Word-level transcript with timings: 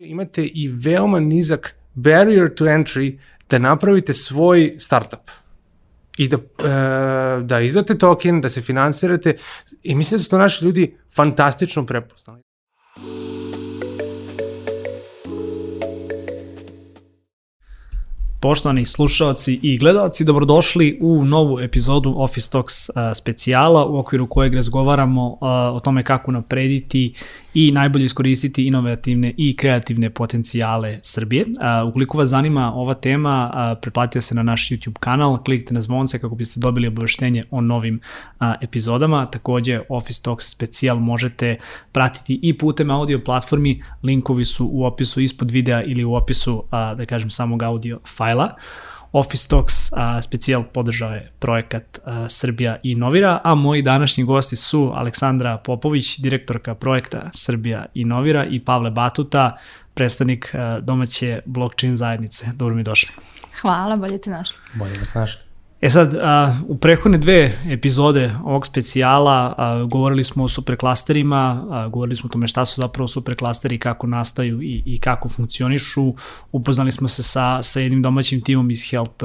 Imate 0.00 0.44
i 0.54 0.68
veoma 0.68 1.20
nizak 1.20 1.74
barrier 1.94 2.54
to 2.54 2.64
entry 2.64 3.18
da 3.50 3.58
napravite 3.58 4.12
svoj 4.12 4.74
startup 4.78 5.30
i 6.18 6.28
da, 6.28 6.36
e, 6.36 7.42
da 7.42 7.60
izdate 7.60 7.98
token, 7.98 8.40
da 8.40 8.48
se 8.48 8.60
finansirate 8.60 9.36
i 9.82 9.94
mislim 9.94 10.18
da 10.18 10.22
su 10.22 10.30
to 10.30 10.38
naši 10.38 10.64
ljudi 10.64 10.96
fantastično 11.14 11.86
prepoznali. 11.86 12.42
Poštovani 18.40 18.86
slušalci 18.86 19.60
i 19.62 19.78
gledalci, 19.78 20.24
dobrodošli 20.24 20.98
u 21.00 21.24
novu 21.24 21.60
epizodu 21.60 22.14
Office 22.16 22.50
Talks 22.50 22.88
uh, 22.88 22.94
specijala 23.14 23.86
u 23.86 23.98
okviru 23.98 24.26
kojeg 24.26 24.54
razgovaramo 24.54 25.26
uh, 25.28 25.38
o 25.76 25.80
tome 25.84 26.04
kako 26.04 26.32
naprediti 26.32 27.14
i 27.58 27.72
najbolje 27.72 28.04
iskoristiti 28.04 28.66
inovativne 28.66 29.34
i 29.36 29.56
kreativne 29.56 30.10
potencijale 30.10 31.00
Srbije. 31.02 31.44
Uh, 31.44 31.88
ukoliko 31.88 32.18
vas 32.18 32.28
zanima 32.28 32.72
ova 32.74 32.94
tema, 32.94 33.50
uh, 33.50 33.78
preplatite 33.82 34.20
se 34.20 34.34
na 34.34 34.42
naš 34.42 34.68
YouTube 34.68 34.98
kanal, 35.00 35.42
klikite 35.44 35.74
na 35.74 35.80
zvonce 35.80 36.18
kako 36.18 36.34
biste 36.34 36.60
dobili 36.60 36.88
obaveštenje 36.88 37.44
o 37.50 37.60
novim 37.60 38.00
uh, 38.40 38.46
epizodama. 38.60 39.26
Takođe, 39.26 39.80
Office 39.88 40.22
Talks 40.22 40.50
specijal 40.50 40.98
možete 40.98 41.56
pratiti 41.92 42.40
i 42.42 42.58
putem 42.58 42.90
audio 42.90 43.20
platformi, 43.24 43.82
linkovi 44.02 44.44
su 44.44 44.68
u 44.72 44.84
opisu 44.84 45.20
ispod 45.20 45.50
videa 45.50 45.82
ili 45.82 46.04
u 46.04 46.14
opisu, 46.14 46.56
uh, 46.56 46.70
da 46.70 47.06
kažem, 47.06 47.30
samog 47.30 47.62
audio 47.62 48.00
fajla. 48.16 48.54
Office 49.12 49.48
Talks 49.48 49.92
a, 49.92 50.22
specijal 50.22 50.62
podržao 50.62 51.10
je 51.14 51.30
projekat 51.38 51.98
a, 52.04 52.26
Srbija 52.28 52.76
Inovira, 52.82 53.40
a 53.44 53.54
moji 53.54 53.82
današnji 53.82 54.24
gosti 54.24 54.56
su 54.56 54.92
Aleksandra 54.94 55.58
Popović, 55.58 56.18
direktorka 56.18 56.74
projekta 56.74 57.30
Srbija 57.34 57.86
Inovira 57.94 58.44
i 58.44 58.60
Pavle 58.60 58.90
Batuta, 58.90 59.56
predstavnik 59.94 60.54
a, 60.54 60.80
domaće 60.80 61.40
blockchain 61.46 61.96
zajednice. 61.96 62.46
Dobro 62.54 62.74
mi 62.74 62.82
došli. 62.82 63.10
Hvala, 63.60 63.96
bolje 63.96 64.20
te 64.20 64.30
našli. 64.30 64.56
Bolje 64.74 64.98
vas 64.98 65.14
našli. 65.14 65.47
E 65.80 65.90
sad, 65.90 66.14
a, 66.14 66.54
u 66.68 66.76
prehodne 66.76 67.18
dve 67.18 67.52
epizode 67.68 68.34
ovog 68.44 68.66
specijala 68.66 69.54
a, 69.58 69.84
govorili 69.84 70.24
smo 70.24 70.44
o 70.44 70.48
superklasterima, 70.48 71.66
a, 71.70 71.88
govorili 71.88 72.16
smo 72.16 72.26
o 72.26 72.32
tome 72.32 72.48
šta 72.48 72.66
su 72.66 72.80
zapravo 72.80 73.08
superklasteri, 73.08 73.78
kako 73.78 74.06
nastaju 74.06 74.62
i, 74.62 74.82
i 74.86 74.98
kako 75.00 75.28
funkcionišu. 75.28 76.14
Upoznali 76.52 76.92
smo 76.92 77.08
se 77.08 77.22
sa, 77.22 77.62
sa 77.62 77.80
jednim 77.80 78.02
domaćim 78.02 78.40
timom 78.40 78.70
iz 78.70 78.90
health, 78.90 79.24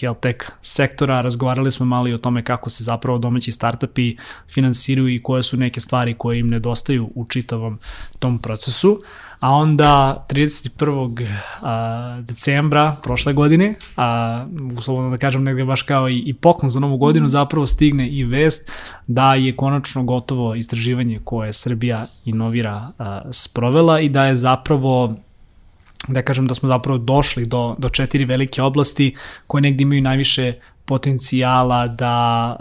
health 0.00 0.20
tech 0.20 0.38
sektora, 0.62 1.20
razgovarali 1.20 1.72
smo 1.72 1.86
malo 1.86 2.08
i 2.08 2.14
o 2.14 2.18
tome 2.18 2.44
kako 2.44 2.70
se 2.70 2.84
zapravo 2.84 3.18
domaći 3.18 3.52
startupi 3.52 4.16
finansiraju 4.48 5.08
i 5.08 5.22
koje 5.22 5.42
su 5.42 5.56
neke 5.56 5.80
stvari 5.80 6.14
koje 6.14 6.38
im 6.38 6.48
nedostaju 6.48 7.10
u 7.14 7.26
čitavom 7.26 7.78
tom 8.18 8.38
procesu 8.38 9.02
a 9.44 9.50
onda 9.50 10.24
31. 10.28 11.28
A, 11.62 12.20
decembra 12.20 12.96
prošle 13.02 13.32
godine, 13.32 13.74
a, 13.96 14.46
uslovno 14.78 15.10
da 15.10 15.16
kažem 15.16 15.44
negde 15.44 15.64
baš 15.64 15.82
kao 15.82 16.08
i, 16.08 16.18
i 16.18 16.34
poklon 16.34 16.70
za 16.70 16.80
novu 16.80 16.96
godinu, 16.96 17.26
mm. 17.26 17.28
zapravo 17.28 17.66
stigne 17.66 18.08
i 18.08 18.24
vest 18.24 18.70
da 19.06 19.34
je 19.34 19.56
konačno 19.56 20.04
gotovo 20.04 20.54
istraživanje 20.54 21.20
koje 21.24 21.52
Srbija 21.52 22.06
inovira 22.24 22.90
a, 22.98 23.22
sprovela 23.32 24.00
i 24.00 24.08
da 24.08 24.24
je 24.24 24.36
zapravo 24.36 25.14
da 26.08 26.22
kažem 26.22 26.46
da 26.46 26.54
smo 26.54 26.68
zapravo 26.68 26.98
došli 26.98 27.46
do, 27.46 27.74
do 27.78 27.88
četiri 27.88 28.24
velike 28.24 28.62
oblasti 28.62 29.14
koje 29.46 29.62
negde 29.62 29.82
imaju 29.82 30.02
najviše 30.02 30.52
potencijala 30.84 31.86
da, 31.88 32.56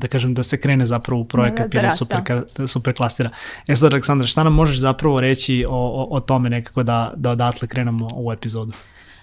da 0.00 0.08
kažem, 0.08 0.34
da 0.34 0.42
se 0.42 0.60
krene 0.60 0.86
zapravo 0.86 1.20
u 1.20 1.24
projekat 1.24 1.72
da, 1.72 1.80
ili 1.80 1.90
super, 1.90 2.42
super 2.66 2.94
klastera. 2.94 3.30
E 3.66 3.76
sad, 3.76 3.92
Aleksandra, 3.92 4.26
šta 4.26 4.44
nam 4.44 4.54
možeš 4.54 4.78
zapravo 4.78 5.20
reći 5.20 5.64
o, 5.68 5.74
o, 5.74 6.16
o 6.16 6.20
tome 6.20 6.50
nekako 6.50 6.82
da, 6.82 7.12
da 7.16 7.30
odatle 7.30 7.68
krenemo 7.68 8.08
u 8.14 8.32
epizodu? 8.32 8.72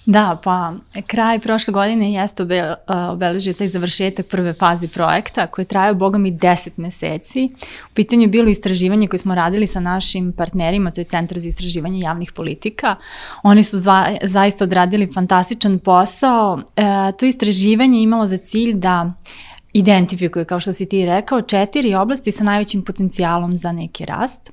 Da, 0.06 0.38
pa 0.44 0.73
kraj 1.08 1.40
prošle 1.40 1.72
godine 1.72 2.14
jeste 2.14 2.44
obe, 2.44 2.76
obeležio 2.88 3.54
taj 3.54 3.68
završetak 3.68 4.26
prve 4.28 4.54
faze 4.54 4.88
projekta 4.88 5.48
koji 5.48 5.66
traje, 5.66 5.94
boga 5.94 6.17
mi, 6.17 6.32
10 6.32 6.70
meseci. 6.77 7.50
U 7.92 7.94
pitanju 7.94 8.22
je 8.22 8.27
bilo 8.27 8.50
istraživanje 8.50 9.08
koje 9.08 9.17
smo 9.17 9.36
radili 9.36 9.67
sa 9.67 9.80
našim 9.80 10.33
partnerima, 10.33 10.92
to 10.92 11.02
je 11.02 11.05
Centar 11.05 11.39
za 11.39 11.48
istraživanje 11.48 12.00
javnih 12.00 12.32
politika. 12.32 12.95
Oni 13.44 13.64
su 13.64 13.80
zva, 13.80 14.17
zaista 14.23 14.64
odradili 14.64 15.11
fantastičan 15.14 15.80
posao. 15.80 16.61
E, 16.76 16.83
to 17.20 17.26
istraživanje 17.26 18.02
imalo 18.02 18.27
za 18.27 18.38
cilj 18.38 18.73
da 18.73 19.14
identifikuje, 19.73 20.45
kao 20.45 20.60
što 20.60 20.73
si 20.73 20.86
ti 20.86 21.06
rekao, 21.06 21.42
četiri 21.42 21.95
oblasti 21.95 22.32
sa 22.32 22.44
najvećim 22.44 22.82
potencijalom 22.82 23.58
za 23.58 23.72
neki 23.72 24.06
rast. 24.06 24.52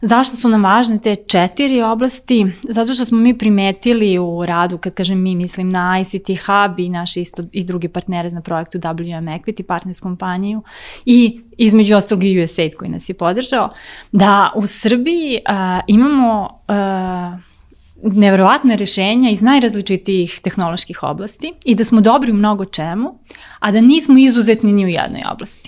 Zašto 0.00 0.36
su 0.36 0.48
nam 0.48 0.64
važne 0.64 0.98
te 0.98 1.14
četiri 1.14 1.82
oblasti? 1.82 2.46
Zato 2.68 2.94
što 2.94 3.04
smo 3.04 3.18
mi 3.18 3.38
primetili 3.38 4.18
u 4.18 4.46
radu, 4.46 4.78
kad 4.78 4.94
kažem 4.94 5.22
mi, 5.22 5.34
mislim 5.34 5.68
na 5.68 6.00
ICT 6.00 6.28
Hub 6.46 6.80
i 6.80 6.88
naše 6.88 7.20
isto 7.20 7.42
i 7.52 7.64
drugi 7.64 7.88
partnere 7.88 8.30
na 8.30 8.40
projektu 8.40 8.78
WM 8.78 9.40
Equity, 9.40 9.62
partners 9.62 10.00
kompaniju 10.00 10.62
i 11.04 11.40
između 11.58 11.96
ostalog 11.96 12.24
i 12.24 12.40
USAID 12.40 12.74
koji 12.74 12.90
nas 12.90 13.08
je 13.08 13.14
podržao, 13.14 13.70
da 14.12 14.52
u 14.54 14.66
Srbiji 14.66 15.40
uh, 15.48 15.84
imamo 15.86 16.48
uh, 16.68 17.56
neverovatne 18.02 18.76
rešenja 18.76 19.30
iz 19.30 19.42
najrazličitijih 19.42 20.40
tehnoloških 20.42 21.02
oblasti 21.02 21.52
i 21.64 21.74
da 21.74 21.84
smo 21.84 22.00
dobri 22.00 22.32
u 22.32 22.34
mnogo 22.34 22.64
čemu, 22.64 23.18
a 23.58 23.72
da 23.72 23.80
nismo 23.80 24.18
izuzetni 24.18 24.72
ni 24.72 24.84
u 24.84 24.88
jednoj 24.88 25.22
oblasti. 25.32 25.65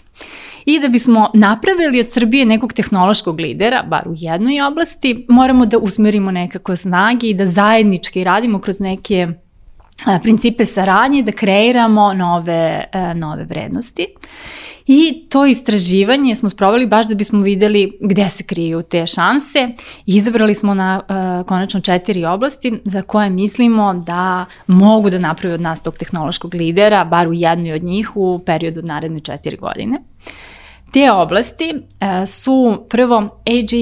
I 0.70 0.80
da 0.80 0.88
bismo 0.88 1.30
napravili 1.34 2.00
od 2.00 2.10
Srbije 2.10 2.44
nekog 2.46 2.72
tehnološkog 2.72 3.40
lidera, 3.40 3.82
bar 3.82 4.08
u 4.08 4.12
jednoj 4.16 4.60
oblasti, 4.62 5.26
moramo 5.28 5.66
da 5.66 5.78
usmerimo 5.78 6.30
nekako 6.30 6.76
snage 6.76 7.26
i 7.28 7.34
da 7.34 7.46
zajednički 7.46 8.24
radimo 8.24 8.58
kroz 8.58 8.80
neke 8.80 9.28
principe 10.22 10.66
saradnje, 10.66 11.22
da 11.22 11.32
kreiramo 11.32 12.12
nove, 12.14 12.84
nove 13.14 13.44
vrednosti. 13.44 14.06
I 14.86 15.26
to 15.30 15.46
istraživanje 15.46 16.36
smo 16.36 16.50
sprovali 16.50 16.86
baš 16.86 17.06
da 17.06 17.14
bismo 17.14 17.40
videli 17.40 17.92
gde 18.00 18.28
se 18.28 18.42
kriju 18.42 18.82
te 18.82 19.06
šanse. 19.06 19.68
Izabrali 20.06 20.54
smo 20.54 20.74
na 20.74 21.00
uh, 21.00 21.46
konačno 21.46 21.80
četiri 21.80 22.24
oblasti 22.24 22.80
za 22.84 23.02
koje 23.02 23.30
mislimo 23.30 23.94
da 24.06 24.46
mogu 24.66 25.10
da 25.10 25.18
napravi 25.18 25.54
od 25.54 25.60
nas 25.60 25.82
tog 25.82 25.98
tehnološkog 25.98 26.54
lidera, 26.54 27.04
bar 27.04 27.28
u 27.28 27.32
jednoj 27.32 27.72
od 27.72 27.82
njih 27.82 28.16
u 28.16 28.40
periodu 28.46 28.80
od 28.80 28.86
naredne 28.86 29.20
četiri 29.20 29.56
godine. 29.56 29.98
Te 30.92 31.10
oblasti 31.12 31.74
e, 32.00 32.26
su 32.26 32.84
prvo 32.88 33.16
AG 33.46 33.72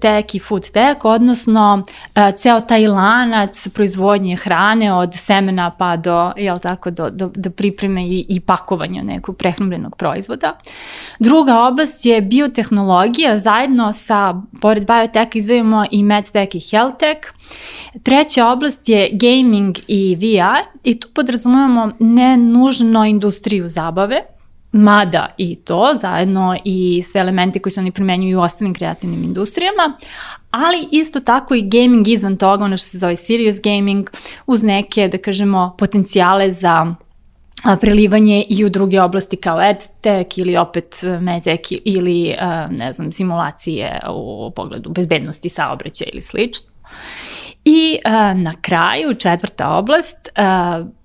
tech 0.00 0.34
i 0.34 0.38
food 0.38 0.70
tech, 0.70 1.04
odnosno 1.04 1.82
e, 2.14 2.32
ceo 2.36 2.60
taj 2.60 2.86
lanac 2.86 3.68
proizvodnje 3.68 4.36
hrane 4.36 4.94
od 4.94 5.14
semena 5.14 5.70
pa 5.70 5.96
do, 5.96 6.32
jel 6.36 6.58
tako, 6.58 6.90
do, 6.90 7.10
do, 7.10 7.30
do 7.34 7.50
pripreme 7.50 8.06
i, 8.08 8.26
i 8.28 8.40
pakovanja 8.40 9.02
nekog 9.02 9.36
prehrambenog 9.36 9.96
proizvoda. 9.96 10.58
Druga 11.18 11.60
oblast 11.60 12.06
je 12.06 12.20
biotehnologija, 12.20 13.38
zajedno 13.38 13.92
sa, 13.92 14.34
pored 14.60 14.86
biotech, 14.86 15.36
izvajamo 15.36 15.84
i 15.90 16.02
medtech 16.02 16.54
i 16.54 16.60
healthtech. 16.70 17.18
Treća 18.02 18.48
oblast 18.48 18.88
je 18.88 19.10
gaming 19.12 19.76
i 19.88 20.16
VR 20.16 20.68
i 20.84 21.00
tu 21.00 21.08
podrazumevamo 21.14 21.90
ne 21.98 22.36
nužno 22.36 23.04
industriju 23.04 23.68
zabave, 23.68 24.33
mada 24.74 25.34
i 25.38 25.56
to, 25.56 25.94
zajedno 26.00 26.56
i 26.64 27.02
sve 27.02 27.20
elementi 27.20 27.58
koji 27.58 27.72
se 27.72 27.80
oni 27.80 27.90
primenjuju 27.90 28.38
u 28.38 28.42
ostalim 28.42 28.74
kreativnim 28.74 29.24
industrijama, 29.24 29.96
ali 30.50 30.88
isto 30.90 31.20
tako 31.20 31.54
i 31.54 31.62
gaming 31.62 32.08
izvan 32.08 32.36
toga, 32.36 32.64
ono 32.64 32.76
što 32.76 32.88
se 32.88 32.98
zove 32.98 33.16
serious 33.16 33.60
gaming, 33.60 34.10
uz 34.46 34.62
neke, 34.62 35.08
da 35.08 35.18
kažemo, 35.18 35.74
potencijale 35.78 36.52
za 36.52 36.94
prelivanje 37.80 38.44
i 38.48 38.64
u 38.64 38.68
druge 38.68 39.00
oblasti 39.00 39.36
kao 39.36 39.62
edtech 39.62 40.38
ili 40.38 40.56
opet 40.56 40.94
medtech 41.20 41.60
ili, 41.84 42.34
ne 42.70 42.92
znam, 42.92 43.12
simulacije 43.12 44.00
u 44.10 44.52
pogledu 44.56 44.90
bezbednosti 44.90 45.48
saobraćaja 45.48 46.08
ili 46.12 46.22
slično. 46.22 46.66
I 47.64 47.98
uh, 48.06 48.40
na 48.40 48.54
kraju, 48.60 49.14
četvrta 49.14 49.70
oblast, 49.70 50.28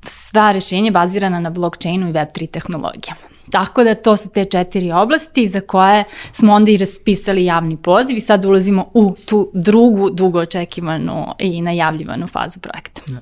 sva 0.06 0.51
rešenja 0.51 0.92
bazirana 0.92 1.39
na 1.39 1.50
blockchainu 1.50 2.10
i 2.10 2.13
Web3 2.13 2.51
tehnologijama. 2.51 3.29
Tako 3.51 3.84
da 3.84 3.96
to 3.96 4.18
su 4.18 4.31
te 4.34 4.46
četiri 4.46 4.92
oblasti 4.92 5.48
za 5.48 5.62
koje 5.62 6.04
smo 6.34 6.54
onda 6.54 6.72
i 6.72 6.78
raspisali 6.78 7.46
javni 7.46 7.78
poziv 7.78 8.18
i 8.18 8.22
sad 8.22 8.46
ulazimo 8.46 8.92
u 8.94 9.13
tu 9.25 9.51
drugu 9.54 10.10
dugo 10.10 10.40
očekivanu 10.40 11.25
i 11.40 11.62
najavljivanu 11.62 12.28
fazu 12.28 12.60
projekta. 12.60 13.01
Ja. 13.07 13.19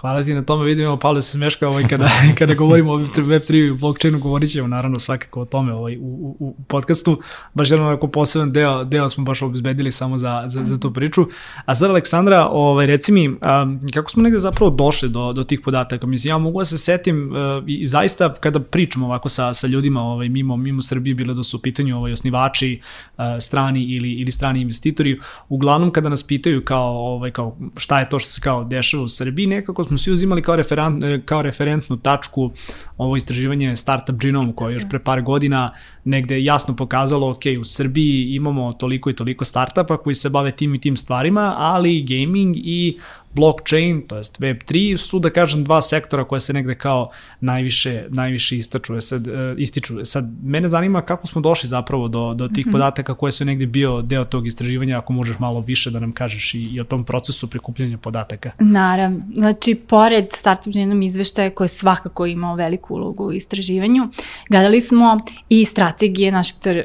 Hvala 0.00 0.22
ti 0.22 0.34
na 0.34 0.42
tome, 0.42 0.64
vidimo, 0.64 0.96
Pavle 0.96 1.22
se 1.22 1.30
smeška 1.30 1.66
ovaj, 1.66 1.84
kada, 1.88 2.08
kada 2.38 2.54
govorimo 2.54 2.92
o 2.92 2.98
Web3 2.98 3.66
i 3.66 3.70
blockchainu, 3.70 4.18
govorit 4.18 4.50
ćemo 4.50 4.68
naravno 4.68 5.00
svakako 5.00 5.40
o 5.40 5.44
tome 5.44 5.74
ovaj, 5.74 5.96
u, 5.96 6.00
u, 6.00 6.36
u 6.38 6.54
podcastu. 6.68 7.20
Baš 7.54 7.70
jedan 7.70 7.86
onako 7.86 8.08
poseban 8.08 8.52
deo, 8.52 8.84
deo 8.84 9.08
smo 9.08 9.24
baš 9.24 9.42
obezbedili 9.42 9.92
samo 9.92 10.18
za, 10.18 10.44
za, 10.46 10.64
za 10.64 10.78
tu 10.78 10.92
priču. 10.92 11.26
A 11.64 11.74
sad, 11.74 11.90
Aleksandra, 11.90 12.48
ovaj, 12.50 12.86
reci 12.86 13.12
mi, 13.12 13.36
a, 13.40 13.66
kako 13.94 14.10
smo 14.10 14.22
negde 14.22 14.38
zapravo 14.38 14.70
došli 14.70 15.08
do, 15.08 15.32
do 15.32 15.44
tih 15.44 15.60
podataka? 15.64 16.06
Mislim, 16.06 16.28
ja 16.28 16.38
mogu 16.38 16.60
da 16.60 16.64
se 16.64 16.78
setim 16.78 17.32
a, 17.34 17.62
i 17.66 17.86
zaista 17.86 18.34
kada 18.34 18.60
pričamo 18.60 19.06
ovako 19.06 19.28
sa, 19.28 19.54
sa 19.54 19.66
ljudima 19.66 20.02
ovaj, 20.02 20.28
mimo, 20.28 20.56
mimo 20.56 20.82
Srbije, 20.82 21.14
bilo 21.14 21.34
da 21.34 21.42
su 21.42 21.56
u 21.56 21.60
pitanju 21.60 21.96
ovaj, 21.96 22.12
osnivači, 22.12 22.80
a, 23.16 23.40
strani 23.40 23.82
ili, 23.84 24.12
ili 24.12 24.30
strani 24.30 24.60
investitori, 24.60 25.18
uglavnom 25.48 25.90
kada 25.90 26.08
nas 26.08 26.22
pitaju 26.22 26.64
kao, 26.64 27.14
ovaj, 27.14 27.30
kao 27.30 27.56
šta 27.76 28.00
je 28.00 28.08
to 28.08 28.18
što 28.18 28.28
se 28.28 28.40
kao 28.40 28.64
dešava 28.64 29.02
u 29.02 29.08
Srbiji, 29.08 29.46
nekako 29.46 29.85
smo 29.86 29.98
svi 29.98 30.12
uzimali 30.12 30.42
kao, 30.42 30.56
referent, 30.56 31.04
kao 31.24 31.42
referentnu 31.42 31.96
tačku 31.96 32.50
ovo 32.96 33.16
istraživanje 33.16 33.76
Startup 33.76 34.16
Genome 34.20 34.52
koje 34.54 34.72
je 34.72 34.74
još 34.74 34.88
pre 34.90 34.98
par 34.98 35.22
godina 35.22 35.72
negde 36.04 36.42
jasno 36.44 36.76
pokazalo, 36.76 37.30
ok, 37.30 37.42
u 37.60 37.64
Srbiji 37.64 38.34
imamo 38.34 38.72
toliko 38.72 39.10
i 39.10 39.16
toliko 39.16 39.44
startupa 39.44 39.96
koji 39.96 40.14
se 40.14 40.30
bave 40.30 40.52
tim 40.52 40.74
i 40.74 40.80
tim 40.80 40.96
stvarima, 40.96 41.54
ali 41.56 42.02
gaming 42.02 42.56
i 42.56 42.98
blockchain, 43.36 44.02
to 44.08 44.16
jest 44.16 44.40
Web3, 44.40 44.96
su 44.96 45.18
da 45.18 45.30
kažem 45.30 45.64
dva 45.64 45.82
sektora 45.82 46.24
koje 46.24 46.40
se 46.40 46.52
negde 46.52 46.74
kao 46.74 47.10
najviše, 47.40 48.04
najviše 48.08 48.56
istaču, 48.58 49.00
sad, 49.00 49.28
e, 49.28 49.54
ističu. 49.58 50.04
Sad, 50.04 50.24
mene 50.44 50.68
zanima 50.68 51.02
kako 51.02 51.26
smo 51.26 51.40
došli 51.40 51.68
zapravo 51.68 52.08
do, 52.08 52.34
do 52.34 52.48
tih 52.48 52.66
mm 52.66 52.68
-hmm. 52.68 52.72
podataka 52.72 53.14
koje 53.14 53.32
su 53.32 53.44
negde 53.44 53.66
bio 53.66 54.02
deo 54.02 54.24
tog 54.24 54.46
istraživanja, 54.46 54.98
ako 54.98 55.12
možeš 55.12 55.38
malo 55.38 55.60
više 55.60 55.90
da 55.90 56.00
nam 56.00 56.12
kažeš 56.12 56.54
i, 56.54 56.62
i 56.62 56.80
o 56.80 56.84
tom 56.84 57.04
procesu 57.04 57.50
prikupljanja 57.50 57.98
podataka. 57.98 58.50
Naravno. 58.58 59.20
Znači, 59.34 59.74
pored 59.74 60.26
Startup 60.32 60.72
Genom 60.72 61.02
izveštaja 61.02 61.50
koje 61.50 61.68
svakako 61.68 62.26
imao 62.26 62.54
veliku 62.54 62.94
ulogu 62.94 63.24
u 63.24 63.32
istraživanju, 63.32 64.08
gledali 64.50 64.80
smo 64.80 65.18
i 65.48 65.64
strategije 65.64 66.32
našeg 66.32 66.56
e, 66.66 66.84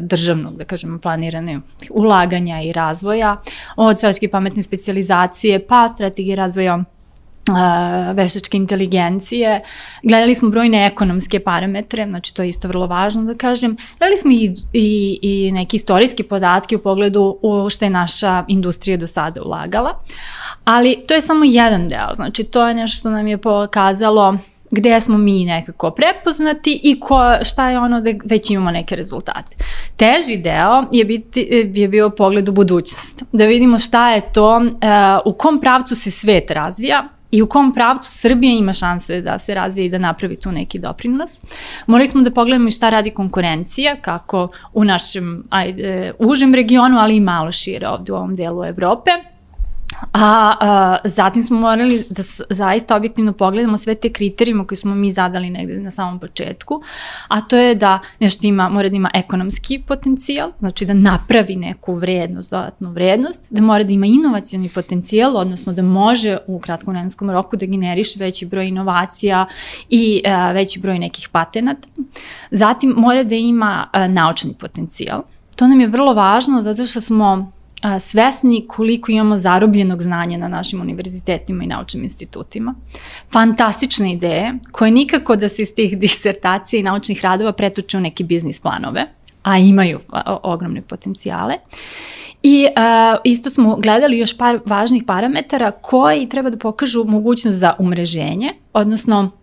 državnog, 0.00 0.56
da 0.56 0.64
kažemo, 0.64 0.98
planirane 0.98 1.60
ulaganja 1.90 2.62
i 2.62 2.72
razvoja, 2.72 3.40
od 3.76 3.96
strateške 3.96 4.28
pametne 4.28 4.62
specializacije, 4.62 5.66
pa 5.66 5.87
strategije 5.88 6.36
razvoja 6.36 6.84
veštačke 8.14 8.56
inteligencije. 8.56 9.60
Gledali 10.02 10.34
smo 10.34 10.50
brojne 10.50 10.86
ekonomske 10.86 11.40
parametre, 11.40 12.06
znači 12.06 12.34
to 12.34 12.42
je 12.42 12.48
isto 12.48 12.68
vrlo 12.68 12.86
važno 12.86 13.22
da 13.22 13.34
kažem. 13.34 13.76
Gledali 13.98 14.18
smo 14.18 14.30
i, 14.30 14.54
i, 14.72 15.18
i 15.22 15.52
neke 15.52 15.76
istorijske 15.76 16.24
podatke 16.24 16.76
u 16.76 16.78
pogledu 16.78 17.38
u 17.42 17.70
što 17.70 17.84
je 17.84 17.90
naša 17.90 18.44
industrija 18.48 18.96
do 18.96 19.06
sada 19.06 19.42
ulagala, 19.42 20.00
ali 20.64 21.04
to 21.08 21.14
je 21.14 21.22
samo 21.22 21.44
jedan 21.44 21.88
deo, 21.88 22.14
znači 22.14 22.44
to 22.44 22.68
je 22.68 22.74
nešto 22.74 22.98
što 22.98 23.10
nam 23.10 23.26
je 23.26 23.38
pokazalo 23.38 24.38
gde 24.70 25.00
smo 25.00 25.18
mi 25.18 25.44
nekako 25.44 25.90
prepoznati 25.90 26.80
i 26.82 27.00
ko, 27.00 27.20
šta 27.42 27.70
je 27.70 27.78
ono 27.78 28.00
da 28.00 28.10
već 28.24 28.50
imamo 28.50 28.70
neke 28.70 28.96
rezultate. 28.96 29.56
Teži 29.96 30.36
deo 30.36 30.84
je, 30.92 31.04
biti, 31.04 31.70
je 31.74 31.88
bio 31.88 32.10
pogled 32.10 32.48
u 32.48 32.52
budućnost, 32.52 33.22
da 33.32 33.44
vidimo 33.44 33.78
šta 33.78 34.10
je 34.10 34.32
to, 34.32 34.56
uh, 34.56 34.62
u 35.24 35.32
kom 35.32 35.60
pravcu 35.60 35.96
se 35.96 36.10
svet 36.10 36.50
razvija 36.50 37.08
i 37.30 37.42
u 37.42 37.46
kom 37.46 37.72
pravcu 37.72 38.10
Srbija 38.10 38.52
ima 38.52 38.72
šanse 38.72 39.20
da 39.20 39.38
se 39.38 39.54
razvije 39.54 39.86
i 39.86 39.90
da 39.90 39.98
napravi 39.98 40.36
tu 40.36 40.52
neki 40.52 40.78
doprinos. 40.78 41.40
Morali 41.86 42.08
smo 42.08 42.22
da 42.22 42.30
pogledamo 42.30 42.68
i 42.68 42.70
šta 42.70 42.90
radi 42.90 43.10
konkurencija, 43.10 43.96
kako 43.96 44.48
u 44.72 44.84
našem 44.84 45.44
ajde, 45.50 46.12
užem 46.18 46.54
regionu, 46.54 46.98
ali 46.98 47.16
i 47.16 47.20
malo 47.20 47.52
šire 47.52 47.88
ovde 47.88 48.12
u 48.12 48.16
ovom 48.16 48.36
delu 48.36 48.64
Evrope 48.64 49.10
A, 50.12 50.54
a 50.60 50.96
zatim 51.04 51.42
smo 51.42 51.60
morali 51.60 52.04
da 52.10 52.22
zaista 52.50 52.96
objektivno 52.96 53.32
pogledamo 53.32 53.76
sve 53.76 53.94
te 53.94 54.12
kriterijume 54.12 54.66
koje 54.66 54.76
smo 54.76 54.94
mi 54.94 55.12
zadali 55.12 55.50
negde 55.50 55.80
na 55.80 55.90
samom 55.90 56.20
početku, 56.20 56.82
a 57.28 57.40
to 57.40 57.56
je 57.56 57.74
da 57.74 57.98
nešto 58.20 58.46
ima, 58.46 58.68
mora 58.68 58.88
da 58.88 58.96
ima 58.96 59.10
ekonomski 59.14 59.82
potencijal, 59.86 60.52
znači 60.58 60.86
da 60.86 60.94
napravi 60.94 61.56
neku 61.56 61.94
vrednost, 61.94 62.50
dodatnu 62.50 62.90
vrednost, 62.90 63.44
da 63.50 63.62
mora 63.62 63.84
da 63.84 63.92
ima 63.92 64.06
inovacioni 64.06 64.68
potencijal, 64.74 65.36
odnosno 65.36 65.72
da 65.72 65.82
može 65.82 66.38
u 66.46 66.58
kratkom 66.58 66.92
vremenskom 66.92 67.30
roku 67.30 67.56
da 67.56 67.66
generiše 67.66 68.24
veći 68.24 68.46
broj 68.46 68.68
inovacija 68.68 69.46
i 69.88 70.22
a, 70.26 70.52
veći 70.52 70.80
broj 70.80 70.98
nekih 70.98 71.28
patenata. 71.28 71.88
Zatim 72.50 72.94
mora 72.96 73.22
da 73.22 73.34
ima 73.34 73.88
a, 73.92 74.08
naučni 74.08 74.54
potencijal. 74.60 75.22
To 75.56 75.66
nam 75.66 75.80
je 75.80 75.86
vrlo 75.86 76.14
važno 76.14 76.62
zato 76.62 76.84
što 76.84 77.00
smo 77.00 77.52
a, 77.82 78.00
svesni 78.00 78.64
koliko 78.68 79.12
imamo 79.12 79.36
zarobljenog 79.36 80.02
znanja 80.02 80.38
na 80.38 80.48
našim 80.48 80.80
univerzitetima 80.80 81.64
i 81.64 81.66
naučnim 81.66 82.04
institutima. 82.04 82.74
Fantastične 83.32 84.12
ideje 84.12 84.54
koje 84.72 84.90
nikako 84.90 85.36
da 85.36 85.48
se 85.48 85.62
iz 85.62 85.74
tih 85.74 85.98
disertacija 86.04 86.80
i 86.80 86.82
naučnih 86.82 87.24
radova 87.24 87.52
pretuče 87.52 87.98
u 87.98 88.00
neke 88.00 88.24
biznis 88.24 88.60
planove, 88.60 89.06
a 89.42 89.58
imaju 89.58 90.00
ogromne 90.42 90.82
potencijale. 90.82 91.54
I 92.42 92.66
uh, 92.66 93.20
isto 93.24 93.50
smo 93.50 93.76
gledali 93.76 94.18
još 94.18 94.36
par 94.36 94.60
važnih 94.66 95.02
parametara 95.06 95.70
koji 95.70 96.28
treba 96.28 96.50
da 96.50 96.58
pokažu 96.58 97.04
mogućnost 97.04 97.58
za 97.58 97.74
umreženje, 97.78 98.52
odnosno 98.72 99.37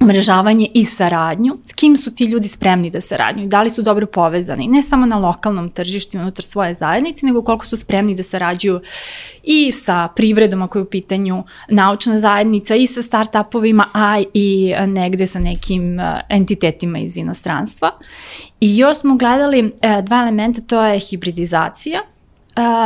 umrežavanje 0.00 0.68
i 0.74 0.84
saradnju, 0.84 1.58
s 1.64 1.72
kim 1.72 1.96
su 1.96 2.14
ti 2.14 2.24
ljudi 2.24 2.48
spremni 2.48 2.90
da 2.90 3.00
saradnju, 3.00 3.46
da 3.46 3.62
li 3.62 3.70
su 3.70 3.82
dobro 3.82 4.06
povezani, 4.06 4.68
ne 4.68 4.82
samo 4.82 5.06
na 5.06 5.18
lokalnom 5.18 5.70
tržištu 5.70 6.18
unutar 6.18 6.44
svoje 6.44 6.74
zajednice, 6.74 7.26
nego 7.26 7.42
koliko 7.42 7.66
su 7.66 7.76
spremni 7.76 8.14
da 8.14 8.22
sarađuju 8.22 8.80
i 9.42 9.72
sa 9.72 10.08
privredom 10.16 10.62
ako 10.62 10.78
je 10.78 10.82
u 10.82 10.90
pitanju 10.90 11.44
naučna 11.68 12.20
zajednica 12.20 12.74
i 12.74 12.86
sa 12.86 13.02
startupovima, 13.02 13.88
a 13.94 14.22
i 14.34 14.74
negde 14.86 15.26
sa 15.26 15.38
nekim 15.38 16.00
e, 16.00 16.20
entitetima 16.28 16.98
iz 16.98 17.16
inostranstva. 17.16 17.90
I 18.60 18.76
još 18.78 18.96
smo 18.96 19.16
gledali 19.16 19.72
e, 19.82 20.02
dva 20.02 20.20
elementa, 20.20 20.60
to 20.60 20.84
je 20.84 20.98
hibridizacija, 20.98 22.00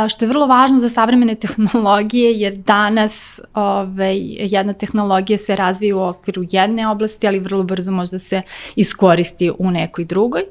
što 0.09 0.25
je 0.25 0.29
vrlo 0.29 0.45
važno 0.45 0.79
za 0.79 0.89
savremene 0.89 1.35
tehnologije, 1.45 2.39
jer 2.39 2.55
danas 2.55 3.41
ovaj, 3.53 4.17
jedna 4.39 4.73
tehnologija 4.73 5.37
se 5.37 5.55
razvija 5.55 5.95
u 5.95 6.01
okviru 6.01 6.43
jedne 6.51 6.87
oblasti, 6.87 7.27
ali 7.27 7.39
vrlo 7.39 7.63
brzo 7.63 7.91
može 7.91 8.11
da 8.11 8.19
se 8.19 8.41
iskoristi 8.75 9.51
u 9.59 9.71
nekoj 9.71 10.05
drugoj. 10.05 10.43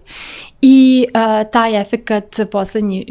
I 0.62 1.06
uh, 1.08 1.50
taj 1.52 1.80
efekat, 1.80 2.40
poslednji 2.50 3.04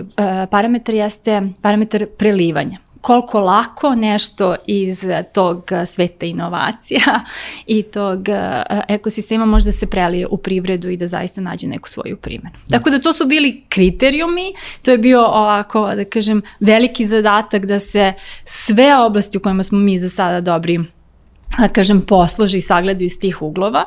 uh, 0.00 0.04
parametar 0.50 0.94
jeste 0.94 1.42
parametar 1.62 2.06
prelivanja 2.18 2.87
koliko 3.00 3.40
lako 3.40 3.94
nešto 3.94 4.56
iz 4.66 5.04
tog 5.34 5.70
sveta 5.86 6.26
inovacija 6.26 7.20
i 7.66 7.82
tog 7.82 8.28
e, 8.28 8.62
ekosistema 8.88 9.46
može 9.46 9.64
da 9.64 9.72
se 9.72 9.86
prelije 9.86 10.26
u 10.26 10.36
privredu 10.36 10.88
i 10.88 10.96
da 10.96 11.08
zaista 11.08 11.40
nađe 11.40 11.66
neku 11.66 11.88
svoju 11.88 12.16
primjenu. 12.16 12.56
Tako 12.70 12.90
da 12.90 12.98
to 12.98 13.12
su 13.12 13.26
bili 13.26 13.62
kriterijumi, 13.68 14.54
to 14.82 14.90
je 14.90 14.98
bio 14.98 15.20
ovako, 15.20 15.94
da 15.94 16.04
kažem, 16.04 16.42
veliki 16.60 17.06
zadatak 17.06 17.66
da 17.66 17.80
se 17.80 18.12
sve 18.44 18.96
oblasti 18.96 19.38
u 19.38 19.40
kojima 19.40 19.62
smo 19.62 19.78
mi 19.78 19.98
za 19.98 20.10
sada 20.10 20.40
dobri 20.40 20.78
da 20.78 20.97
kažem, 21.72 22.00
posloži 22.00 22.58
i 22.58 22.62
sagledaju 22.62 23.06
iz 23.06 23.18
tih 23.18 23.42
uglova, 23.42 23.84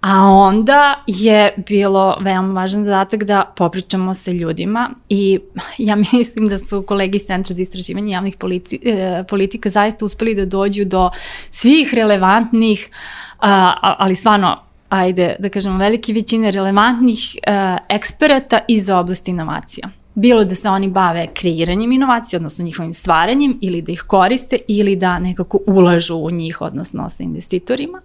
a 0.00 0.24
onda 0.24 1.04
je 1.06 1.54
bilo 1.68 2.16
veoma 2.20 2.60
važan 2.60 2.84
zadatak 2.84 3.24
da 3.24 3.52
popričamo 3.56 4.14
sa 4.14 4.30
ljudima 4.30 4.90
i 5.08 5.38
ja 5.78 5.96
mislim 6.12 6.48
da 6.48 6.58
su 6.58 6.82
kolegi 6.82 7.16
iz 7.16 7.22
Centra 7.22 7.54
za 7.54 7.62
istraživanje 7.62 8.12
javnih 8.12 8.36
politi, 8.36 8.80
e, 8.84 9.24
politika 9.28 9.70
zaista 9.70 10.04
uspeli 10.04 10.34
da 10.34 10.44
dođu 10.46 10.84
do 10.84 11.10
svih 11.50 11.94
relevantnih, 11.94 12.90
ali 13.80 14.16
stvarno 14.16 14.66
ajde 14.88 15.36
da 15.38 15.48
kažemo 15.48 15.78
velike 15.78 16.12
većine 16.12 16.50
relevantnih 16.50 17.18
uh, 17.36 17.78
eksperata 17.88 18.58
iz 18.68 18.90
oblasti 18.90 19.30
inovacija 19.30 19.88
bilo 20.16 20.44
da 20.44 20.54
se 20.54 20.68
oni 20.68 20.88
bave 20.88 21.26
kreiranjem 21.34 21.92
inovacija, 21.92 22.38
odnosno 22.38 22.64
njihovim 22.64 22.94
stvaranjem, 22.94 23.58
ili 23.60 23.82
da 23.82 23.92
ih 23.92 24.04
koriste, 24.06 24.58
ili 24.68 24.96
da 24.96 25.18
nekako 25.18 25.58
ulažu 25.66 26.16
u 26.16 26.30
njih, 26.30 26.60
odnosno 26.60 27.10
sa 27.10 27.22
investitorima. 27.22 28.00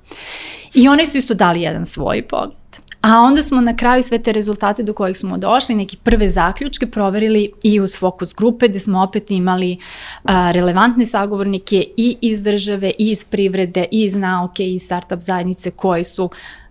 I 0.74 0.88
oni 0.88 1.08
su 1.08 1.18
isto 1.18 1.34
dali 1.34 1.62
jedan 1.62 1.86
svoj 1.86 2.22
pogled. 2.22 2.81
A 3.02 3.20
onda 3.20 3.44
smo 3.44 3.62
na 3.62 3.76
kraju 3.76 4.04
sve 4.04 4.20
te 4.20 4.32
rezultate 4.32 4.84
do 4.84 4.94
kojih 4.94 5.18
smo 5.18 5.38
došli, 5.38 5.76
neki 5.76 5.98
prve 5.98 6.30
zaključke 6.30 6.88
proverili 6.88 7.52
i 7.64 7.80
uz 7.80 8.00
fokus 8.00 8.34
grupe 8.34 8.68
gde 8.68 8.80
smo 8.80 9.04
opet 9.04 9.32
imali 9.32 9.78
a, 10.24 10.52
relevantne 10.52 11.06
sagovornike 11.06 11.86
i 11.98 12.18
iz 12.22 12.44
države, 12.44 12.92
i 12.98 13.12
iz 13.12 13.26
privrede, 13.26 13.86
i 13.92 14.04
iz 14.04 14.16
nauke, 14.16 14.66
i 14.66 14.76
iz 14.76 14.82
startup 14.82 15.20
zajednice 15.20 15.72
koji 15.72 16.04
su 16.04 16.30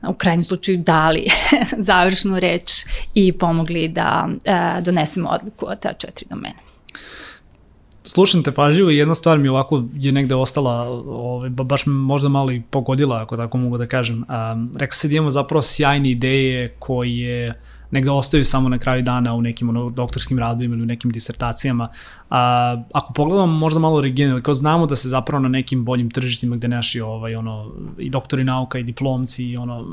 u 0.09 0.15
krajnjem 0.15 0.45
slučaju 0.45 0.79
dali 0.79 1.27
završnu 1.89 2.41
reč 2.41 2.73
i 3.15 3.33
pomogli 3.33 3.89
da 3.89 4.29
a, 4.47 4.81
donesemo 4.81 5.29
odluku 5.29 5.67
o 5.67 5.75
te 5.75 5.95
četiri 5.99 6.27
domene 6.31 6.71
slušam 8.05 8.43
te 8.43 8.53
pažljivo 8.53 8.91
i 8.91 8.97
jedna 8.97 9.15
stvar 9.15 9.39
mi 9.39 9.49
ovako 9.49 9.85
je 9.95 10.13
negde 10.13 10.35
ostala, 10.35 10.83
ovaj, 11.07 11.51
baš 11.51 11.87
me 11.87 11.93
možda 11.93 12.29
malo 12.29 12.53
i 12.53 12.63
pogodila, 12.71 13.23
ako 13.23 13.37
tako 13.37 13.59
mogu 13.59 13.79
da 13.79 13.87
kažem. 13.87 14.17
Um, 14.17 14.73
rekao 14.77 14.95
se 14.95 15.09
da 15.09 15.15
imamo 15.15 15.31
zapravo 15.31 15.63
sjajne 15.63 16.11
ideje 16.11 16.75
koje 16.79 17.55
negde 17.91 18.11
ostaju 18.11 18.45
samo 18.45 18.69
na 18.69 18.79
kraju 18.79 19.03
dana 19.03 19.35
u 19.35 19.43
nekim 19.43 19.69
ono, 19.69 19.91
doktorskim 19.91 20.39
radovima 20.39 20.75
ili 20.75 20.83
u 20.83 20.87
nekim 20.87 21.11
disertacijama. 21.11 21.89
A, 22.31 22.83
ako 22.93 23.13
pogledamo 23.13 23.53
možda 23.53 23.81
malo 23.81 24.01
regionalno, 24.01 24.43
kao 24.43 24.55
znamo 24.55 24.87
da 24.87 24.97
se 24.97 25.09
zapravo 25.09 25.43
na 25.43 25.49
nekim 25.49 25.85
boljim 25.85 26.11
tržištima 26.11 26.57
gde 26.57 26.69
naši 26.69 27.01
ovaj, 27.01 27.35
ono, 27.35 27.73
i 27.99 28.11
doktori 28.11 28.45
nauka 28.45 28.79
i 28.79 28.83
diplomci 28.83 29.45
i 29.45 29.57
ono, 29.57 29.85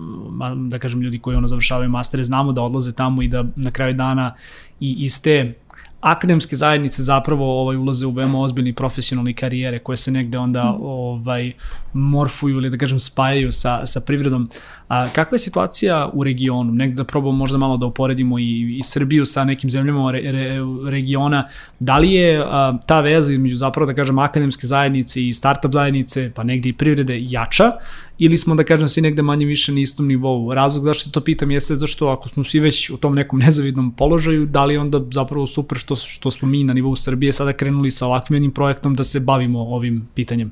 da 0.55 0.79
kažem 0.79 1.01
ljudi 1.01 1.19
koji 1.19 1.37
ono 1.37 1.47
završavaju 1.47 1.89
mastere, 1.89 2.23
znamo 2.23 2.51
da 2.51 2.61
odlaze 2.61 2.93
tamo 2.93 3.21
i 3.21 3.27
da 3.27 3.45
na 3.55 3.71
kraju 3.71 3.93
dana 3.93 4.33
i 4.79 4.95
iz 4.99 5.21
te 5.21 5.53
akademske 6.01 6.55
zajednice 6.55 7.03
zapravo 7.03 7.61
ovaj 7.61 7.77
ulaze 7.77 8.05
u 8.05 8.11
veoma 8.11 8.39
ozbiljni 8.39 8.73
profesionalni 8.73 9.33
karijere 9.33 9.79
koje 9.79 9.97
se 9.97 10.11
negde 10.11 10.37
onda 10.37 10.63
mm. 10.63 10.81
ovaj 10.81 11.51
morfuju 11.93 12.57
ili 12.57 12.69
da 12.69 12.77
kažem 12.77 12.99
spajaju 12.99 13.51
sa, 13.51 13.85
sa 13.85 14.01
privredom. 14.01 14.49
A, 14.87 15.05
kakva 15.07 15.35
je 15.35 15.39
situacija 15.39 16.09
u 16.13 16.23
regionu? 16.23 16.71
Negde 16.71 16.95
da 16.95 17.03
probamo 17.03 17.31
možda 17.31 17.57
malo 17.57 17.77
da 17.77 17.85
uporedimo 17.85 18.39
i, 18.39 18.77
i 18.79 18.83
Srbiju 18.83 19.25
sa 19.25 19.43
nekim 19.43 19.69
zemljama 19.69 20.11
re, 20.11 20.21
re, 20.31 20.57
regiona. 20.89 21.47
Da 21.79 21.97
li 21.97 22.13
je 22.13 22.43
a, 22.45 22.77
ta 22.85 22.99
veza 23.01 23.33
između 23.33 23.55
zapravo 23.55 23.85
da 23.85 23.93
kažem 23.93 24.19
akademske 24.19 24.67
zajednice 24.67 25.27
i 25.27 25.33
startup 25.33 25.73
zajednice 25.73 26.31
pa 26.35 26.43
negde 26.43 26.69
i 26.69 26.73
privrede 26.73 27.17
jača 27.21 27.71
ili 28.17 28.37
smo 28.37 28.55
da 28.55 28.63
kažem 28.63 28.89
svi 28.89 29.01
negde 29.01 29.21
manje 29.21 29.45
više 29.45 29.71
na 29.73 29.79
istom 29.79 30.07
nivou. 30.07 30.53
Razlog 30.53 30.83
zašto 30.83 31.09
to 31.09 31.21
pitam 31.21 31.51
jeste 31.51 31.75
zašto 31.75 32.07
ako 32.07 32.29
smo 32.29 32.43
svi 32.43 32.59
već 32.59 32.89
u 32.89 32.97
tom 32.97 33.15
nekom 33.15 33.39
nezavidnom 33.39 33.91
položaju, 33.91 34.45
da 34.45 34.65
li 34.65 34.77
onda 34.77 35.01
zapravo 35.11 35.47
super 35.47 35.77
što, 35.77 35.95
što 35.95 36.31
smo 36.31 36.47
mi 36.47 36.63
na 36.63 36.73
nivou 36.73 36.95
Srbije 36.95 37.33
sada 37.33 37.53
krenuli 37.53 37.91
sa 37.91 38.07
ovakvim 38.07 38.35
jednim 38.35 38.51
projektom 38.51 38.95
da 38.95 39.03
se 39.03 39.19
bavimo 39.19 39.59
ovim 39.59 40.07
pitanjem? 40.13 40.51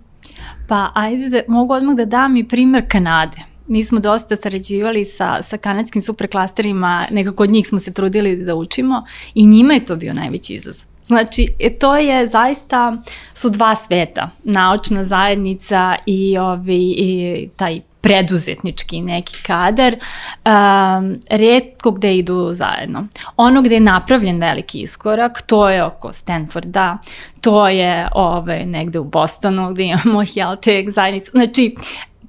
Pa 0.67 0.91
ajde 0.93 1.29
da 1.29 1.41
mogu 1.47 1.73
odmah 1.73 1.95
da 1.95 2.05
dam 2.05 2.37
i 2.37 2.47
primer 2.47 2.85
Kanade. 2.87 3.37
Mi 3.67 3.83
smo 3.83 3.99
dosta 3.99 4.35
sarađivali 4.35 5.05
sa, 5.05 5.41
sa 5.41 5.57
kanadskim 5.57 6.01
superklasterima, 6.01 7.03
nekako 7.11 7.43
od 7.43 7.49
njih 7.49 7.67
smo 7.67 7.79
se 7.79 7.93
trudili 7.93 8.43
da 8.43 8.55
učimo 8.55 9.03
i 9.33 9.47
njima 9.47 9.73
je 9.73 9.85
to 9.85 9.95
bio 9.95 10.13
najveći 10.13 10.53
izazov. 10.53 10.94
Znači, 11.05 11.53
e, 11.59 11.77
to 11.77 11.97
je 11.97 12.27
zaista, 12.27 12.97
su 13.33 13.49
dva 13.49 13.75
sveta, 13.75 14.29
naučna 14.43 15.05
zajednica 15.05 15.95
i, 16.05 16.37
ovi, 16.37 16.95
i 16.97 17.49
taj 17.57 17.79
preduzetnički 18.05 19.01
neki 19.01 19.43
kadar, 19.43 19.95
um, 19.95 21.19
redko 21.29 21.91
gde 21.91 22.17
idu 22.17 22.49
zajedno. 22.53 23.07
Ono 23.37 23.61
gde 23.61 23.75
je 23.75 23.79
napravljen 23.79 24.39
veliki 24.39 24.81
iskorak, 24.81 25.41
to 25.41 25.69
je 25.69 25.83
oko 25.83 26.13
Stanforda, 26.13 26.97
to 27.41 27.67
je 27.67 28.07
ove, 28.13 28.65
negde 28.65 28.99
u 28.99 29.03
Bostonu 29.03 29.73
gde 29.73 29.83
imamo 29.83 30.25
Heltech 30.33 30.89
zajednicu. 30.89 31.31
Znači, 31.31 31.75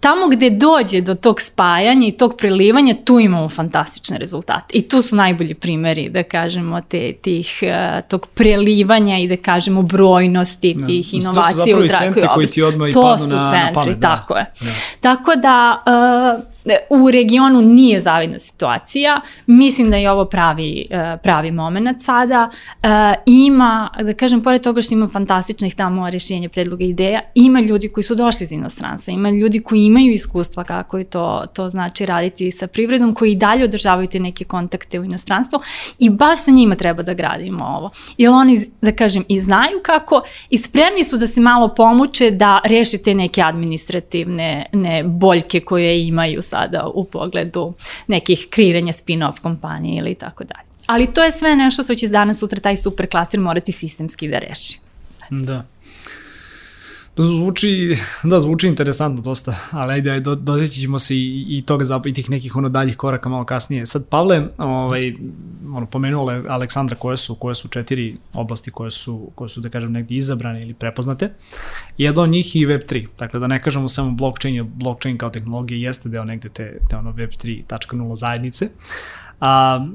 tamo 0.01 0.29
gde 0.29 0.51
dođe 0.51 1.01
do 1.01 1.15
tog 1.15 1.41
spajanja 1.41 2.09
i 2.09 2.13
tog 2.13 2.37
prelivanja, 2.37 2.95
tu 3.05 3.21
imamo 3.21 3.49
fantastične 3.49 4.19
rezultate. 4.19 4.79
I 4.79 4.89
tu 4.89 5.03
su 5.03 5.17
najbolji 5.17 5.55
primeri, 5.55 6.09
da 6.09 6.23
kažemo, 6.23 6.81
te, 6.81 7.13
tih, 7.13 7.59
uh, 7.63 8.09
tog 8.09 8.27
prelivanja 8.27 9.19
i 9.19 9.29
da 9.29 9.37
kažemo 9.37 9.83
brojnosti 9.83 10.75
da. 10.75 10.87
tih 10.87 11.15
ja. 11.15 11.19
inovacija 11.19 11.79
u 11.79 11.83
dragoj 11.83 12.09
oblasti. 12.09 12.29
koji 12.35 12.47
ti 12.47 12.63
odmah 12.63 12.89
i 12.89 12.93
to 12.93 13.19
su 13.19 13.27
na, 13.27 13.51
centri, 13.51 13.67
na 13.67 13.73
pamet. 13.73 13.99
Da. 13.99 14.17
Tako 14.17 14.37
je. 14.37 14.53
Da. 14.61 14.71
Tako 15.01 15.37
da... 15.37 15.83
Uh, 16.39 16.56
u 16.91 17.11
regionu 17.11 17.63
nije 17.63 18.01
zavidna 18.01 18.39
situacija. 18.39 19.21
Mislim 19.47 19.91
da 19.91 19.97
je 19.97 20.11
ovo 20.11 20.25
pravi, 20.25 20.87
e, 20.91 21.17
pravi 21.23 21.51
moment 21.51 22.03
sada. 22.03 22.51
E, 22.83 22.89
ima, 23.27 23.91
da 24.03 24.15
kažem, 24.15 24.43
pored 24.43 24.63
toga 24.63 24.83
što 24.83 24.95
ima 24.95 25.09
fantastičnih 25.09 25.75
tamo 25.75 26.11
rješenja, 26.11 26.49
predloga 26.49 26.85
ideja, 26.85 27.21
ima 27.35 27.61
ljudi 27.61 27.89
koji 27.89 28.05
su 28.05 28.15
došli 28.15 28.45
iz 28.45 28.53
inostranstva, 28.53 29.13
ima 29.13 29.31
ljudi 29.31 29.61
koji 29.61 29.85
imaju 29.85 30.13
iskustva 30.13 30.65
kako 30.65 30.99
je 30.99 31.05
to, 31.05 31.45
to 31.55 31.71
znači 31.71 32.07
raditi 32.07 32.51
sa 32.51 32.67
privredom, 32.67 33.15
koji 33.15 33.33
i 33.33 33.37
dalje 33.37 33.65
održavaju 33.65 34.07
te 34.07 34.21
neke 34.21 34.45
kontakte 34.45 35.01
u 35.01 35.05
inostranstvu 35.05 35.61
i 35.99 36.11
baš 36.11 36.45
sa 36.45 36.51
njima 36.51 36.75
treba 36.75 37.03
da 37.03 37.15
gradimo 37.15 37.65
ovo. 37.65 37.91
Jer 38.19 38.31
oni, 38.31 38.71
da 38.83 38.93
kažem, 38.93 39.25
i 39.29 39.41
znaju 39.41 39.81
kako 39.83 40.23
i 40.51 40.59
spremni 40.59 41.05
su 41.05 41.17
da 41.17 41.27
se 41.27 41.41
malo 41.41 41.75
pomuče 41.75 42.31
da 42.31 42.61
reše 42.65 42.99
te 42.99 43.15
neke 43.15 43.43
administrativne 43.43 44.67
ne, 44.73 45.05
boljke 45.05 45.61
koje 45.61 46.07
imaju 46.07 46.43
sa 46.43 46.56
sada 46.57 46.87
u 46.95 47.05
pogledu 47.05 47.73
nekih 48.07 48.47
kreiranja 48.51 48.93
spin-off 48.93 49.41
kompanije 49.41 49.99
ili 49.99 50.15
tako 50.15 50.45
dalje. 50.45 50.67
Ali 50.87 51.07
to 51.15 51.25
je 51.25 51.33
sve 51.33 51.57
nešto 51.57 51.83
što 51.83 51.95
će 51.95 52.09
danas 52.09 52.39
sutra 52.39 52.61
taj 52.61 52.77
super 52.77 53.11
klaster 53.11 53.41
morati 53.41 53.73
sistemski 53.73 54.29
da 54.29 54.39
reši. 54.39 54.79
Da. 55.31 55.65
Zvuči, 57.19 57.97
da, 58.31 58.41
zvuči 58.41 58.67
interesantno 58.67 59.23
dosta, 59.23 59.57
ali 59.71 59.93
ajde, 59.93 60.11
ajde 60.11 60.35
dozeći 60.35 60.81
ćemo 60.81 60.99
se 60.99 61.15
i, 61.17 61.47
i 61.49 61.63
toga 61.63 61.85
za, 61.85 62.01
i 62.05 62.13
tih 62.13 62.31
nekih 62.31 62.57
ono 62.57 62.69
daljih 62.69 62.97
koraka 62.97 63.29
malo 63.29 63.45
kasnije. 63.45 63.87
Sad, 63.87 64.09
Pavle, 64.09 64.49
ovaj, 64.59 65.15
ono, 65.75 65.87
pomenuo 65.87 66.43
Aleksandra 66.49 66.97
koje 66.97 67.17
su, 67.17 67.35
koje 67.35 67.55
su 67.55 67.69
četiri 67.69 68.17
oblasti 68.35 68.71
koje 68.71 68.91
su, 68.91 69.31
koje 69.35 69.49
su, 69.49 69.61
da 69.61 69.69
kažem, 69.69 69.93
negdje 69.93 70.17
izabrane 70.17 70.63
ili 70.63 70.75
prepoznate. 70.75 71.31
Jedno 71.99 72.23
od 72.23 72.31
njih 72.31 72.57
i 72.57 72.67
Web3, 72.67 73.07
dakle 73.19 73.41
da 73.41 73.47
ne 73.47 73.63
kažemo 73.63 73.89
samo 73.89 74.11
blockchain, 74.11 74.55
je 74.55 74.63
blockchain 74.63 75.19
kao 75.19 75.31
tehnologija 75.31 75.89
jeste 75.89 76.09
deo 76.09 76.25
negde 76.25 76.49
te, 76.49 76.79
te 76.91 76.97
ono 76.97 77.11
Web 77.11 77.31
3.0 77.31 78.17
zajednice. 78.17 78.69
A, 79.41 79.87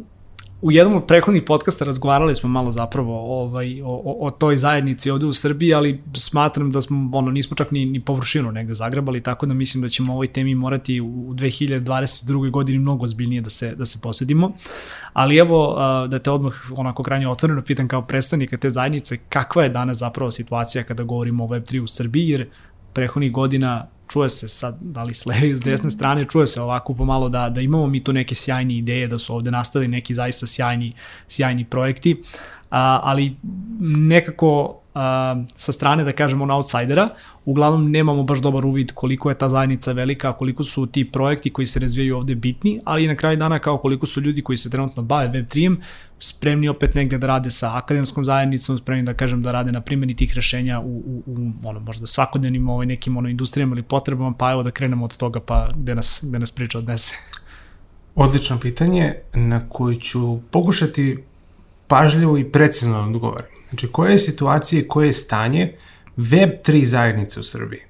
u 0.61 0.71
jednom 0.71 0.95
od 0.95 1.05
prethodnih 1.05 1.43
podcasta 1.47 1.85
razgovarali 1.85 2.35
smo 2.35 2.49
malo 2.49 2.71
zapravo 2.71 3.41
ovaj, 3.41 3.81
o, 3.81 3.85
o, 3.85 4.27
o 4.27 4.31
toj 4.31 4.57
zajednici 4.57 5.11
ovde 5.11 5.25
u 5.25 5.33
Srbiji, 5.33 5.73
ali 5.73 6.01
smatram 6.15 6.71
da 6.71 6.81
smo, 6.81 7.17
ono, 7.17 7.31
nismo 7.31 7.55
čak 7.57 7.71
ni, 7.71 7.85
ni 7.85 7.99
površinu 7.99 8.51
negde 8.51 8.73
zagrebali, 8.73 9.23
tako 9.23 9.45
da 9.45 9.53
mislim 9.53 9.81
da 9.81 9.89
ćemo 9.89 10.13
ovoj 10.13 10.27
temi 10.27 10.55
morati 10.55 11.01
u 11.01 11.33
2022. 11.33 12.49
godini 12.51 12.79
mnogo 12.79 13.05
ozbiljnije 13.05 13.41
da 13.41 13.49
se, 13.49 13.75
da 13.75 13.85
se 13.85 13.99
posjedimo. 14.01 14.51
Ali 15.13 15.37
evo, 15.37 15.75
da 16.07 16.19
te 16.19 16.31
odmah 16.31 16.53
onako 16.75 17.03
krajnje 17.03 17.27
otvoreno 17.27 17.61
pitan 17.61 17.87
kao 17.87 18.01
predstavnika 18.01 18.57
te 18.57 18.69
zajednice, 18.69 19.17
kakva 19.29 19.63
je 19.63 19.69
danas 19.69 19.97
zapravo 19.97 20.31
situacija 20.31 20.83
kada 20.83 21.03
govorimo 21.03 21.43
o 21.43 21.47
Web3 21.47 21.79
u 21.79 21.87
Srbiji, 21.87 22.29
jer 22.29 22.47
prethodnih 22.93 23.31
godina 23.31 23.87
čuje 24.11 24.29
se 24.29 24.47
sad, 24.49 24.77
da 24.81 25.03
li 25.03 25.13
s 25.13 25.25
leve 25.25 25.49
i 25.49 25.55
s 25.55 25.59
desne 25.59 25.87
mhm. 25.87 25.95
strane, 25.95 26.25
čuje 26.25 26.47
se 26.47 26.61
ovako 26.61 26.93
pomalo 26.93 27.29
da, 27.29 27.49
da 27.49 27.61
imamo 27.61 27.87
mi 27.87 28.03
tu 28.03 28.13
neke 28.13 28.35
sjajne 28.35 28.77
ideje, 28.77 29.07
da 29.07 29.17
su 29.17 29.35
ovde 29.35 29.51
nastali 29.51 29.87
neki 29.87 30.13
zaista 30.13 30.47
sjajni, 30.47 30.93
sjajni 31.27 31.65
projekti, 31.65 32.21
a, 32.69 32.99
ali 33.03 33.35
nekako 33.79 34.80
a, 34.93 35.35
sa 35.55 35.71
strane, 35.71 36.03
da 36.03 36.11
kažemo, 36.11 36.43
on 36.43 36.51
outsidera, 36.51 37.09
uglavnom 37.45 37.91
nemamo 37.91 38.23
baš 38.23 38.39
dobar 38.41 38.65
uvid 38.65 38.91
koliko 38.91 39.29
je 39.29 39.37
ta 39.37 39.49
zajednica 39.49 39.91
velika, 39.91 40.33
koliko 40.33 40.63
su 40.63 40.85
ti 40.85 41.11
projekti 41.11 41.49
koji 41.49 41.67
se 41.67 41.79
razvijaju 41.79 42.17
ovde 42.17 42.35
bitni, 42.35 42.79
ali 42.85 43.03
i 43.03 43.07
na 43.07 43.15
kraju 43.15 43.37
dana 43.37 43.59
kao 43.59 43.77
koliko 43.77 44.05
su 44.05 44.21
ljudi 44.21 44.41
koji 44.41 44.57
se 44.57 44.69
trenutno 44.69 45.03
bave 45.03 45.27
Web3-em 45.27 45.77
spremni 46.19 46.69
opet 46.69 46.95
negde 46.95 47.17
da 47.17 47.27
rade 47.27 47.49
sa 47.49 47.77
akademskom 47.77 48.25
zajednicom, 48.25 48.77
spremni 48.77 49.03
da 49.03 49.13
kažem 49.13 49.41
da 49.41 49.51
rade 49.51 49.71
na 49.71 49.81
primjeni 49.81 50.15
tih 50.15 50.33
rešenja 50.35 50.79
u, 50.79 50.97
u, 50.97 51.23
u 51.25 51.51
ono, 51.63 51.79
možda 51.79 52.07
svakodnevnim 52.07 52.69
ovaj, 52.69 52.85
nekim 52.85 53.17
ono, 53.17 53.29
industrijama 53.29 53.75
ili 53.75 53.83
potrebama, 53.83 54.33
pa 54.37 54.51
evo 54.51 54.63
da 54.63 54.71
krenemo 54.71 55.05
od 55.05 55.17
toga 55.17 55.39
pa 55.39 55.69
gde 55.75 55.95
nas, 55.95 56.23
gde 56.27 56.39
nas 56.39 56.51
priča 56.51 56.77
odnese. 56.77 57.15
Odlično 58.15 58.59
pitanje 58.59 59.13
na 59.33 59.69
koje 59.69 59.95
ću 59.95 60.39
pokušati 60.51 61.23
pažljivo 61.91 62.37
i 62.37 62.51
precizno 62.51 62.93
da 62.93 63.07
odgovorim. 63.07 63.47
Znači, 63.69 63.87
koje 63.87 64.11
je 64.11 64.17
situacije, 64.17 64.87
koje 64.87 65.07
je 65.07 65.13
stanje 65.13 65.73
Web3 66.17 66.83
zajednice 66.83 67.39
u 67.39 67.43
Srbiji? 67.43 67.81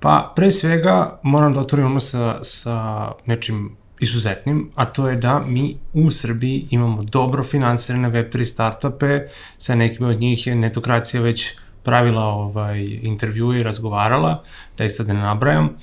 Pa, 0.00 0.32
pre 0.36 0.50
svega, 0.50 1.20
moram 1.22 1.54
da 1.54 1.60
otvorimo 1.60 2.00
sa, 2.00 2.38
sa 2.42 3.12
nečim 3.26 3.76
izuzetnim, 4.00 4.70
a 4.74 4.84
to 4.84 5.08
je 5.08 5.16
da 5.16 5.38
mi 5.38 5.76
u 5.92 6.10
Srbiji 6.10 6.66
imamo 6.70 7.02
dobro 7.02 7.44
finansirane 7.44 8.10
Web3 8.10 8.44
startupe, 8.44 9.20
sa 9.58 9.74
nekim 9.74 10.06
od 10.06 10.20
njih 10.20 10.46
je 10.46 10.54
netokracija 10.54 11.22
već 11.22 11.54
pravila 11.82 12.24
ovaj, 12.24 12.84
intervjue 13.02 13.60
i 13.60 13.62
razgovarala, 13.62 14.42
da 14.78 14.84
ih 14.84 14.92
sad 14.92 15.08
ne 15.08 15.14
nabrajam. 15.14 15.76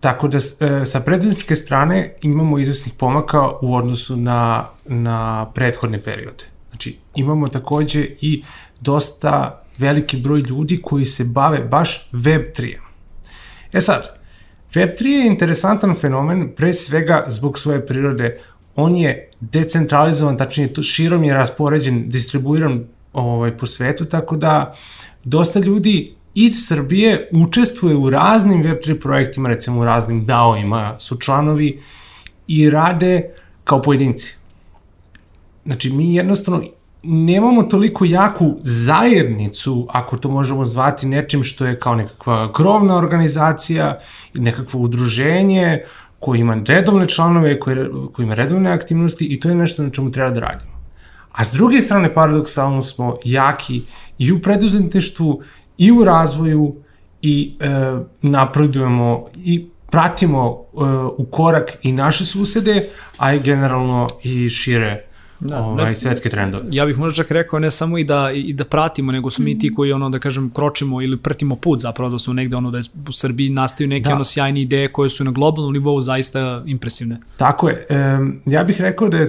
Tako 0.00 0.28
da 0.28 0.38
e, 0.38 0.86
sa 0.86 1.00
predsjedničke 1.00 1.56
strane 1.56 2.14
imamo 2.22 2.58
izvesnih 2.58 2.94
pomaka 2.98 3.48
u 3.62 3.76
odnosu 3.76 4.16
na, 4.16 4.66
na 4.86 5.46
prethodne 5.54 6.02
periode. 6.02 6.44
Znači 6.68 6.98
imamo 7.14 7.48
takođe 7.48 8.06
i 8.20 8.42
dosta 8.80 9.62
veliki 9.78 10.16
broj 10.16 10.40
ljudi 10.40 10.80
koji 10.82 11.04
se 11.04 11.24
bave 11.24 11.58
baš 11.58 12.10
Web3-em. 12.12 12.82
E 13.72 13.80
sad, 13.80 14.18
Web3 14.74 15.06
je 15.06 15.26
interesantan 15.26 15.94
fenomen 16.00 16.52
pre 16.56 16.72
svega 16.72 17.24
zbog 17.28 17.58
svoje 17.58 17.86
prirode. 17.86 18.38
On 18.76 18.96
je 18.96 19.30
decentralizovan, 19.40 20.36
tačnije 20.36 20.82
širom 20.82 21.24
je 21.24 21.34
raspoređen, 21.34 22.08
distribuiran 22.08 22.84
ovaj, 23.12 23.56
po 23.56 23.66
svetu, 23.66 24.04
tako 24.04 24.36
da 24.36 24.74
dosta 25.24 25.60
ljudi 25.60 26.14
iz 26.34 26.66
Srbije 26.66 27.28
učestvuje 27.32 27.96
u 27.96 28.10
raznim 28.10 28.64
Web3 28.64 29.00
projektima, 29.00 29.48
recimo 29.48 29.80
u 29.80 29.84
raznim 29.84 30.26
DAO-ima, 30.26 30.98
su 30.98 31.16
članovi 31.16 31.80
i 32.46 32.70
rade 32.70 33.30
kao 33.64 33.82
pojedinci. 33.82 34.34
Znači, 35.64 35.92
mi 35.92 36.14
jednostavno 36.14 36.62
nemamo 37.02 37.62
toliko 37.62 38.04
jaku 38.04 38.56
zajednicu, 38.62 39.86
ako 39.90 40.16
to 40.16 40.30
možemo 40.30 40.64
zvati 40.64 41.06
nečim 41.06 41.44
što 41.44 41.66
je 41.66 41.80
kao 41.80 41.94
nekakva 41.94 42.52
krovna 42.52 42.96
organizacija, 42.96 43.98
nekakvo 44.34 44.80
udruženje 44.80 45.82
koji 46.20 46.40
ima 46.40 46.62
redovne 46.66 47.08
članove, 47.08 47.60
koji, 47.60 47.76
koji 48.12 48.24
ima 48.24 48.34
redovne 48.34 48.70
aktivnosti 48.70 49.24
i 49.24 49.40
to 49.40 49.48
je 49.48 49.54
nešto 49.54 49.82
na 49.82 49.90
čemu 49.90 50.10
treba 50.10 50.30
da 50.30 50.40
radimo. 50.40 50.78
A 51.32 51.44
s 51.44 51.52
druge 51.52 51.80
strane, 51.80 52.14
paradoksalno 52.14 52.82
smo 52.82 53.18
jaki 53.24 53.82
i 54.18 54.32
u 54.32 54.42
preduzetništvu, 54.42 55.42
i 55.78 55.92
u 55.92 56.04
razvoju, 56.04 56.74
i 57.22 57.56
e, 57.60 57.68
napredujemo 58.22 59.24
i 59.36 59.66
pratimo 59.90 60.38
e, 60.48 60.78
u 61.16 61.24
korak 61.24 61.76
i 61.82 61.92
naše 61.92 62.24
susede, 62.24 62.88
a 63.16 63.34
i 63.34 63.40
generalno 63.40 64.06
i 64.22 64.48
šire 64.48 65.04
da, 65.40 65.58
ovaj, 65.58 65.84
ne, 65.84 65.94
svetske 65.94 66.28
trendove. 66.28 66.64
Ja 66.72 66.86
bih 66.86 66.98
možda 66.98 67.22
čak 67.22 67.30
rekao 67.30 67.58
ne 67.58 67.70
samo 67.70 67.98
i 67.98 68.04
da, 68.04 68.30
i 68.34 68.52
da 68.52 68.64
pratimo, 68.64 69.12
nego 69.12 69.30
su 69.30 69.42
mi 69.42 69.58
ti 69.58 69.74
koji 69.74 69.92
ono 69.92 70.10
da 70.10 70.18
kažem 70.18 70.50
kročimo 70.50 71.02
ili 71.02 71.16
prtimo 71.16 71.56
put 71.56 71.80
zapravo 71.80 72.10
da 72.10 72.18
su 72.18 72.34
negde 72.34 72.56
ono 72.56 72.70
da 72.70 72.78
je 72.78 72.84
u 73.08 73.12
Srbiji 73.12 73.50
nastaju 73.50 73.88
neke 73.88 74.08
da. 74.08 74.14
ono 74.14 74.24
sjajne 74.24 74.62
ideje 74.62 74.88
koje 74.88 75.10
su 75.10 75.24
na 75.24 75.30
globalnom 75.30 75.72
nivou 75.72 76.02
zaista 76.02 76.62
impresivne. 76.66 77.16
Tako 77.36 77.68
je. 77.68 77.86
E, 77.88 78.18
ja 78.46 78.64
bih 78.64 78.80
rekao 78.80 79.08
da 79.08 79.16
je 79.16 79.26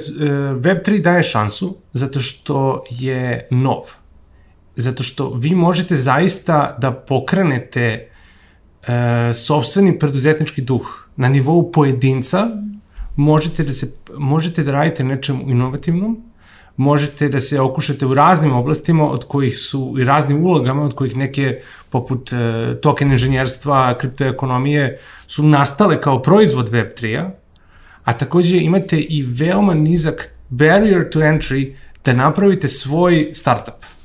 Web3 0.54 1.02
daje 1.02 1.24
šansu 1.24 1.76
zato 1.94 2.20
što 2.20 2.84
je 2.90 3.48
nov. 3.52 3.82
Zato 4.80 5.04
što 5.04 5.30
vi 5.34 5.56
možete 5.56 5.96
zaista 5.96 6.76
da 6.78 6.92
pokrenete 6.92 7.84
e, 7.84 9.34
sobstveni 9.34 10.00
preduzetnički 10.00 10.62
duh 10.62 11.08
na 11.16 11.30
nivou 11.30 11.72
pojedinca 11.72 12.48
možete 13.16 13.64
da, 13.64 13.74
se, 13.74 13.94
možete 14.18 14.64
da 14.64 14.72
radite 14.72 15.04
nečem 15.04 15.42
inovativnom, 15.50 16.18
možete 16.78 17.28
da 17.30 17.40
se 17.40 17.60
okušate 17.60 18.06
u 18.06 18.14
raznim 18.14 18.54
oblastima 18.54 19.12
od 19.12 19.28
kojih 19.28 19.58
su 19.58 19.96
i 20.00 20.04
raznim 20.04 20.44
ulogama 20.44 20.84
od 20.84 20.96
kojih 20.96 21.18
neke 21.18 21.60
poput 21.90 22.34
e, 22.34 22.74
token 22.82 23.12
inženjerstva, 23.12 23.98
kriptoekonomije 23.98 25.00
su 25.28 25.44
nastale 25.44 26.02
kao 26.02 26.22
proizvod 26.22 26.72
Web3-a, 26.72 27.30
a 28.04 28.18
takođe 28.18 28.58
imate 28.58 29.00
i 29.00 29.26
veoma 29.28 29.74
nizak 29.74 30.30
barrier 30.50 31.10
to 31.10 31.20
entry 31.20 31.74
da 32.06 32.14
napravite 32.14 32.68
svoj 32.68 33.26
startup 33.34 33.99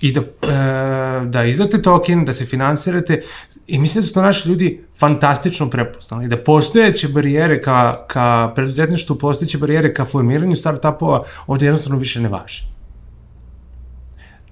i 0.00 0.12
da, 0.12 0.20
e, 0.20 1.26
da 1.26 1.44
izdate 1.44 1.82
token, 1.82 2.24
da 2.24 2.32
se 2.32 2.46
finansirate 2.46 3.22
i 3.66 3.78
mislim 3.78 4.02
da 4.02 4.06
su 4.06 4.14
to 4.14 4.22
naši 4.22 4.48
ljudi 4.48 4.84
fantastično 4.98 5.70
prepoznali, 5.70 6.28
da 6.28 6.36
postojeće 6.36 7.08
barijere 7.08 7.62
ka, 7.62 8.04
ka 8.08 8.52
preduzetništvu, 8.54 9.16
postojeće 9.16 9.58
barijere 9.58 9.94
ka 9.94 10.04
formiranju 10.04 10.56
startupova 10.56 11.22
ovde 11.46 11.66
jednostavno 11.66 11.98
više 11.98 12.20
ne 12.20 12.28
važe. 12.28 12.68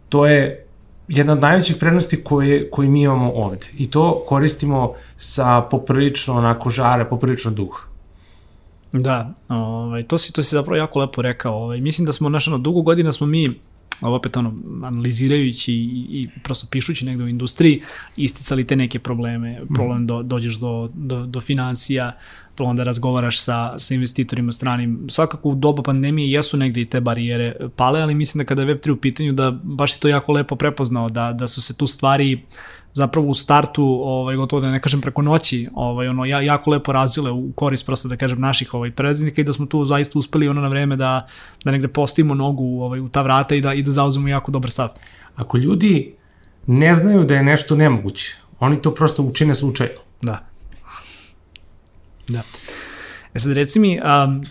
To 0.09 0.27
je 0.27 0.67
jedna 1.09 1.33
od 1.33 1.41
najvećih 1.41 1.77
prednosti 1.77 2.25
koje, 2.25 2.71
koje 2.71 2.89
mi 2.89 3.03
imamo 3.03 3.33
ovde 3.33 3.67
i 3.79 3.91
to 3.91 4.23
koristimo 4.27 4.93
sa 5.17 5.61
poprilično 5.61 6.35
onako 6.35 6.71
žare, 6.71 7.05
poprilično 7.05 7.51
duh. 7.51 7.87
Da, 8.93 9.35
ovaj, 9.49 10.03
to 10.03 10.19
si, 10.19 10.33
to 10.33 10.43
si 10.43 10.55
zapravo 10.55 10.77
jako 10.77 11.01
lepo 11.01 11.23
rekao. 11.23 11.55
Ovaj, 11.55 11.81
mislim 11.81 12.07
da 12.07 12.13
smo, 12.13 12.29
znaš, 12.29 12.49
ono, 12.49 12.59
dugo 12.59 12.83
godina 12.83 13.13
smo 13.13 13.27
mi 13.27 13.61
opet 14.03 14.37
ono, 14.37 14.55
analizirajući 14.83 15.75
i, 15.75 16.07
i 16.11 16.29
prosto 16.43 16.67
pišući 16.71 17.05
negde 17.05 17.25
u 17.25 17.29
industriji, 17.29 17.83
isticali 18.17 18.67
te 18.67 18.77
neke 18.77 18.99
probleme, 18.99 19.61
problem 19.75 20.07
do, 20.07 20.23
dođeš 20.23 20.55
do, 20.55 20.91
do, 20.95 21.27
do 21.27 21.41
financija, 21.41 22.17
problem 22.55 22.77
da 22.77 22.85
razgovaraš 22.85 23.41
sa, 23.41 23.79
sa 23.79 23.95
investitorima 23.95 24.53
stranim. 24.53 25.07
Svakako 25.09 25.49
u 25.49 25.55
doba 25.55 25.83
pandemije 25.83 26.33
jesu 26.33 26.57
negde 26.57 26.81
i 26.81 26.85
te 26.85 27.01
barijere 27.01 27.57
pale, 27.77 28.01
ali 28.01 28.15
mislim 28.15 28.39
da 28.39 28.47
kada 28.47 28.63
je 28.63 28.69
Web3 28.69 28.91
u 28.91 28.97
pitanju 28.97 29.33
da 29.33 29.51
baš 29.63 29.95
si 29.95 30.01
to 30.01 30.09
jako 30.09 30.33
lepo 30.33 30.57
prepoznao, 30.57 31.09
da, 31.09 31.33
da 31.33 31.49
su 31.49 31.63
se 31.63 31.77
tu 31.77 31.87
stvari 31.87 32.43
zapravo 32.97 33.27
u 33.29 33.35
startu, 33.35 33.85
ovaj, 33.85 34.37
gotovo 34.37 34.63
da 34.63 34.71
ne 34.71 34.81
kažem 34.81 35.01
preko 35.01 35.23
noći, 35.23 35.69
ovaj, 35.75 36.09
ono, 36.09 36.25
ja, 36.25 36.41
jako 36.41 36.71
lepo 36.71 36.93
razvile 36.93 37.31
u 37.31 37.53
korist 37.53 37.87
prosto 37.87 38.09
da 38.09 38.17
kažem 38.17 38.41
naših 38.41 38.75
ovaj, 38.75 38.91
predsednika 38.91 39.41
i 39.41 39.45
da 39.45 39.53
smo 39.53 39.67
tu 39.67 39.85
zaista 39.85 40.19
uspeli 40.19 40.49
ono 40.49 40.61
na 40.61 40.69
vreme 40.69 40.97
da, 40.97 41.27
da 41.65 41.71
negde 41.71 41.89
postavimo 41.89 42.35
nogu 42.35 42.81
ovaj, 42.83 43.01
u 43.01 43.09
ta 43.09 43.23
vrata 43.23 43.55
i 43.55 43.61
da, 43.61 43.75
i 43.75 43.83
da 43.83 43.93
zauzemo 43.93 44.29
jako 44.29 44.53
dobar 44.53 44.71
stav. 44.71 44.89
Ako 45.37 45.59
ljudi 45.59 46.15
ne 46.67 46.95
znaju 46.95 47.25
da 47.25 47.35
je 47.37 47.43
nešto 47.43 47.77
nemoguće, 47.77 48.37
oni 48.61 48.83
to 48.83 48.95
prosto 48.95 49.23
učine 49.23 49.55
slučajno. 49.55 50.01
Da. 50.23 50.47
Da. 52.29 52.43
E 53.35 53.39
sad 53.39 53.53
reci 53.53 53.79
mi, 53.81 54.01
um, 54.01 54.45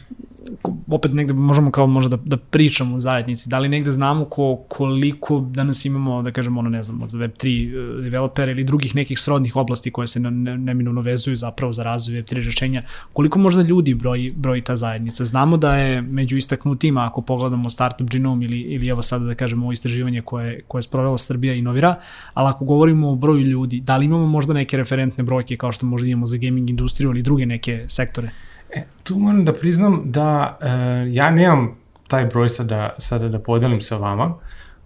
opet 0.88 1.14
negde 1.14 1.34
možemo 1.34 1.72
kao 1.72 1.88
možda 1.88 2.18
da, 2.18 2.24
da 2.26 2.38
pričamo 2.38 2.96
u 2.96 3.02
zajednici, 3.02 3.50
da 3.50 3.60
li 3.60 3.70
negde 3.70 3.92
znamo 3.92 4.26
ko, 4.26 4.56
koliko 4.68 5.40
danas 5.40 5.86
imamo, 5.86 6.22
da 6.22 6.32
kažemo, 6.32 6.60
ono, 6.60 6.70
ne 6.70 6.84
znam, 6.84 6.98
možda 6.98 7.18
Web3 7.18 7.68
uh, 7.68 8.04
developera 8.04 8.52
ili 8.52 8.64
drugih 8.64 8.96
nekih 8.96 9.20
srodnih 9.20 9.56
oblasti 9.56 9.92
koje 9.92 10.08
se 10.08 10.20
ne, 10.20 10.58
neminovno 10.58 11.02
vezuju 11.02 11.36
zapravo 11.36 11.72
za 11.72 11.84
razvoj 11.84 12.22
Web3 12.22 12.46
rešenja, 12.46 12.84
koliko 13.14 13.40
možda 13.40 13.62
ljudi 13.62 13.94
broji, 13.94 14.32
broji 14.36 14.62
ta 14.62 14.76
zajednica? 14.76 15.26
Znamo 15.26 15.58
da 15.58 15.76
je 15.76 16.02
među 16.02 16.38
istaknutima, 16.38 17.08
ako 17.08 17.22
pogledamo 17.22 17.70
Startup 17.70 18.10
Genome 18.10 18.46
ili, 18.46 18.60
ili 18.60 18.88
evo 18.88 19.02
sada 19.02 19.26
da 19.26 19.36
kažemo 19.36 19.66
ovo 19.66 19.72
istraživanje 19.72 20.22
koje, 20.22 20.62
koje 20.68 20.80
je 20.80 20.84
sprovela 20.84 21.18
Srbija 21.18 21.54
i 21.54 21.62
Novira, 21.62 21.96
ali 22.34 22.50
ako 22.50 22.66
govorimo 22.66 23.12
o 23.12 23.16
broju 23.16 23.42
ljudi, 23.42 23.82
da 23.82 23.98
li 23.98 24.06
imamo 24.06 24.28
možda 24.28 24.54
neke 24.54 24.78
referentne 24.78 25.24
brojke 25.24 25.58
kao 25.58 25.72
što 25.72 25.86
možda 25.86 26.08
imamo 26.08 26.26
za 26.26 26.38
gaming 26.38 26.70
industriju 26.70 27.10
ili 27.10 27.22
druge 27.22 27.46
neke 27.46 27.86
sektore? 27.88 28.30
E, 28.74 28.84
tu 29.04 29.20
moram 29.20 29.46
da 29.46 29.54
priznam 29.54 30.02
da 30.06 30.58
e, 30.62 30.68
ja 31.10 31.32
nemam 31.32 31.78
taj 32.08 32.26
broj 32.26 32.50
sada, 32.50 32.90
sada 32.98 33.30
da 33.30 33.40
podelim 33.40 33.82
sa 33.82 33.98
vama, 33.98 34.34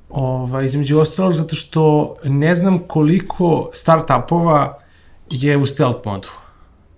ovaj, 0.10 0.66
između 0.66 1.00
ostalog 1.00 1.34
zato 1.34 1.56
što 1.56 2.16
ne 2.24 2.56
znam 2.56 2.80
koliko 2.80 3.70
startupova 3.74 4.78
je 5.30 5.58
u 5.58 5.66
stealth 5.66 6.00
modu 6.06 6.28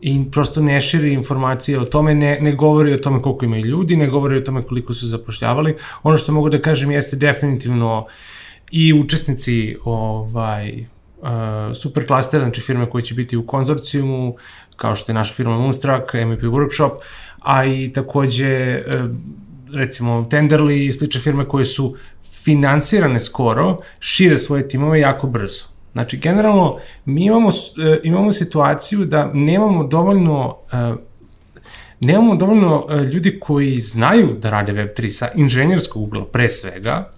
i 0.02 0.32
prosto 0.32 0.62
ne 0.62 0.82
širi 0.82 1.14
informacije 1.14 1.80
o 1.80 1.86
tome, 1.86 2.16
ne, 2.16 2.38
ne 2.42 2.56
govori 2.56 2.94
o 2.94 2.98
tome 2.98 3.22
koliko 3.22 3.46
imaju 3.46 3.66
ljudi, 3.66 3.96
ne 3.96 4.08
govori 4.08 4.38
o 4.38 4.42
tome 4.42 4.64
koliko 4.64 4.94
su 4.94 5.08
zapošljavali. 5.08 5.76
Ono 6.04 6.18
što 6.18 6.32
mogu 6.32 6.50
da 6.50 6.62
kažem 6.62 6.92
jeste 6.92 7.16
definitivno 7.16 8.06
i 8.72 8.94
učesnici 8.94 9.76
ovaj, 9.86 10.86
super 11.74 12.08
klaster, 12.08 12.40
znači 12.42 12.62
firme 12.62 12.90
koje 12.90 13.02
će 13.02 13.14
biti 13.14 13.38
u 13.38 13.46
konzorcijumu, 13.46 14.36
kao 14.76 14.96
što 14.96 15.12
je 15.12 15.14
naša 15.14 15.34
firma 15.34 15.58
Moonstruck, 15.58 16.14
MVP 16.14 16.42
Workshop, 16.42 16.92
a 17.42 17.66
i 17.66 17.94
takođe 17.94 18.84
uh, 18.88 19.10
recimo 19.74 20.28
Tenderly 20.32 20.88
i 20.88 20.92
slične 20.92 21.22
firme 21.22 21.48
koje 21.48 21.66
su 21.66 21.96
finansirane 22.44 23.20
skoro, 23.20 23.78
šire 24.00 24.40
svoje 24.40 24.68
timove 24.68 25.00
jako 25.00 25.28
brzo. 25.28 25.66
Znači, 25.92 26.18
generalno, 26.18 26.78
mi 27.06 27.26
imamo, 27.26 27.48
uh, 27.48 27.54
imamo 28.04 28.32
situaciju 28.32 29.06
da 29.06 29.32
nemamo 29.34 29.84
dovoljno 29.84 30.58
uh, 30.74 30.96
nemamo 32.02 32.36
dovoljno 32.36 32.86
uh, 32.86 33.02
ljudi 33.02 33.40
koji 33.40 33.80
znaju 33.80 34.38
da 34.40 34.50
rade 34.50 34.74
Web3 34.74 35.10
sa 35.10 35.28
inženjerskog 35.36 36.04
ugla 36.04 36.26
pre 36.26 36.50
svega, 36.50 37.12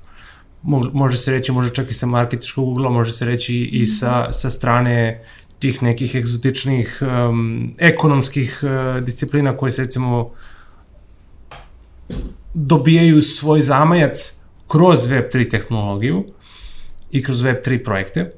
može 0.93 1.17
se 1.17 1.32
reći 1.32 1.52
možda 1.52 1.73
čak 1.73 1.91
i 1.91 1.93
sa 1.93 2.06
marketičkog 2.06 2.67
ugla, 2.67 2.89
može 2.89 3.12
se 3.12 3.26
reći 3.26 3.56
i 3.56 3.86
sa, 3.86 4.32
sa 4.32 4.49
strane 4.49 5.21
tih 5.60 5.84
nekih 5.84 6.15
egzotičnih 6.15 6.99
um, 7.02 7.73
ekonomskih 7.78 8.60
uh, 8.63 9.04
disciplina 9.04 9.58
koje 9.58 9.71
se 9.71 9.84
recimo 9.84 10.32
dobijaju 12.54 13.21
svoj 13.21 13.62
zamajac 13.62 14.34
kroz 14.67 15.08
Web3 15.08 15.49
tehnologiju 15.49 16.26
i 17.12 17.23
kroz 17.23 17.43
Web3 17.43 17.84
projekte. 17.84 18.32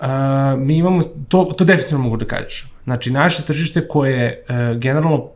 Uh, 0.00 0.06
mi 0.58 0.76
imamo, 0.76 1.02
to, 1.28 1.44
to 1.58 1.64
definitivno 1.64 2.04
mogu 2.04 2.16
da 2.16 2.24
kažem. 2.24 2.68
Znači, 2.84 3.10
naše 3.10 3.42
tržište 3.42 3.88
koje 3.88 4.42
uh, 4.42 4.78
generalno 4.78 5.30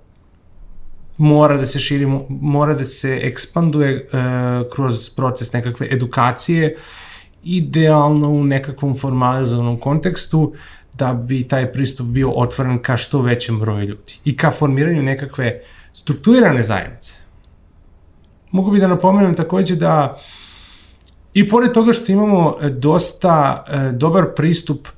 mora 1.16 1.56
da 1.56 1.66
se 1.66 1.78
širi, 1.78 2.06
mora 2.28 2.74
da 2.74 2.84
se 2.84 3.20
ekspanduje 3.22 3.94
uh, 3.94 4.72
kroz 4.74 5.08
proces 5.08 5.52
nekakve 5.52 5.88
edukacije, 5.90 6.74
idealno 7.42 8.28
u 8.28 8.44
nekakvom 8.44 8.96
formalizovanom 8.98 9.80
kontekstu, 9.80 10.52
da 10.98 11.12
bi 11.12 11.48
taj 11.48 11.72
pristup 11.72 12.06
bio 12.06 12.30
otvoren 12.30 12.82
ka 12.82 12.96
što 12.96 13.22
većem 13.22 13.60
broju 13.60 13.80
ljudi 13.80 14.14
i 14.24 14.36
ka 14.36 14.50
formiranju 14.50 15.02
nekakve 15.02 15.60
strukturirane 15.92 16.62
zajednice. 16.62 17.18
Mogu 18.50 18.70
bi 18.70 18.80
da 18.80 18.88
napomenem 18.88 19.34
takođe 19.34 19.76
da 19.76 20.20
i 21.34 21.48
pored 21.48 21.72
toga 21.72 21.92
što 21.92 22.12
imamo 22.12 22.54
e, 22.60 22.70
dosta 22.70 23.64
e, 23.68 23.92
dobar 23.92 24.24
pristup 24.36 24.88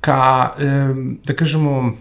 ka, 0.00 0.50
e, 0.58 0.64
da 1.24 1.34
kažemo, 1.34 1.92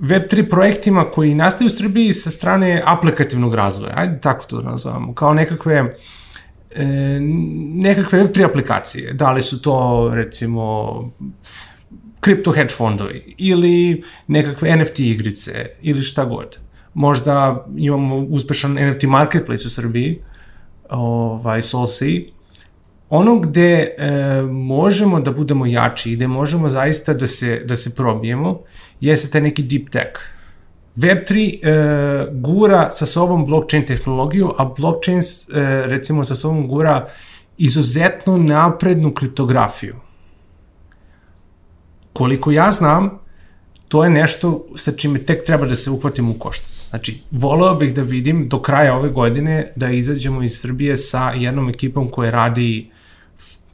Web3 0.00 0.48
projektima 0.50 1.10
koji 1.10 1.34
nastaju 1.34 1.66
u 1.66 1.70
Srbiji 1.70 2.12
sa 2.12 2.30
strane 2.30 2.82
aplikativnog 2.84 3.54
razvoja, 3.54 3.92
ajde 3.96 4.20
tako 4.20 4.44
to 4.44 4.60
da 4.62 4.70
nazovamo, 4.70 5.14
kao 5.14 5.34
nekakve 5.34 5.96
e, 6.70 6.86
nekakve 7.74 8.24
Web3 8.24 8.44
aplikacije. 8.44 9.12
Da 9.12 9.32
li 9.32 9.42
su 9.42 9.62
to, 9.62 10.10
recimo, 10.14 10.94
kripto 12.20 12.52
hedge 12.52 12.74
fondovi 12.74 13.34
ili 13.38 14.02
nekakve 14.26 14.76
NFT 14.76 14.98
igrice 14.98 15.66
ili 15.82 16.02
šta 16.02 16.24
god. 16.24 16.58
Možda 16.94 17.66
imamo 17.76 18.16
uspešan 18.16 18.88
NFT 18.88 19.02
marketplace 19.02 19.66
u 19.66 19.70
Srbiji, 19.70 20.22
ovaj, 20.90 21.62
SoulSea, 21.62 22.20
ono 23.10 23.38
gde 23.38 23.94
e, 23.98 24.42
možemo 24.42 25.20
da 25.20 25.32
budemo 25.32 25.66
jači 25.66 26.12
i 26.12 26.16
gde 26.16 26.26
možemo 26.26 26.68
zaista 26.68 27.14
da 27.14 27.26
se, 27.26 27.62
da 27.64 27.76
se 27.76 27.94
probijemo, 27.94 28.60
jeste 29.00 29.30
taj 29.30 29.40
neki 29.40 29.62
deep 29.62 29.90
tech. 29.90 30.20
Web3 30.96 31.58
e, 31.62 32.26
gura 32.32 32.90
sa 32.90 33.06
sobom 33.06 33.46
blockchain 33.46 33.86
tehnologiju, 33.86 34.52
a 34.58 34.64
blockchain 34.64 35.18
e, 35.18 35.22
recimo 35.86 36.24
sa 36.24 36.34
sobom 36.34 36.68
gura 36.68 37.08
izuzetno 37.58 38.36
naprednu 38.36 39.14
kriptografiju. 39.14 39.94
Koliko 42.12 42.50
ja 42.50 42.70
znam, 42.70 43.18
to 43.88 44.04
je 44.04 44.10
nešto 44.10 44.66
sa 44.76 44.92
čime 44.92 45.18
tek 45.18 45.44
treba 45.44 45.66
da 45.66 45.76
se 45.76 45.90
uhvatimo 45.90 46.30
u 46.32 46.38
koštac. 46.38 46.88
Znači, 46.90 47.22
voleo 47.30 47.74
bih 47.74 47.94
da 47.94 48.02
vidim 48.02 48.48
do 48.48 48.62
kraja 48.62 48.96
ove 48.96 49.08
godine 49.08 49.72
da 49.76 49.90
izađemo 49.90 50.42
iz 50.42 50.60
Srbije 50.60 50.96
sa 50.96 51.30
jednom 51.30 51.68
ekipom 51.68 52.10
koja 52.10 52.30
radi 52.30 52.90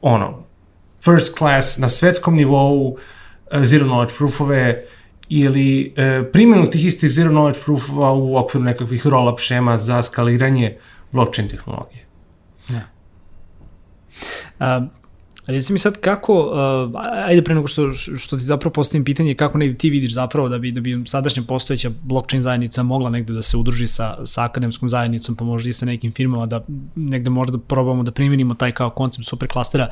ono, 0.05 0.43
first 1.05 1.37
class 1.37 1.77
na 1.77 1.89
svetskom 1.89 2.35
nivou, 2.35 2.97
e, 3.51 3.65
zero 3.65 3.85
knowledge 3.85 4.13
proofove, 4.17 4.83
ili 5.29 5.93
e, 5.97 6.23
primjenu 6.31 6.69
tih 6.69 6.85
istih 6.85 7.09
zero 7.09 7.29
knowledge 7.29 7.59
proofova 7.65 8.11
u 8.13 8.37
okviru 8.37 8.65
nekakvih 8.65 9.07
roll-up 9.07 9.39
šema 9.39 9.77
za 9.77 10.01
skaliranje 10.01 10.77
blockchain 11.11 11.49
tehnologije. 11.49 12.05
Ja. 12.69 12.87
Um, 14.77 14.89
Reci 15.47 15.73
mi 15.73 15.79
sad 15.79 15.99
kako, 15.99 16.33
uh, 16.93 17.01
ajde 17.25 17.41
pre 17.41 17.55
nego 17.55 17.67
što, 17.67 17.93
što 17.93 18.37
ti 18.37 18.43
zapravo 18.43 18.73
postavim 18.73 19.05
pitanje, 19.05 19.35
kako 19.35 19.57
negde 19.57 19.77
ti 19.77 19.89
vidiš 19.89 20.13
zapravo 20.13 20.49
da 20.49 20.57
bi, 20.57 20.71
da 20.71 20.81
bi 20.81 21.01
sadašnja 21.05 21.43
postojeća 21.47 21.89
blockchain 22.03 22.43
zajednica 22.43 22.83
mogla 22.83 23.09
negde 23.09 23.33
da 23.33 23.41
se 23.41 23.57
udruži 23.57 23.87
sa, 23.87 24.25
sa 24.25 24.43
akademskom 24.43 24.89
zajednicom, 24.89 25.35
pa 25.35 25.45
možda 25.45 25.69
i 25.69 25.73
sa 25.73 25.85
nekim 25.85 26.11
firmama, 26.11 26.45
da 26.45 26.65
negde 26.95 27.29
možda 27.29 27.57
probamo 27.57 28.03
da 28.03 28.11
primjenimo 28.11 28.53
taj 28.53 28.71
kao 28.71 28.89
koncept 28.89 29.27
superklastera. 29.27 29.89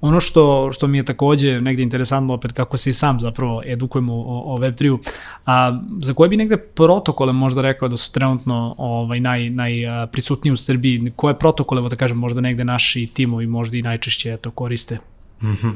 Ono 0.00 0.20
što, 0.20 0.72
što 0.72 0.86
mi 0.86 0.98
je 0.98 1.04
takođe 1.04 1.60
negde 1.60 1.82
interesantno 1.82 2.34
opet 2.34 2.52
kako 2.52 2.76
se 2.76 2.90
i 2.90 2.94
sam 2.94 3.20
zapravo 3.20 3.62
edukujemo 3.66 4.14
o, 4.14 4.54
o 4.54 4.58
Web3-u, 4.58 4.98
a, 5.46 5.80
za 5.98 6.14
koje 6.14 6.28
bi 6.28 6.36
negde 6.36 6.56
protokole 6.56 7.32
možda 7.32 7.62
rekao 7.62 7.88
da 7.88 7.96
su 7.96 8.12
trenutno 8.12 8.74
ovaj, 8.78 9.20
naj, 9.20 9.50
najprisutniji 9.50 10.52
u 10.52 10.56
Srbiji, 10.56 11.12
koje 11.16 11.38
protokole, 11.38 11.88
da 11.88 11.96
kažem, 11.96 12.18
možda 12.18 12.40
negde 12.40 12.64
naši 12.64 13.06
timovi 13.06 13.46
možda 13.46 13.76
i 13.76 13.82
najčešće 13.82 14.32
eto, 14.32 14.50
koriste 14.50 14.95
Mm 15.42 15.56
-hmm. 15.62 15.72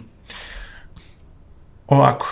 Ovako, 1.86 2.26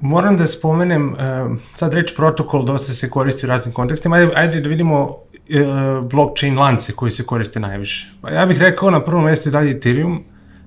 moram 0.00 0.36
da 0.36 0.46
spomenem, 0.46 1.12
uh, 1.12 1.58
sad 1.74 1.94
reč 1.94 2.16
protokol 2.16 2.64
dosta 2.64 2.92
se 2.92 3.10
koristi 3.10 3.46
u 3.46 3.48
raznim 3.48 3.74
kontekstima, 3.74 4.16
ajde, 4.16 4.32
ajde 4.34 4.60
da 4.60 4.68
vidimo 4.68 5.02
uh, 5.04 6.08
blockchain 6.10 6.58
lance 6.58 6.92
koji 6.92 7.10
se 7.10 7.26
koriste 7.26 7.60
najviše. 7.60 8.12
Pa 8.20 8.30
ja 8.30 8.46
bih 8.46 8.58
rekao 8.58 8.90
na 8.90 9.02
prvom 9.02 9.24
mestu 9.24 9.48
i 9.48 9.52
dalje 9.52 9.70
Ethereum, 9.70 10.24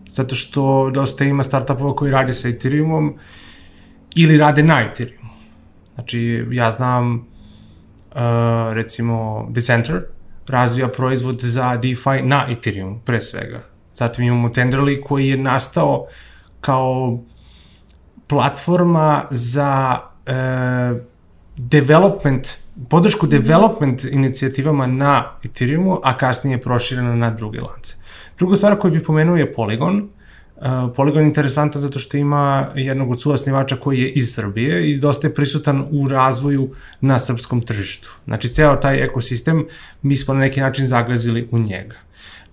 zato 0.08 0.36
što 0.36 0.90
dosta 0.94 1.24
ima 1.24 1.44
startupova 1.44 1.96
koji 1.96 2.12
rade 2.12 2.34
sa 2.34 2.50
Ethereumom 2.50 3.18
ili 4.16 4.38
rade 4.38 4.64
na 4.64 4.82
Ethereum. 4.82 5.30
Znači, 5.94 6.46
ja 6.52 6.72
znam, 6.72 7.16
uh, 7.16 7.24
recimo, 8.74 9.48
Decenter 9.50 10.04
razvija 10.48 10.88
proizvod 10.88 11.40
za 11.40 11.78
DeFi 11.78 12.22
na 12.24 12.46
Ethereum, 12.50 13.00
pre 13.06 13.20
svega. 13.20 13.62
Zatim 13.94 14.26
imamo 14.26 14.50
Tenderly 14.50 15.02
koji 15.04 15.28
je 15.28 15.38
nastao 15.38 16.08
kao 16.62 17.20
platforma 18.28 19.26
za 19.32 20.00
e, 20.26 20.32
development, 21.58 22.48
podršku 22.90 23.28
development 23.28 24.04
inicijativama 24.04 24.88
na 24.88 25.32
Ethereumu, 25.44 26.00
a 26.04 26.18
kasnije 26.18 26.56
je 26.56 26.62
proširena 26.62 27.16
na 27.16 27.32
druge 27.32 27.62
lance. 27.62 27.96
Druga 28.38 28.56
stvar 28.56 28.80
koju 28.80 28.94
bih 28.94 29.02
pomenuo 29.06 29.38
je 29.38 29.54
Polygon. 29.54 30.02
Uh, 30.02 30.66
Polygon 30.96 31.20
je 31.20 31.28
interesantan 31.28 31.82
zato 31.82 32.00
što 32.00 32.18
ima 32.18 32.68
jednog 32.76 33.12
od 33.12 33.22
suvasnivača 33.22 33.76
koji 33.76 34.00
je 34.00 34.10
iz 34.10 34.34
Srbije 34.34 34.92
i 34.92 35.00
dosta 35.00 35.28
je 35.28 35.34
prisutan 35.34 35.88
u 35.92 36.08
razvoju 36.08 36.72
na 37.02 37.20
srpskom 37.20 37.62
tržištu. 37.62 38.18
Znači, 38.26 38.50
ceo 38.50 38.76
taj 38.76 39.04
ekosistem 39.04 39.66
mi 40.02 40.18
smo 40.18 40.34
na 40.34 40.40
neki 40.40 40.62
način 40.62 40.88
zagazili 40.88 41.48
u 41.52 41.60
njega. 41.60 41.96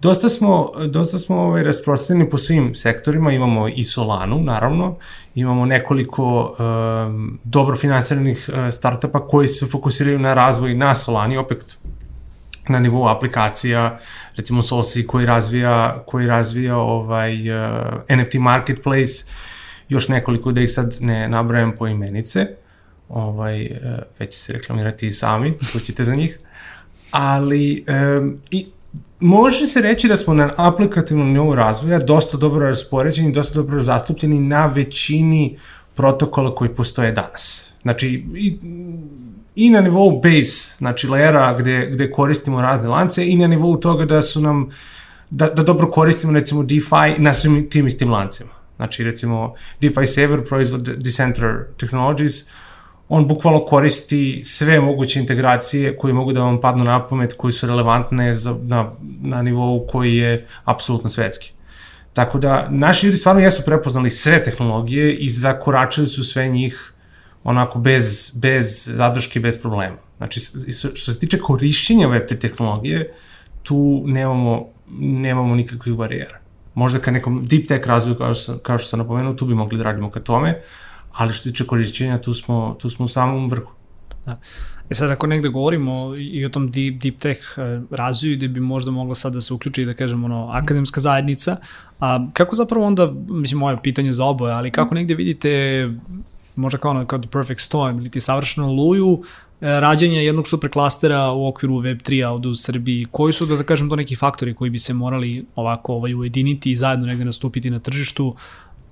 Dosta 0.07 0.29
smo, 0.29 0.73
dosta 0.89 1.19
smo 1.19 1.37
ovaj, 1.37 1.63
rasprostranjeni 1.63 2.31
po 2.31 2.39
svim 2.39 2.75
sektorima, 2.75 3.33
imamo 3.33 3.69
i 3.69 3.85
Solanu, 3.85 4.41
naravno, 4.41 4.97
imamo 5.35 5.67
nekoliko 5.67 6.55
um, 6.59 7.39
dobro 7.45 7.77
finansiranih 7.77 8.49
uh, 8.49 8.75
startupa 8.75 9.27
koji 9.27 9.49
se 9.49 9.67
fokusiraju 9.67 10.19
na 10.19 10.35
razvoj 10.35 10.75
na 10.75 10.95
Solani, 10.95 11.37
opet 11.37 11.77
na 12.69 12.81
nivou 12.81 13.09
aplikacija, 13.09 13.99
recimo 14.37 14.63
Solsi 14.63 15.07
koji 15.07 15.27
razvija, 15.27 16.03
koji 16.07 16.27
razvija 16.27 16.77
ovaj, 16.77 17.51
uh, 17.51 18.19
NFT 18.19 18.35
marketplace, 18.35 19.27
još 19.89 20.09
nekoliko 20.09 20.53
da 20.53 20.61
ih 20.61 20.73
sad 20.73 20.97
ne 21.01 21.29
nabrajam 21.29 21.75
po 21.79 21.87
imenice, 21.87 22.47
ovaj, 23.09 23.65
uh, 23.67 23.71
već 24.19 24.33
će 24.33 24.39
se 24.39 24.53
reklamirati 24.53 25.07
i 25.07 25.13
sami, 25.13 25.55
ćete 25.85 26.05
za 26.05 26.15
njih, 26.15 26.39
ali 27.11 27.85
um, 28.19 28.39
i 28.51 28.67
može 29.21 29.67
se 29.67 29.81
reći 29.81 30.09
da 30.09 30.17
smo 30.17 30.35
na 30.35 30.51
aplikativnom 30.57 31.33
nivou 31.33 31.55
razvoja 31.55 31.99
dosta 31.99 32.37
dobro 32.37 32.67
raspoređeni, 32.67 33.33
dosta 33.33 33.55
dobro 33.55 33.83
zastupljeni 33.83 34.41
na 34.41 34.67
većini 34.67 35.59
protokola 35.95 36.55
koji 36.55 36.75
postoje 36.75 37.13
danas. 37.13 37.73
Znači, 37.83 38.25
i, 38.35 38.57
i 39.55 39.71
na 39.71 39.81
nivou 39.81 40.21
base, 40.21 40.77
znači 40.79 41.07
layera 41.07 41.59
gde, 41.59 41.91
gde 41.93 42.11
koristimo 42.11 42.63
razne 42.63 42.89
lance 42.89 43.27
i 43.27 43.37
na 43.37 43.47
nivou 43.47 43.77
toga 43.77 44.05
da 44.05 44.23
su 44.23 44.41
nam, 44.41 44.71
da, 45.31 45.49
da 45.49 45.63
dobro 45.63 45.91
koristimo 45.91 46.33
recimo 46.33 46.63
DeFi 46.63 47.19
na 47.19 47.35
svim 47.35 47.71
tim 47.71 47.87
istim 47.87 48.11
lancima. 48.11 48.51
Znači 48.77 49.05
recimo 49.05 49.55
DeFi 49.81 50.07
Saver, 50.07 50.45
proizvod 50.49 50.83
Decenter 50.83 51.65
Technologies, 51.77 52.43
uh, 52.43 52.49
on 53.09 53.29
bukvalno 53.29 53.65
koristi 53.65 54.41
sve 54.45 54.81
moguće 54.81 55.21
integracije 55.21 55.97
koje 55.97 56.15
mogu 56.15 56.33
da 56.33 56.43
vam 56.43 56.61
padnu 56.61 56.85
na 56.85 57.07
pamet, 57.07 57.33
koji 57.33 57.53
su 57.53 57.67
relevantne 57.67 58.33
za, 58.33 58.57
na, 58.63 58.93
na 59.21 59.43
nivou 59.43 59.87
koji 59.87 60.17
je 60.17 60.47
apsolutno 60.65 61.11
svetski. 61.11 61.53
Tako 62.13 62.39
da, 62.39 62.69
naši 62.71 63.07
ljudi 63.07 63.19
stvarno 63.19 63.43
jesu 63.43 63.63
prepoznali 63.65 64.11
sve 64.11 64.43
tehnologije 64.43 65.15
i 65.15 65.29
zakoračili 65.29 66.07
su 66.07 66.25
sve 66.25 66.49
njih 66.49 66.93
onako 67.45 67.79
bez, 67.79 68.39
bez 68.43 68.91
zadrške, 68.95 69.41
bez 69.41 69.61
problema. 69.61 69.97
Znači, 70.17 70.41
što 70.95 71.13
se 71.13 71.19
tiče 71.19 71.39
korišćenja 71.39 72.09
web 72.09 72.27
te 72.29 72.39
tehnologije, 72.39 73.13
tu 73.63 74.03
nemamo, 74.07 74.67
nemamo 74.99 75.55
nikakvih 75.55 75.95
barijera. 75.95 76.39
Možda 76.75 76.99
ka 76.99 77.11
nekom 77.11 77.47
deep 77.47 77.69
tech 77.69 77.87
razvoju, 77.87 78.17
kao 78.17 78.35
što, 78.35 78.59
kao 78.59 78.79
što 78.79 78.89
sam 78.89 78.99
napomenuo, 78.99 79.35
tu 79.35 79.47
bi 79.47 79.55
mogli 79.55 79.79
da 79.79 79.85
radimo 79.85 80.11
ka 80.11 80.21
tome, 80.21 80.61
ali 81.17 81.33
što 81.33 81.43
se 81.43 81.51
tiče 81.51 81.67
korišćenja, 81.67 82.21
tu 82.21 82.35
smo, 82.35 82.77
tu 82.81 82.91
smo 82.91 83.05
u 83.05 83.09
samom 83.09 83.51
vrhu. 83.51 83.73
Da. 84.27 84.39
E 84.91 84.95
sad, 84.95 85.11
ako 85.11 85.27
negde 85.27 85.49
govorimo 85.49 86.15
i 86.19 86.45
o 86.47 86.49
tom 86.49 86.71
deep, 86.71 87.03
deep 87.03 87.19
tech 87.19 87.41
e, 87.57 87.81
razvoju, 87.91 88.37
gde 88.37 88.49
bi 88.49 88.61
možda 88.61 88.91
mogla 88.91 89.15
sad 89.15 89.33
da 89.33 89.41
se 89.41 89.55
uključi, 89.55 89.85
da 89.85 89.95
kažem, 89.95 90.25
ono, 90.25 90.49
akademska 90.53 91.01
zajednica, 91.01 91.57
a 92.01 92.27
kako 92.33 92.57
zapravo 92.57 92.87
onda, 92.87 93.13
mislim, 93.29 93.59
moje 93.59 93.79
pitanje 93.83 94.13
za 94.13 94.25
oboje, 94.25 94.55
ali 94.55 94.71
kako 94.71 94.95
negde 94.95 95.15
vidite 95.15 95.51
možda 96.57 96.79
kao, 96.79 97.05
kao 97.07 97.19
The 97.19 97.31
Perfect 97.31 97.61
Storm 97.61 97.99
ili 97.99 98.11
ti 98.11 98.21
savršeno 98.21 98.73
luju, 98.73 99.23
e, 99.61 99.81
rađanja 99.81 100.21
jednog 100.21 100.49
superklastera 100.49 101.31
u 101.31 101.49
okviru 101.49 101.75
Web3-a 101.75 102.31
ovde 102.31 102.49
u 102.49 102.55
Srbiji, 102.55 103.07
koji 103.11 103.33
su, 103.33 103.47
da, 103.47 103.57
da 103.57 103.63
kažem, 103.63 103.89
to 103.89 103.97
neki 103.97 104.17
faktori 104.17 104.55
koji 104.55 104.71
bi 104.71 104.79
se 104.79 104.95
morali 104.95 105.47
ovako 105.55 105.95
ovaj, 105.95 106.15
ujediniti 106.15 106.71
i 106.71 106.77
zajedno 106.77 107.07
negde 107.07 107.25
nastupiti 107.25 107.71
na 107.71 107.79
tržištu, 107.79 108.35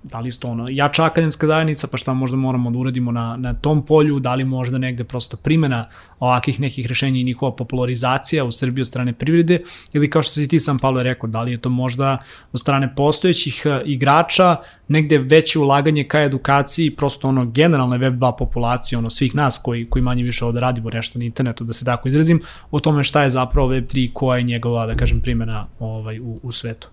da 0.04 0.20
li 0.20 0.28
isto 0.28 0.48
ono, 0.48 0.66
jača 0.70 1.04
akademska 1.04 1.46
zajednica, 1.46 1.88
pa 1.90 1.96
šta 1.96 2.14
možda 2.14 2.36
moramo 2.36 2.70
da 2.70 2.78
uradimo 2.78 3.12
na, 3.12 3.36
na 3.36 3.54
tom 3.54 3.84
polju, 3.86 4.18
da 4.20 4.34
li 4.34 4.44
možda 4.44 4.78
negde 4.78 5.04
prosto 5.04 5.36
primena 5.36 5.88
ovakih 6.20 6.60
nekih 6.60 6.86
rešenja 6.86 7.20
i 7.20 7.24
njihova 7.24 7.56
popularizacija 7.56 8.44
u 8.44 8.52
Srbiji 8.52 8.82
od 8.82 8.86
strane 8.86 9.12
privrede, 9.12 9.60
ili 9.92 10.10
kao 10.10 10.22
što 10.22 10.32
si 10.32 10.48
ti 10.48 10.58
sam 10.58 10.78
Pavle 10.78 11.02
rekao, 11.02 11.30
da 11.30 11.42
li 11.42 11.52
je 11.52 11.60
to 11.60 11.68
možda 11.68 12.18
od 12.52 12.60
strane 12.60 12.94
postojećih 12.94 13.62
e, 13.66 13.82
igrača, 13.84 14.56
negde 14.88 15.18
veće 15.18 15.58
ulaganje 15.58 16.04
ka 16.04 16.22
edukaciji, 16.22 16.90
prosto 16.90 17.28
ono 17.28 17.46
generalne 17.46 17.98
web 17.98 18.14
2 18.14 18.38
populacije, 18.38 18.98
ono 18.98 19.10
svih 19.10 19.34
nas 19.34 19.60
koji, 19.62 19.86
koji 19.90 20.02
manje 20.02 20.22
više 20.22 20.44
ovde 20.44 20.60
radimo 20.60 20.90
nešto 20.90 21.18
na 21.18 21.24
internetu, 21.24 21.64
da 21.64 21.72
se 21.72 21.84
tako 21.84 22.08
izrazim, 22.08 22.42
o 22.70 22.80
tome 22.80 23.04
šta 23.04 23.22
je 23.22 23.30
zapravo 23.30 23.68
web 23.68 23.84
3 23.84 24.12
koja 24.12 24.38
je 24.38 24.42
njegova, 24.42 24.86
da 24.86 24.94
kažem, 24.94 25.20
primena 25.20 25.66
ovaj, 25.78 26.20
u, 26.20 26.40
u 26.42 26.52
svetu. 26.52 26.88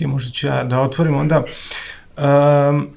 Ok, 0.00 0.06
možda 0.06 0.32
ću 0.32 0.46
ja 0.46 0.64
da 0.64 0.80
otvorim 0.80 1.16
onda. 1.16 1.44
Um, 2.16 2.88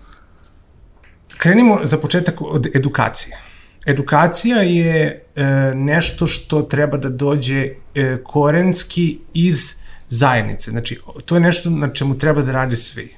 krenimo 1.37 1.79
za 1.83 1.97
početak 1.97 2.41
od 2.41 2.67
edukacije. 2.75 3.37
Edukacija 3.85 4.57
je 4.57 5.25
e, 5.35 5.43
nešto 5.75 6.27
što 6.27 6.61
treba 6.61 6.97
da 6.97 7.09
dođe 7.09 7.67
e, 7.95 8.17
korenski 8.23 9.19
iz 9.33 9.75
zajednice. 10.09 10.71
Znači, 10.71 10.99
to 11.25 11.35
je 11.35 11.41
nešto 11.41 11.69
na 11.69 11.93
čemu 11.93 12.17
treba 12.17 12.41
da 12.41 12.51
rade 12.51 12.75
svi. 12.75 13.15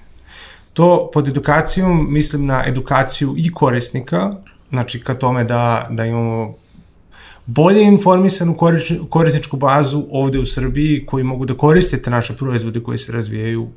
To 0.73 1.09
pod 1.13 1.27
edukacijom 1.27 2.13
mislim 2.13 2.45
na 2.45 2.63
edukaciju 2.67 3.35
i 3.37 3.53
korisnika, 3.53 4.31
znači 4.69 4.99
ka 5.03 5.13
tome 5.13 5.43
da, 5.43 5.87
da 5.89 6.05
imamo 6.05 6.55
bolje 7.45 7.83
informisanu 7.83 8.57
korisničku 9.09 9.57
bazu 9.57 10.05
ovde 10.11 10.39
u 10.39 10.45
Srbiji 10.45 11.05
koji 11.05 11.23
mogu 11.23 11.45
da 11.45 11.57
koriste 11.57 12.01
te 12.01 12.09
naše 12.09 12.35
proizvode 12.35 12.83
koji 12.83 12.97
se 12.97 13.11
razvijaju 13.11 13.67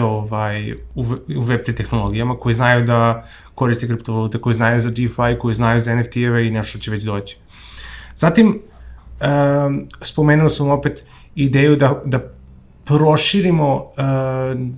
ovaj, 0.00 0.72
u, 0.72 1.00
u 1.36 1.44
Web3 1.44 1.76
tehnologijama, 1.76 2.36
koji 2.36 2.54
znaju 2.54 2.84
da 2.84 3.24
koriste 3.54 3.86
kriptovalute, 3.86 4.38
koji 4.38 4.54
znaju 4.54 4.80
za 4.80 4.90
DeFi, 4.90 5.38
koji 5.40 5.54
znaju 5.54 5.80
za 5.80 5.94
NFT-eve 5.94 6.46
i 6.46 6.50
nešto 6.50 6.78
će 6.78 6.90
već 6.90 7.04
doći. 7.04 7.36
Zatim, 8.14 8.48
um, 8.48 9.86
spomenuo 10.02 10.48
sam 10.48 10.70
opet 10.70 11.04
ideju 11.34 11.76
da, 11.76 12.02
da 12.04 12.32
proširimo 12.84 13.74
uh, 13.76 13.92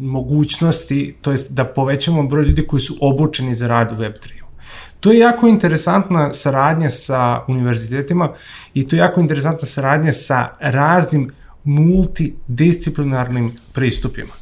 mogućnosti, 0.00 1.16
to 1.22 1.30
jest 1.30 1.52
da 1.52 1.64
povećamo 1.64 2.22
broj 2.22 2.44
ljudi 2.44 2.66
koji 2.66 2.80
su 2.80 2.96
obučeni 3.00 3.54
za 3.54 3.68
rad 3.68 3.92
u 3.92 3.94
Web3-u. 3.94 4.47
To 5.00 5.12
je 5.12 5.18
jako 5.18 5.48
interesantna 5.48 6.32
saradnja 6.32 6.90
sa 6.90 7.40
univerzitetima 7.48 8.32
i 8.74 8.88
to 8.88 8.96
je 8.96 9.00
jako 9.00 9.20
interesantna 9.20 9.66
saradnja 9.66 10.12
sa 10.12 10.48
raznim 10.60 11.30
multidisciplinarnim 11.64 13.50
pristupima. 13.72 14.32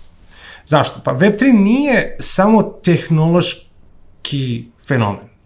Zašto? 0.64 1.00
Pa 1.04 1.14
Web3 1.14 1.52
nije 1.52 2.16
samo 2.20 2.62
tehnološki 2.62 4.68
fenomen. 4.86 5.36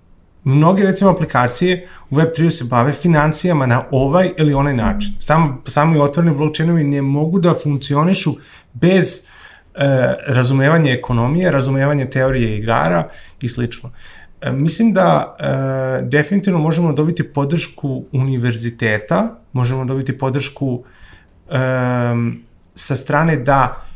Mnoge, 0.44 0.82
recimo, 0.82 1.10
aplikacije 1.10 1.88
u 2.10 2.16
Web3 2.16 2.50
se 2.50 2.64
bave 2.64 2.92
financijama 2.92 3.66
na 3.66 3.84
ovaj 3.90 4.30
ili 4.38 4.54
onaj 4.54 4.74
način. 4.74 5.14
Sam, 5.20 5.62
sami 5.66 5.98
otvoreni 5.98 6.36
blockchainovi 6.36 6.84
ne 6.84 7.02
mogu 7.02 7.38
da 7.38 7.54
funkcionišu 7.62 8.32
bez 8.72 9.18
e, 9.18 9.22
razumevanja 10.26 10.92
ekonomije, 10.92 11.50
razumevanja 11.50 12.10
teorije 12.10 12.58
igara 12.58 13.08
i 13.40 13.48
slično. 13.48 13.90
E, 14.40 14.52
mislim 14.52 14.92
da 14.92 15.36
e, 15.38 16.02
definitivno 16.02 16.58
možemo 16.58 16.92
dobiti 16.92 17.32
podršku 17.32 18.04
univerziteta, 18.12 19.38
možemo 19.52 19.84
dobiti 19.84 20.18
podršku 20.18 20.84
e, 21.50 21.56
sa 22.74 22.96
strane 22.96 23.36
da 23.36 23.86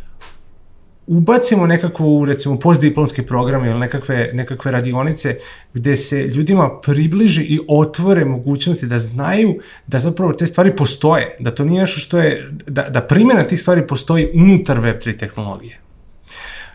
ubacimo 1.06 1.66
nekakvu, 1.66 2.24
recimo, 2.24 2.58
postdiplomske 2.58 3.22
programe 3.26 3.70
ili 3.70 3.80
nekakve, 3.80 4.30
nekakve 4.32 4.72
radionice 4.72 5.38
gde 5.74 5.96
se 5.96 6.22
ljudima 6.22 6.80
približi 6.80 7.42
i 7.42 7.60
otvore 7.68 8.24
mogućnosti 8.24 8.86
da 8.86 8.98
znaju 8.98 9.54
da 9.86 9.98
zapravo 9.98 10.32
te 10.32 10.46
stvari 10.46 10.76
postoje, 10.76 11.36
da 11.40 11.54
to 11.54 11.64
nije 11.64 11.80
nešto 11.80 12.00
što 12.00 12.18
je, 12.18 12.50
da, 12.66 12.82
da 12.82 13.00
primjena 13.00 13.42
tih 13.42 13.60
stvari 13.60 13.86
postoji 13.86 14.28
unutar 14.34 14.78
Web3 14.78 15.18
tehnologije. 15.18 15.78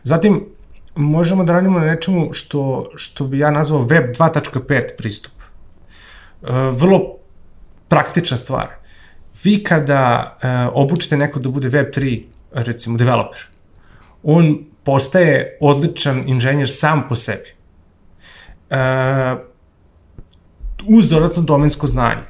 Zatim, 0.04 0.46
možemo 1.00 1.44
da 1.44 1.54
radimo 1.54 1.80
na 1.80 1.86
nečemu 1.86 2.34
što, 2.34 2.92
što 2.96 3.28
bi 3.28 3.40
ja 3.40 3.52
nazvao 3.52 3.82
Web 3.82 4.16
2.5 4.16 4.82
pristup. 4.98 5.34
E, 5.42 6.52
vrlo 6.72 7.16
praktična 7.88 8.38
stvar. 8.38 8.68
Vi 9.44 9.64
kada 9.64 10.34
e, 10.42 10.48
obučite 10.74 11.18
neko 11.18 11.40
da 11.40 11.50
bude 11.50 11.70
Web 11.70 11.88
3, 11.96 12.24
recimo, 12.54 12.98
developer, 12.98 13.40
on 14.24 14.66
postaje 14.84 15.58
odličan 15.62 16.24
inženjer 16.28 16.70
sam 16.72 17.08
po 17.10 17.16
sebi. 17.16 17.50
E, 18.70 18.76
uz 20.88 21.10
dodatno 21.10 21.44
domensko 21.44 21.88
znanje. 21.88 22.28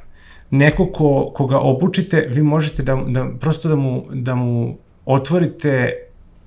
Neko 0.50 0.86
ko, 0.86 1.32
koga 1.34 1.58
obučite, 1.58 2.26
vi 2.28 2.42
možete 2.42 2.82
da, 2.82 2.98
da 3.06 3.26
prosto 3.40 3.68
da 3.68 3.76
mu, 3.76 4.04
da 4.12 4.34
mu 4.34 4.78
otvorite 5.06 5.92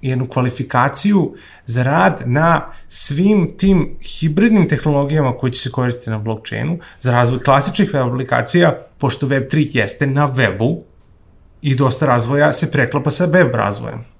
jednu 0.09 0.27
kvalifikaciju 0.27 1.35
za 1.65 1.83
rad 1.83 2.21
na 2.25 2.61
svim 2.87 3.53
tim 3.57 3.97
hibridnim 4.01 4.67
tehnologijama 4.69 5.37
koji 5.37 5.51
će 5.51 5.59
se 5.59 5.71
koristiti 5.71 6.09
na 6.09 6.19
blockchainu, 6.19 6.79
za 6.99 7.11
razvoj 7.11 7.43
klasičnih 7.43 7.93
web 7.93 8.07
aplikacija, 8.07 8.87
pošto 8.97 9.27
Web3 9.27 9.69
jeste 9.73 10.07
na 10.07 10.29
webu 10.33 10.81
i 11.61 11.75
dosta 11.75 12.05
razvoja 12.05 12.51
se 12.51 12.71
preklapa 12.71 13.11
sa 13.11 13.25
web 13.25 13.55
razvojem 13.55 14.13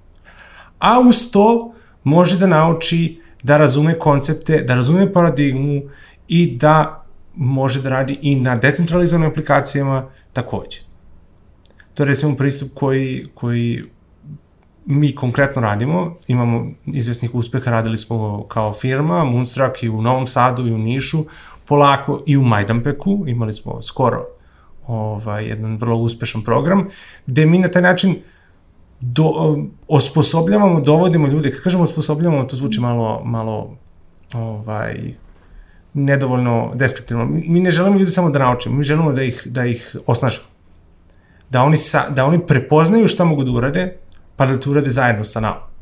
a 0.84 1.00
uz 1.00 1.30
to 1.30 1.74
može 2.04 2.38
da 2.38 2.46
nauči 2.46 3.20
da 3.42 3.56
razume 3.56 3.98
koncepte, 3.98 4.62
da 4.62 4.74
razume 4.74 5.12
paradigmu 5.12 5.82
i 6.28 6.56
da 6.56 7.04
može 7.34 7.82
da 7.82 7.88
radi 7.88 8.18
i 8.22 8.34
na 8.36 8.56
decentralizovanim 8.56 9.30
aplikacijama 9.30 10.04
takođe. 10.32 10.80
To 11.94 12.02
je 12.02 12.08
recimo 12.08 12.36
pristup 12.36 12.70
koji, 12.74 13.26
koji 13.34 13.84
mi 14.86 15.14
konkretno 15.14 15.62
radimo, 15.62 16.16
imamo 16.26 16.66
izvesnih 16.86 17.34
uspeha, 17.34 17.70
radili 17.70 17.96
smo 17.96 18.44
kao 18.48 18.72
firma, 18.72 19.24
Moonstruck 19.24 19.82
i 19.82 19.88
u 19.88 20.02
Novom 20.02 20.26
Sadu 20.26 20.66
i 20.66 20.72
u 20.72 20.78
Nišu, 20.78 21.18
polako 21.66 22.22
i 22.26 22.36
u 22.36 22.42
Majdanpeku, 22.42 23.24
imali 23.26 23.52
smo 23.52 23.82
skoro 23.82 24.24
ovaj, 24.86 25.46
jedan 25.46 25.76
vrlo 25.76 25.96
uspešan 25.96 26.42
program, 26.42 26.88
gde 27.26 27.46
mi 27.46 27.58
na 27.58 27.68
taj 27.68 27.82
način 27.82 28.16
do, 29.00 29.56
osposobljavamo, 29.88 30.80
dovodimo 30.80 31.28
ljude, 31.28 31.50
kad 31.50 31.62
kažemo 31.62 31.84
osposobljavamo, 31.84 32.44
to 32.44 32.56
zvuči 32.56 32.80
malo, 32.80 33.22
malo 33.24 33.76
ovaj, 34.34 35.14
nedovoljno 35.94 36.72
deskriptivno. 36.74 37.24
Mi, 37.24 37.60
ne 37.60 37.70
želimo 37.70 37.98
ljude 37.98 38.10
samo 38.10 38.30
da 38.30 38.38
naučimo, 38.38 38.76
mi 38.76 38.82
želimo 38.82 39.12
da 39.12 39.22
ih, 39.22 39.42
da 39.46 39.66
ih 39.66 39.96
osnažimo. 40.06 40.46
Da 41.50 41.62
oni, 41.62 41.76
sa, 41.76 42.10
da 42.10 42.24
oni 42.24 42.46
prepoznaju 42.46 43.08
šta 43.08 43.24
mogu 43.24 43.44
da 43.44 43.50
urade, 43.50 43.96
pa 44.36 44.46
da 44.46 44.60
to 44.60 44.70
urade 44.70 44.90
zajedno 44.90 45.24
sa 45.24 45.40
nama. 45.40 45.74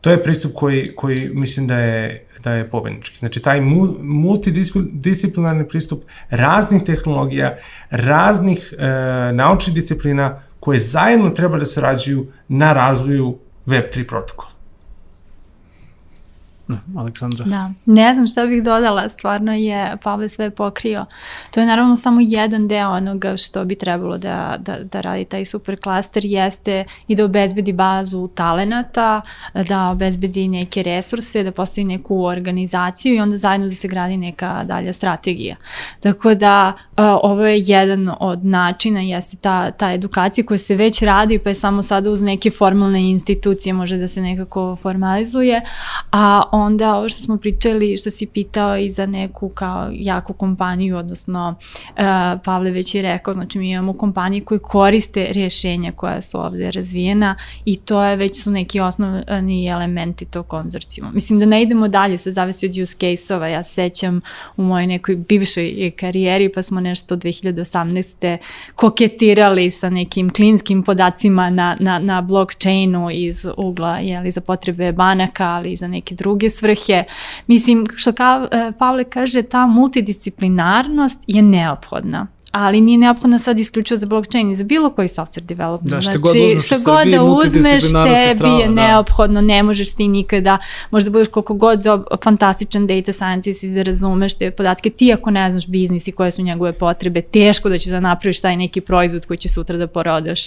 To 0.00 0.10
je 0.10 0.22
pristup 0.22 0.52
koji, 0.54 0.94
koji 0.96 1.30
mislim 1.32 1.66
da 1.66 1.78
je, 1.78 2.26
da 2.44 2.52
je 2.52 2.70
pobednički. 2.70 3.18
Znači, 3.18 3.42
taj 3.42 3.60
multidisciplinarni 4.00 5.68
pristup 5.68 6.04
raznih 6.30 6.82
tehnologija, 6.82 7.56
raznih 7.90 8.74
e, 8.78 8.86
naučnih 9.32 9.74
disciplina, 9.74 10.42
koje 10.60 10.78
zajedno 10.78 11.30
treba 11.30 11.58
da 11.58 11.64
sarađuju 11.64 12.26
na 12.48 12.72
razvoju 12.72 13.38
Web3 13.66 14.06
protokola. 14.08 14.49
Aleksandra. 16.96 17.44
Da, 17.44 17.70
ne 17.86 18.14
znam 18.14 18.26
šta 18.26 18.46
bih 18.46 18.64
dodala, 18.64 19.08
stvarno 19.08 19.52
je 19.52 19.96
Pavle 20.02 20.28
sve 20.28 20.50
pokrio. 20.50 21.06
To 21.50 21.60
je 21.60 21.66
naravno 21.66 21.96
samo 21.96 22.20
jedan 22.20 22.68
deo 22.68 22.90
onoga 22.90 23.36
što 23.36 23.64
bi 23.64 23.74
trebalo 23.74 24.18
da, 24.18 24.56
da, 24.58 24.76
da 24.82 25.00
radi 25.00 25.24
taj 25.24 25.44
superklaster, 25.44 26.24
jeste 26.24 26.84
i 27.08 27.16
da 27.16 27.24
obezbedi 27.24 27.72
bazu 27.72 28.28
talenata, 28.28 29.20
da 29.68 29.88
obezbedi 29.90 30.48
neke 30.48 30.82
resurse, 30.82 31.42
da 31.42 31.52
postavi 31.52 31.84
neku 31.84 32.24
organizaciju 32.24 33.14
i 33.14 33.20
onda 33.20 33.38
zajedno 33.38 33.68
da 33.68 33.74
se 33.74 33.88
gradi 33.88 34.16
neka 34.16 34.64
dalja 34.64 34.92
strategija. 34.92 35.56
Tako 36.00 36.34
da 36.34 36.72
ovo 37.22 37.46
je 37.46 37.58
jedan 37.60 38.10
od 38.20 38.44
načina, 38.44 39.00
jeste 39.00 39.36
ta, 39.36 39.70
ta 39.70 39.92
edukacija 39.92 40.46
koja 40.46 40.58
se 40.58 40.74
već 40.74 41.02
radi, 41.02 41.38
pa 41.38 41.48
je 41.48 41.54
samo 41.54 41.82
sada 41.82 42.10
uz 42.10 42.22
neke 42.22 42.50
formalne 42.50 43.10
institucije 43.10 43.72
može 43.72 43.96
da 43.96 44.08
se 44.08 44.20
nekako 44.20 44.76
formalizuje, 44.76 45.60
a 46.10 46.42
onda 46.52 46.94
ovo 46.94 47.08
što 47.08 47.22
smo 47.22 47.36
pričali, 47.36 47.96
što 47.96 48.10
si 48.10 48.26
pitao 48.26 48.76
i 48.76 48.90
za 48.90 49.06
neku 49.06 49.48
kao 49.48 49.90
jaku 49.92 50.32
kompaniju, 50.32 50.96
odnosno 50.96 51.54
uh, 51.60 52.40
Pavle 52.44 52.70
već 52.70 52.94
je 52.94 53.02
rekao, 53.02 53.34
znači 53.34 53.58
mi 53.58 53.70
imamo 53.70 53.92
kompanije 53.92 54.44
koje 54.44 54.58
koriste 54.58 55.26
rješenja 55.32 55.92
koja 55.92 56.22
su 56.22 56.40
ovde 56.40 56.70
razvijena 56.70 57.36
i 57.64 57.76
to 57.76 58.02
je 58.02 58.16
već 58.16 58.42
su 58.42 58.50
neki 58.50 58.80
osnovni 58.80 59.66
elementi 59.66 60.24
tog 60.24 60.46
konzorcijuma. 60.46 61.10
Mislim 61.12 61.38
da 61.38 61.46
ne 61.46 61.62
idemo 61.62 61.88
dalje, 61.88 62.18
sad 62.18 62.34
zavisi 62.34 62.66
od 62.66 62.72
use 62.82 62.96
case-ova, 62.96 63.46
ja 63.46 63.62
sećam 63.62 64.20
u 64.56 64.62
mojoj 64.62 64.86
nekoj 64.86 65.16
bivšoj 65.16 65.92
karijeri 65.96 66.52
pa 66.52 66.62
smo 66.62 66.80
nešto 66.80 67.16
2018. 67.16 68.36
koketirali 68.74 69.70
sa 69.70 69.90
nekim 69.90 70.30
klinskim 70.30 70.82
podacima 70.82 71.50
na, 71.50 71.76
na, 71.80 71.98
na 71.98 72.20
blockchainu 72.20 73.10
iz 73.10 73.46
ugla 73.56 73.98
jeli, 73.98 74.30
za 74.30 74.40
potrebe 74.40 74.92
banaka, 74.92 75.44
ali 75.44 75.72
i 75.72 75.76
za 75.76 75.88
druge 76.10 76.50
svrhe. 76.50 77.04
Mislim, 77.46 77.86
što 77.96 78.10
e, 78.10 78.72
Pavle 78.78 79.04
kaže, 79.04 79.42
ta 79.42 79.66
multidisciplinarnost 79.66 81.24
je 81.26 81.42
neophodna 81.42 82.26
ali 82.52 82.80
nije 82.80 82.98
neophodno 82.98 83.38
sad 83.38 83.60
isključivo 83.60 83.98
za 83.98 84.06
blockchain 84.06 84.50
i 84.50 84.54
za 84.54 84.64
bilo 84.64 84.90
koji 84.90 85.08
software 85.08 85.44
development. 85.44 85.90
Da, 85.90 86.00
šta 86.00 86.12
znači, 86.12 86.18
god 86.18 86.36
uzmeš 86.36 86.66
šta 86.66 86.76
god 86.84 87.08
da 87.08 87.22
uzmeš, 87.22 87.64
tebi 87.64 87.80
strana, 87.80 88.18
je 88.58 88.68
da. 88.68 88.74
neophodno, 88.74 89.40
ne 89.40 89.62
možeš 89.62 89.94
ti 89.94 90.08
nikada, 90.08 90.58
možda 90.90 91.10
budeš 91.10 91.28
koliko 91.28 91.54
god 91.54 91.84
fantastičan 92.24 92.86
data 92.86 93.12
scientist 93.12 93.62
i 93.62 93.74
da 93.74 93.82
razumeš 93.82 94.34
te 94.34 94.50
podatke, 94.50 94.90
ti 94.90 95.12
ako 95.12 95.30
ne 95.30 95.50
znaš 95.50 95.66
biznis 95.66 96.08
i 96.08 96.12
koje 96.12 96.30
su 96.30 96.42
njegove 96.42 96.72
potrebe, 96.72 97.22
teško 97.22 97.68
da 97.68 97.78
ćeš 97.78 97.90
da 97.90 98.00
napraviš 98.00 98.40
taj 98.40 98.56
neki 98.56 98.80
proizvod 98.80 99.26
koji 99.26 99.38
će 99.38 99.48
sutra 99.48 99.76
da 99.76 99.86
porodaš 99.86 100.40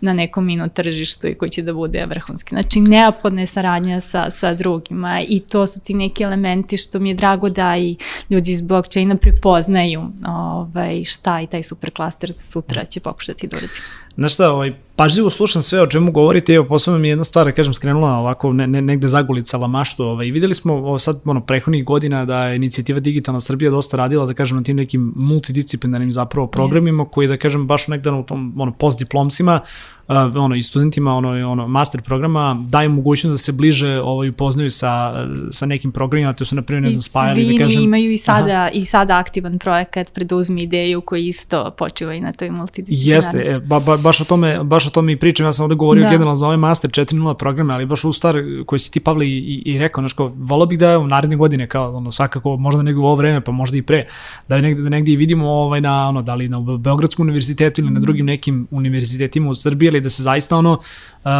na 0.00 0.12
nekom 0.12 0.46
minut 0.46 0.72
tržištu 0.72 1.26
i 1.28 1.34
koji 1.34 1.50
će 1.50 1.62
da 1.62 1.72
bude 1.72 2.06
vrhunski. 2.06 2.48
Znači, 2.48 2.80
neophodna 2.80 3.40
je 3.40 3.46
saradnja 3.46 4.00
sa, 4.00 4.30
sa 4.30 4.54
drugima 4.54 5.20
i 5.28 5.40
to 5.40 5.66
su 5.66 5.80
ti 5.80 5.94
neki 5.94 6.22
elementi 6.22 6.76
što 6.76 6.98
mi 6.98 7.08
je 7.08 7.14
drago 7.14 7.48
da 7.48 7.76
i 7.76 7.96
ljudi 8.30 8.52
iz 8.52 8.60
blockchaina 8.60 9.16
prepoznaju 9.16 10.02
ovaj, 10.26 11.04
šta 11.04 11.45
i 11.46 11.50
taj 11.50 11.62
super 11.62 11.90
klaster 11.94 12.34
sutra 12.34 12.84
će 12.84 13.00
pokušati 13.00 13.46
da 13.46 13.56
uradi. 13.56 13.72
Znaš 14.16 14.34
šta, 14.34 14.50
ovaj, 14.50 14.72
pažljivo 14.96 15.30
slušam 15.30 15.62
sve 15.62 15.82
o 15.82 15.86
čemu 15.86 16.12
govorite, 16.12 16.52
evo 16.52 16.64
posebno 16.64 16.98
mi 16.98 17.08
je 17.08 17.12
jedna 17.12 17.24
stvar, 17.24 17.44
da 17.44 17.52
kažem, 17.52 17.74
skrenula 17.74 18.10
ovako 18.10 18.52
ne, 18.52 18.66
ne, 18.66 18.82
negde 18.82 19.08
zagulicala 19.08 19.66
maštu. 19.66 20.04
Ovaj. 20.04 20.30
Videli 20.30 20.54
smo 20.54 20.74
ovo 20.74 20.98
sad, 20.98 21.20
ono, 21.24 21.40
prehodnih 21.40 21.84
godina 21.84 22.24
da 22.24 22.44
je 22.44 22.56
inicijativa 22.56 23.00
Digitalna 23.00 23.40
Srbija 23.40 23.70
dosta 23.70 23.96
radila, 23.96 24.26
da 24.26 24.34
kažem, 24.34 24.56
na 24.56 24.62
tim 24.62 24.76
nekim 24.76 25.12
multidisciplinarnim 25.16 26.12
zapravo 26.12 26.46
programima, 26.46 27.04
koji, 27.04 27.28
da 27.28 27.36
kažem, 27.36 27.66
baš 27.66 27.88
negde 27.88 28.10
u 28.10 28.22
tom 28.22 28.54
ono, 28.60 28.72
postdiplomsima, 28.72 29.60
uh, 30.08 30.14
ono, 30.36 30.54
i 30.54 30.62
studentima 30.62 31.14
ono, 31.14 31.50
ono, 31.50 31.68
master 31.68 32.02
programa 32.02 32.66
daju 32.68 32.90
mogućnost 32.90 33.32
da 33.32 33.38
se 33.38 33.52
bliže 33.52 34.00
ovaj, 34.00 34.28
upoznaju 34.28 34.70
sa, 34.70 35.26
sa 35.50 35.66
nekim 35.66 35.92
programima, 35.92 36.32
to 36.32 36.44
su, 36.44 36.56
na 36.56 36.62
primjer, 36.62 36.82
ne 36.82 36.90
znam, 36.90 37.02
spajali, 37.02 37.58
da 37.58 37.64
kažem... 37.64 37.82
imaju 37.82 38.12
i 38.12 38.18
sada, 38.18 38.52
Aha. 38.52 38.70
i 38.72 38.84
sada 38.84 39.18
aktivan 39.18 39.58
projekat 39.58 40.12
Preduzmi 40.14 40.62
ideju 40.62 41.00
koji 41.00 41.26
isto 41.26 41.70
počiva 41.78 42.14
i 42.14 42.20
na 42.20 42.32
toj 42.32 42.50
multidisciplinarnosti. 42.50 43.36
Jeste, 43.38 43.50
e, 43.50 43.58
ba, 43.58 43.80
ba, 43.80 43.96
baš 44.06 44.20
o 44.20 44.24
tome, 44.24 44.64
baš 44.64 44.86
o 44.86 44.90
tome 44.90 45.12
i 45.12 45.16
pričam, 45.16 45.46
ja 45.46 45.52
sam 45.52 45.64
ovde 45.64 45.74
govorio 45.74 46.04
da. 46.04 46.10
generalno 46.10 46.36
za 46.36 46.46
ovaj 46.46 46.56
master 46.56 46.90
4.0 46.90 47.34
programe, 47.34 47.74
ali 47.74 47.86
baš 47.86 48.04
u 48.04 48.12
stvar 48.12 48.36
koji 48.66 48.78
si 48.78 48.92
ti, 48.92 49.00
Pavle, 49.00 49.26
i, 49.26 49.62
i 49.66 49.78
rekao, 49.78 50.02
znaš, 50.02 50.12
kao, 50.12 50.32
volao 50.36 50.66
bih 50.66 50.78
da 50.78 50.90
je 50.90 50.98
u 50.98 51.06
naredne 51.06 51.36
godine, 51.36 51.66
kao, 51.68 51.96
ono, 51.96 52.12
svakako, 52.12 52.56
možda 52.56 52.82
nego 52.82 53.00
u 53.00 53.04
ovo 53.04 53.14
vreme, 53.14 53.40
pa 53.40 53.52
možda 53.52 53.78
i 53.78 53.82
pre, 53.82 54.04
da 54.48 54.60
negde, 54.60 54.82
da 54.82 54.88
negde 54.88 55.12
i 55.12 55.16
vidimo 55.16 55.48
ovaj, 55.48 55.80
na, 55.80 56.08
ono, 56.08 56.22
da 56.22 56.34
li 56.34 56.48
na 56.48 56.60
Beogradskom 56.78 57.26
univerzitetu 57.26 57.80
ili 57.80 57.90
na 57.90 58.00
drugim 58.00 58.26
nekim 58.26 58.66
univerzitetima 58.70 59.50
u 59.50 59.54
Srbiji, 59.54 59.88
ali 59.88 60.00
da 60.00 60.08
se 60.08 60.22
zaista, 60.22 60.56
ono, 60.56 60.72
uh, 60.72 61.30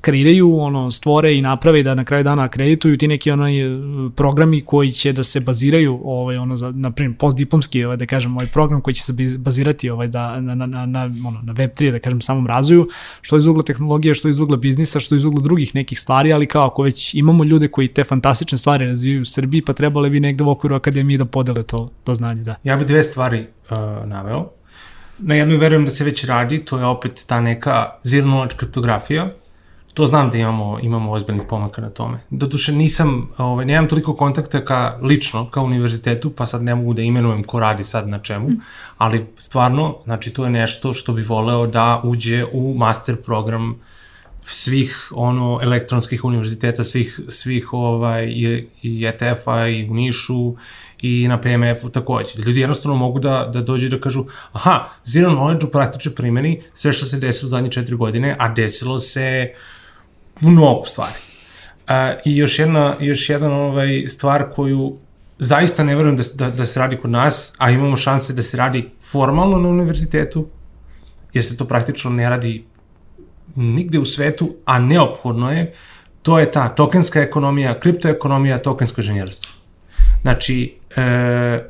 kreiraju, 0.00 0.58
ono, 0.58 0.90
stvore 0.90 1.34
i 1.36 1.42
naprave 1.42 1.80
i 1.80 1.82
da 1.82 1.94
na 1.94 2.04
kraju 2.04 2.24
dana 2.24 2.44
akredituju 2.44 2.98
ti 2.98 3.08
neki 3.08 3.30
onaj 3.30 3.52
programi 4.16 4.60
koji 4.60 4.90
će 4.90 5.12
da 5.12 5.24
se 5.24 5.40
baziraju, 5.40 6.00
ovaj, 6.04 6.36
ono, 6.36 6.56
za, 6.56 6.70
na 6.70 6.90
primjer, 6.90 7.18
postdiplomski, 7.18 7.84
ovaj, 7.84 7.96
da 7.96 8.06
kažem, 8.06 8.36
ovaj 8.36 8.46
program 8.46 8.80
koji 8.80 8.94
će 8.94 9.02
se 9.02 9.12
bazirati 9.38 9.90
ovaj, 9.90 10.08
da, 10.08 10.40
na, 10.40 10.54
na, 10.54 10.66
na, 10.66 10.86
na, 10.86 11.10
ono, 11.26 11.40
na 11.42 11.54
Web3, 11.54 11.92
da 11.92 12.01
kažem, 12.02 12.20
samom 12.20 12.46
razvoju, 12.46 12.88
što 13.20 13.36
iz 13.36 13.46
ugla 13.46 13.62
tehnologije, 13.62 14.14
što 14.14 14.28
iz 14.28 14.40
ugla 14.40 14.56
biznisa, 14.56 15.00
što 15.00 15.14
iz 15.14 15.24
ugla 15.24 15.42
drugih 15.42 15.74
nekih 15.74 16.00
stvari, 16.00 16.32
ali 16.32 16.46
kao 16.46 16.66
ako 16.66 16.82
već 16.82 17.14
imamo 17.14 17.44
ljude 17.44 17.68
koji 17.68 17.88
te 17.88 18.04
fantastične 18.04 18.58
stvari 18.58 18.86
razvijaju 18.86 19.22
u 19.22 19.24
Srbiji, 19.24 19.62
pa 19.62 19.72
trebale 19.72 20.10
bi 20.10 20.20
negde 20.20 20.44
u 20.44 20.50
okviru 20.50 20.76
akademije 20.76 21.18
da 21.18 21.24
podele 21.24 21.62
to, 21.62 21.90
to 22.04 22.14
znanje, 22.14 22.42
da. 22.42 22.56
Ja 22.64 22.76
bih 22.76 22.86
dve 22.86 23.02
stvari 23.02 23.46
uh, 23.70 24.08
naveo. 24.08 24.48
Na 25.18 25.34
jednoj 25.34 25.56
verujem 25.56 25.84
da 25.84 25.90
se 25.90 26.04
već 26.04 26.24
radi, 26.24 26.58
to 26.58 26.78
je 26.78 26.84
opet 26.84 27.24
ta 27.26 27.40
neka 27.40 27.86
zero 28.02 28.26
knowledge 28.26 28.56
kriptografija, 28.56 29.28
to 29.94 30.06
znam 30.06 30.30
da 30.30 30.36
imamo, 30.36 30.78
imamo 30.82 31.12
ozbiljnih 31.12 31.42
pomaka 31.48 31.82
na 31.82 31.90
tome. 31.90 32.18
Doduše 32.30 32.72
nisam, 32.72 33.28
ovaj, 33.38 33.66
nemam 33.66 33.88
toliko 33.88 34.14
kontakta 34.16 34.64
ka 34.64 34.98
lično, 35.02 35.50
ka 35.50 35.60
univerzitetu, 35.60 36.30
pa 36.30 36.46
sad 36.46 36.62
ne 36.62 36.74
mogu 36.74 36.94
da 36.94 37.02
imenujem 37.02 37.44
ko 37.44 37.60
radi 37.60 37.84
sad 37.84 38.08
na 38.08 38.18
čemu, 38.18 38.48
mm. 38.48 38.60
ali 38.98 39.26
stvarno, 39.36 39.96
znači 40.04 40.30
to 40.30 40.44
je 40.44 40.50
nešto 40.50 40.94
što 40.94 41.12
bi 41.12 41.22
voleo 41.22 41.66
da 41.66 42.00
uđe 42.04 42.44
u 42.52 42.74
master 42.74 43.22
program 43.22 43.80
svih 44.44 45.12
ono 45.14 45.58
elektronskih 45.62 46.24
univerziteta, 46.24 46.84
svih, 46.84 47.20
svih 47.28 47.72
ovaj, 47.72 48.26
i, 48.26 48.66
i 48.82 49.04
ETF-a 49.06 49.68
i 49.68 49.90
u 49.90 49.94
Nišu 49.94 50.54
i 51.02 51.28
na 51.28 51.40
PMF-u 51.40 51.88
takođe. 51.88 52.30
Da 52.36 52.42
ljudi 52.46 52.60
jednostavno 52.60 52.96
mogu 52.96 53.20
da, 53.20 53.50
da 53.52 53.60
dođu 53.60 53.88
da 53.88 54.00
kažu 54.00 54.24
aha, 54.52 54.88
zero 55.04 55.30
knowledge 55.30 55.66
u 55.66 55.70
praktičnoj 55.70 56.14
primjeni, 56.14 56.62
sve 56.74 56.92
što 56.92 57.06
se 57.06 57.18
desilo 57.18 57.46
u 57.46 57.50
zadnje 57.50 57.70
četiri 57.70 57.96
godine, 57.96 58.36
a 58.38 58.48
desilo 58.48 58.98
se 58.98 59.52
uh, 59.52 59.81
mnogo 60.42 60.84
stvari. 60.84 61.14
A, 61.86 62.14
I 62.24 62.36
još 62.36 62.58
jedna, 62.58 62.94
još 63.00 63.30
jedna 63.30 63.50
ovaj, 63.50 64.04
stvar 64.08 64.50
koju 64.54 64.96
zaista 65.38 65.84
ne 65.84 65.96
verujem 65.96 66.16
da, 66.16 66.22
da, 66.34 66.50
da 66.50 66.66
se 66.66 66.80
radi 66.80 66.96
kod 66.96 67.10
nas, 67.10 67.54
a 67.58 67.70
imamo 67.70 67.96
šanse 67.96 68.32
da 68.32 68.42
se 68.42 68.56
radi 68.56 68.90
formalno 69.10 69.58
na 69.58 69.68
univerzitetu, 69.68 70.46
jer 71.32 71.44
se 71.44 71.56
to 71.56 71.64
praktično 71.64 72.10
ne 72.10 72.30
radi 72.30 72.64
nigde 73.56 73.98
u 73.98 74.04
svetu, 74.04 74.54
a 74.64 74.78
neophodno 74.78 75.52
je, 75.52 75.72
to 76.22 76.38
je 76.38 76.50
ta 76.52 76.68
tokenska 76.68 77.20
ekonomija, 77.20 77.80
kriptoekonomija, 77.80 78.58
tokensko 78.58 79.00
inženjerstvo. 79.00 79.52
Znači, 80.22 80.74
e, 80.96 81.60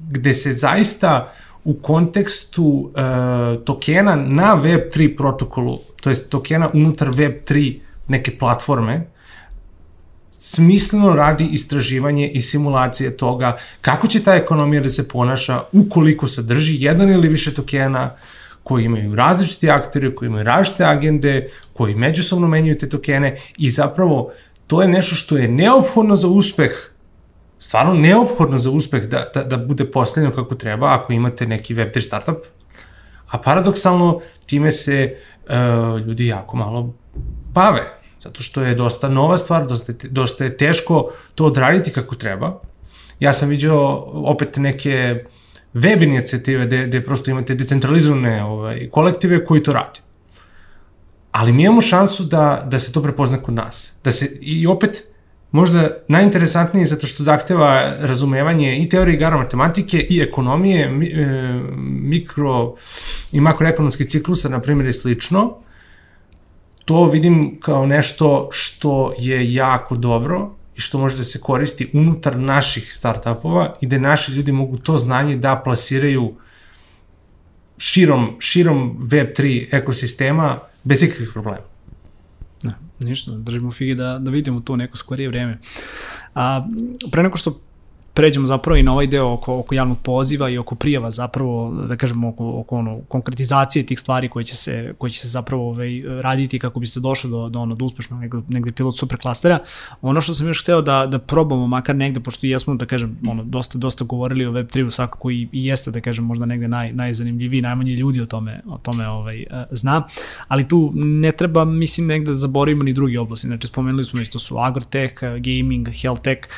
gde 0.00 0.34
se 0.34 0.52
zaista 0.52 1.32
u 1.64 1.74
kontekstu 1.74 2.90
e, 2.96 3.64
tokena 3.64 4.16
na 4.16 4.56
Web3 4.62 5.16
protokolu, 5.16 5.78
to 6.00 6.10
jest 6.10 6.30
tokena 6.30 6.70
unutar 6.74 7.08
Web3 7.08 7.78
neke 8.10 8.38
platforme, 8.38 9.06
smisleno 10.30 11.14
radi 11.14 11.48
istraživanje 11.52 12.28
i 12.28 12.42
simulacije 12.42 13.16
toga 13.16 13.56
kako 13.80 14.06
će 14.06 14.22
ta 14.22 14.34
ekonomija 14.34 14.82
da 14.82 14.88
se 14.88 15.08
ponaša 15.08 15.62
ukoliko 15.72 16.28
sadrži 16.28 16.76
jedan 16.84 17.10
ili 17.10 17.28
više 17.28 17.54
tokena 17.54 18.14
koji 18.62 18.84
imaju 18.84 19.14
različiti 19.14 19.70
aktori, 19.70 20.14
koji 20.14 20.26
imaju 20.26 20.44
različite 20.44 20.84
agende, 20.84 21.50
koji 21.72 21.94
međusobno 21.94 22.48
menjaju 22.48 22.78
te 22.78 22.88
tokene 22.88 23.36
i 23.56 23.70
zapravo 23.70 24.32
to 24.66 24.82
je 24.82 24.88
nešto 24.88 25.14
što 25.14 25.36
je 25.36 25.48
neophodno 25.48 26.16
za 26.16 26.28
uspeh 26.28 26.90
stvarno 27.58 27.94
neophodno 27.94 28.58
za 28.58 28.70
uspeh 28.70 29.06
da, 29.06 29.24
da, 29.34 29.44
da 29.44 29.56
bude 29.56 29.84
postavljeno 29.84 30.34
kako 30.34 30.54
treba 30.54 30.94
ako 30.94 31.12
imate 31.12 31.46
neki 31.46 31.74
Web3 31.74 32.00
startup, 32.00 32.36
a 33.30 33.38
paradoksalno 33.38 34.20
time 34.46 34.70
se 34.70 35.16
uh, 35.48 36.00
ljudi 36.06 36.26
jako 36.26 36.56
malo 36.56 36.94
bave 37.54 37.99
zato 38.20 38.42
što 38.42 38.62
je 38.62 38.74
dosta 38.74 39.08
nova 39.08 39.38
stvar, 39.38 39.66
dosta, 39.66 39.92
dosta 40.10 40.44
je 40.44 40.56
teško 40.56 41.10
to 41.34 41.46
odraditi 41.46 41.92
kako 41.92 42.14
treba. 42.14 42.60
Ja 43.20 43.32
sam 43.32 43.48
vidio 43.48 43.96
opet 44.12 44.56
neke 44.56 45.24
web 45.72 46.02
inicijative 46.02 46.66
gde, 46.66 46.86
gde 46.86 47.04
prosto 47.04 47.30
imate 47.30 47.54
decentralizovane 47.54 48.44
ovaj, 48.44 48.88
kolektive 48.90 49.44
koji 49.44 49.62
to 49.62 49.72
rade. 49.72 50.00
Ali 51.32 51.52
mi 51.52 51.62
imamo 51.62 51.80
šansu 51.80 52.24
da, 52.24 52.62
da 52.66 52.78
se 52.78 52.92
to 52.92 53.02
prepozna 53.02 53.38
kod 53.38 53.54
nas. 53.54 53.94
Da 54.04 54.10
se, 54.10 54.38
I 54.40 54.66
opet, 54.66 55.04
možda 55.50 55.88
najinteresantnije 56.08 56.86
zato 56.86 57.06
što 57.06 57.22
zahteva 57.22 57.92
razumevanje 58.00 58.78
i 58.78 58.88
teorije 58.88 59.14
igara 59.14 59.36
matematike 59.36 60.06
i 60.10 60.20
ekonomije, 60.20 60.88
mi, 60.88 61.06
e, 61.06 61.60
mikro 61.86 62.74
i 63.32 63.40
makroekonomskih 63.40 64.06
ciklusa, 64.06 64.48
na 64.48 64.60
primjer, 64.60 64.88
i 64.88 64.92
slično, 64.92 65.56
to 66.84 67.04
vidim 67.06 67.58
kao 67.60 67.86
nešto 67.86 68.48
što 68.52 69.12
je 69.18 69.54
jako 69.54 69.96
dobro 69.96 70.50
i 70.76 70.80
što 70.80 70.98
može 70.98 71.16
da 71.16 71.24
se 71.24 71.40
koristi 71.40 71.90
unutar 71.92 72.38
naših 72.38 72.94
startupova 72.94 73.74
i 73.80 73.86
da 73.86 73.98
naši 73.98 74.32
ljudi 74.32 74.52
mogu 74.52 74.78
to 74.78 74.96
znanje 74.96 75.36
da 75.36 75.60
plasiraju 75.64 76.34
širom, 77.78 78.36
širom 78.38 78.96
Web3 79.00 79.66
ekosistema 79.72 80.58
bez 80.84 81.02
ikakvih 81.02 81.30
problema. 81.32 81.64
Ne, 82.62 82.70
ništa, 83.00 83.32
držimo 83.32 83.72
figi 83.72 83.94
da, 83.94 84.18
da 84.18 84.30
vidimo 84.30 84.60
to 84.60 84.76
neko 84.76 84.96
skorije 84.96 85.28
vreme. 85.28 85.58
A, 86.34 86.66
pre 87.10 87.22
neko 87.22 87.36
što 87.36 87.60
pređemo 88.20 88.46
zapravo 88.46 88.76
i 88.76 88.82
na 88.82 88.92
ovaj 88.92 89.06
deo 89.06 89.32
oko, 89.32 89.58
oko 89.58 89.74
javnog 89.74 89.98
poziva 89.98 90.50
i 90.50 90.58
oko 90.58 90.74
prijava 90.74 91.10
zapravo, 91.10 91.84
da 91.88 91.96
kažemo, 91.96 92.28
oko, 92.28 92.50
oko 92.60 92.76
ono, 92.76 93.00
konkretizacije 93.08 93.86
tih 93.86 93.98
stvari 93.98 94.28
koje 94.28 94.44
će 94.44 94.56
se, 94.56 94.94
koje 94.98 95.10
će 95.10 95.20
se 95.20 95.28
zapravo 95.28 95.68
ovaj, 95.70 96.02
raditi 96.20 96.58
kako 96.58 96.80
biste 96.80 97.00
došli 97.00 97.30
do, 97.30 97.48
do, 97.48 97.60
ono, 97.60 97.74
do 97.74 97.84
uspešno 97.84 98.18
negde, 98.18 98.38
negde 98.48 98.72
pilot 98.72 98.98
superklastera. 98.98 99.58
Ono 100.02 100.20
što 100.20 100.34
sam 100.34 100.46
još 100.46 100.62
hteo 100.62 100.82
da, 100.82 101.06
da 101.06 101.18
probamo, 101.18 101.66
makar 101.66 101.96
negde, 101.96 102.20
pošto 102.20 102.46
jesmo, 102.46 102.74
da 102.74 102.86
kažem, 102.86 103.16
ono, 103.28 103.44
dosta, 103.44 103.78
dosta 103.78 104.04
govorili 104.04 104.46
o 104.46 104.52
Web3-u 104.52 104.90
svakako 104.90 105.30
i, 105.30 105.48
i 105.52 105.66
jeste, 105.66 105.90
da 105.90 106.00
kažem, 106.00 106.24
možda 106.24 106.46
negde 106.46 106.68
naj, 106.68 106.92
najzanimljiviji, 106.92 107.62
najmanje 107.62 107.92
ljudi 107.92 108.20
o 108.20 108.26
tome, 108.26 108.60
o 108.66 108.78
tome 108.78 109.08
ovaj, 109.08 109.44
zna, 109.70 110.02
ali 110.48 110.68
tu 110.68 110.92
ne 110.94 111.32
treba, 111.32 111.64
mislim, 111.64 112.06
negde 112.06 112.30
da 112.30 112.36
zaboravimo 112.36 112.84
ni 112.84 112.92
drugi 112.92 113.16
oblasti, 113.16 113.46
znači 113.46 113.66
spomenuli 113.66 114.04
smo 114.04 114.20
isto 114.20 114.38
su 114.38 114.58
agrotech, 114.58 115.20
gaming, 115.20 115.88
health 116.02 116.22
tech, 116.22 116.48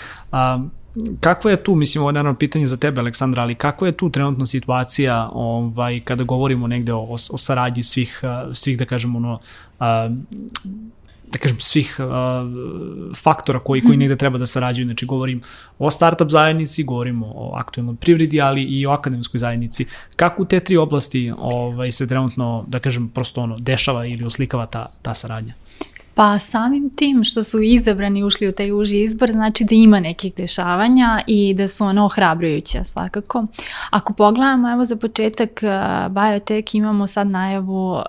kakva 1.21 1.51
je 1.51 1.65
tu, 1.65 1.75
mislim, 1.75 2.03
ovo 2.03 2.09
je 2.11 2.13
naravno 2.13 2.39
pitanje 2.39 2.67
za 2.67 2.77
tebe, 2.77 3.01
Aleksandra, 3.01 3.43
ali 3.43 3.55
kakva 3.55 3.87
je 3.87 3.93
tu 3.93 4.11
trenutna 4.11 4.47
situacija 4.47 5.31
ovaj, 5.33 6.01
kada 6.01 6.25
govorimo 6.25 6.67
negde 6.67 6.93
o, 6.93 7.01
o, 7.01 7.15
o 7.15 7.39
saradnji 7.39 7.83
svih, 7.83 8.21
svih, 8.53 8.79
da 8.79 8.85
kažemo, 8.85 9.19
ono, 9.19 9.39
da 11.33 11.39
kažem, 11.39 11.61
svih 11.61 11.97
uh, 11.99 13.15
faktora 13.17 13.59
koji, 13.59 13.81
koji 13.81 13.91
mhm. 13.91 13.99
negde 13.99 14.17
treba 14.17 14.39
da 14.39 14.47
sarađuju. 14.47 14.87
Znači, 14.87 15.07
govorim 15.07 15.41
o 15.79 15.91
startup 15.91 16.31
zajednici, 16.31 16.85
govorimo 16.85 17.27
o 17.27 17.55
aktualnom 17.57 17.97
privredi, 17.97 18.41
ali 18.41 18.63
i 18.63 18.87
o 18.87 18.91
akademskoj 18.91 19.39
zajednici. 19.39 19.87
Kako 20.17 20.43
u 20.43 20.45
te 20.45 20.61
tri 20.61 20.77
oblasti 20.77 21.33
ovaj, 21.39 21.93
se 21.93 22.09
trenutno, 22.09 22.65
da 22.69 22.79
kažem, 22.79 23.09
prosto 23.09 23.41
ono, 23.41 23.57
dešava 23.59 24.07
ili 24.07 24.25
oslikava 24.25 24.67
ta, 24.67 24.93
ta 25.03 25.15
saradnja? 25.15 25.55
Pa 26.15 26.39
samim 26.39 26.91
tim 26.91 27.25
što 27.25 27.45
su 27.45 27.61
izabrani 27.61 28.25
ušli 28.25 28.49
u 28.49 28.53
taj 28.53 28.73
uži 28.73 29.03
izbor, 29.03 29.31
znači 29.31 29.65
da 29.65 29.75
ima 29.75 30.01
nekih 30.01 30.35
dešavanja 30.35 31.23
i 31.27 31.55
da 31.55 31.69
su 31.69 31.85
ono 31.85 32.05
ohrabrujuće 32.05 32.85
svakako. 32.85 33.47
Ako 33.91 34.13
pogledamo, 34.13 34.73
evo 34.73 34.85
za 34.85 34.97
početak 34.97 35.51
uh, 35.63 36.13
Biotech 36.13 36.75
imamo 36.75 37.07
sad 37.07 37.27
najavu 37.27 37.93
uh, 37.93 38.03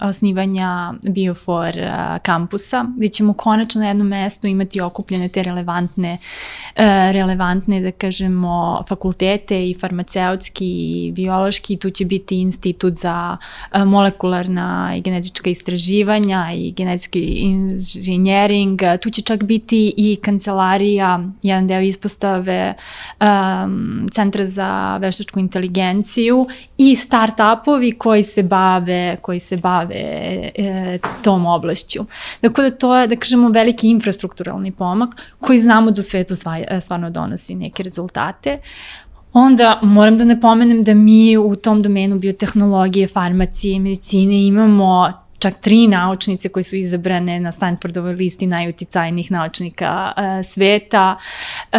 osnivanja 0.00 0.94
Biofor 1.08 1.68
uh, 1.68 2.22
kampusa, 2.22 2.84
gde 2.96 3.08
ćemo 3.08 3.32
konačno 3.32 3.80
na 3.80 3.88
jednom 3.88 4.08
mestu 4.08 4.46
imati 4.46 4.80
okupljene 4.80 5.28
te 5.28 5.42
relevantne 5.42 6.18
relevantne, 7.12 7.80
da 7.80 7.90
kažemo, 7.90 8.82
fakultete 8.88 9.70
i 9.70 9.74
farmaceutski 9.74 10.66
i 10.66 11.12
biološki, 11.12 11.76
tu 11.76 11.90
će 11.90 12.04
biti 12.04 12.40
institut 12.40 12.94
za 12.94 13.36
molekularna 13.74 14.92
i 14.96 15.00
genetička 15.00 15.50
istraživanja 15.50 16.46
i 16.54 16.72
genetski 16.72 17.15
inženjering, 17.24 18.80
tu 19.02 19.10
će 19.10 19.22
čak 19.22 19.44
biti 19.44 19.94
i 19.96 20.16
kancelarija, 20.16 21.20
jedan 21.42 21.66
deo 21.66 21.80
ispostave 21.80 22.74
um, 23.20 24.08
Centra 24.12 24.46
za 24.46 24.96
veštačku 24.96 25.38
inteligenciju 25.40 26.46
i 26.78 26.96
start-upovi 26.96 27.98
koji 27.98 28.22
se 28.22 28.42
bave, 28.42 29.16
koji 29.22 29.40
se 29.40 29.56
bave 29.56 29.94
e, 30.54 30.98
tom 31.22 31.46
oblašću. 31.46 32.04
Dakle, 32.42 32.70
da 32.70 32.76
to 32.76 32.96
je, 32.96 33.06
da 33.06 33.16
kažemo, 33.16 33.48
veliki 33.48 33.88
infrastrukturalni 33.88 34.72
pomak 34.72 35.16
koji 35.40 35.58
znamo 35.58 35.90
da 35.90 36.00
u 36.00 36.02
svetu 36.02 36.36
stvarno 36.80 37.10
donosi 37.10 37.54
neke 37.54 37.82
rezultate. 37.82 38.58
Onda 39.32 39.80
moram 39.82 40.18
da 40.18 40.24
ne 40.24 40.40
pomenem 40.40 40.82
da 40.82 40.94
mi 40.94 41.36
u 41.36 41.56
tom 41.56 41.82
domenu 41.82 42.18
biotehnologije, 42.18 43.08
farmacije 43.08 43.80
medicine 43.80 44.46
imamo 44.46 45.12
čak 45.38 45.60
tri 45.60 45.86
naučnice 45.86 46.48
koje 46.48 46.62
su 46.62 46.76
izabrane 46.76 47.40
na 47.40 47.52
Stanfordovoj 47.52 48.14
listi 48.14 48.46
najuticajnijih 48.46 49.30
naučnika 49.30 50.12
uh, 50.16 50.46
sveta. 50.46 51.16
Uh, 51.72 51.78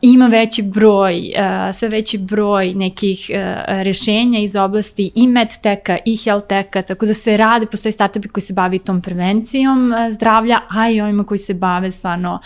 ima 0.00 0.26
veći 0.26 0.62
broj, 0.62 1.14
uh, 1.18 1.74
sve 1.74 1.88
veći 1.88 2.18
broj 2.18 2.74
nekih 2.74 3.30
uh, 3.30 3.36
rešenja 3.68 4.40
iz 4.40 4.56
oblasti 4.56 5.10
i 5.14 5.26
medteka 5.26 5.98
i 6.06 6.16
healthteka, 6.16 6.82
tako 6.82 7.06
da 7.06 7.14
se 7.14 7.36
rade, 7.36 7.66
postoje 7.66 7.92
startupi 7.92 8.28
koji 8.28 8.42
se 8.42 8.52
bavi 8.52 8.78
tom 8.78 9.00
prevencijom 9.00 9.92
uh, 9.92 10.14
zdravlja, 10.14 10.60
a 10.68 10.90
i 10.90 11.00
ovima 11.00 11.24
koji 11.24 11.38
se 11.38 11.54
bave 11.54 11.92
stvarno 11.92 12.40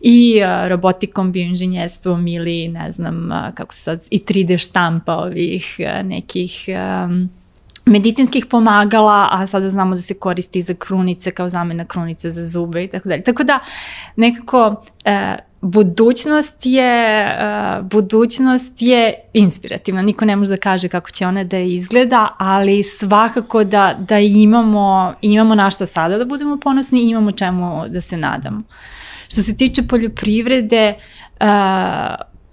i 0.00 0.40
uh, 0.42 0.68
robotikom, 0.68 1.32
bioinženjerstvom 1.32 2.26
ili 2.26 2.68
ne 2.68 2.92
znam 2.92 3.30
uh, 3.30 3.54
kako 3.54 3.74
se 3.74 3.80
sad 3.80 4.00
i 4.10 4.18
3D 4.18 4.58
štampa 4.58 5.14
ovih 5.14 5.76
uh, 5.78 6.06
nekih 6.06 6.64
um, 7.04 7.39
medicinskih 7.86 8.46
pomagala, 8.46 9.28
a 9.32 9.46
sada 9.46 9.70
znamo 9.70 9.94
da 9.94 10.02
se 10.02 10.14
koristi 10.14 10.62
za 10.62 10.74
krunice 10.74 11.30
kao 11.30 11.48
zamena 11.48 11.84
krunice 11.84 12.32
za 12.32 12.44
zube 12.44 12.84
i 12.84 12.88
tako 12.88 13.08
dalje. 13.08 13.22
Tako 13.22 13.44
da 13.44 13.58
nekako 14.16 14.84
e, 15.04 15.36
budućnost 15.60 16.56
je 16.66 17.26
uh, 17.26 17.86
budućnost 17.86 18.82
je 18.82 19.14
inspirativna. 19.32 20.02
Niko 20.02 20.24
ne 20.24 20.36
može 20.36 20.50
da 20.50 20.56
kaže 20.56 20.88
kako 20.88 21.10
će 21.10 21.26
ona 21.26 21.44
da 21.44 21.58
izgleda, 21.58 22.28
ali 22.38 22.82
svakako 22.82 23.64
da 23.64 23.96
da 23.98 24.18
imamo 24.18 25.14
imamo 25.20 25.54
na 25.54 25.70
šta 25.70 25.86
sada 25.86 26.18
da 26.18 26.24
budemo 26.24 26.56
ponosni 26.56 27.00
i 27.00 27.08
imamo 27.08 27.30
čemu 27.30 27.84
da 27.88 28.00
se 28.00 28.16
nadamo. 28.16 28.62
Što 29.28 29.42
se 29.42 29.56
tiče 29.56 29.82
poljoprivrede, 29.82 30.94
uh, 31.40 31.46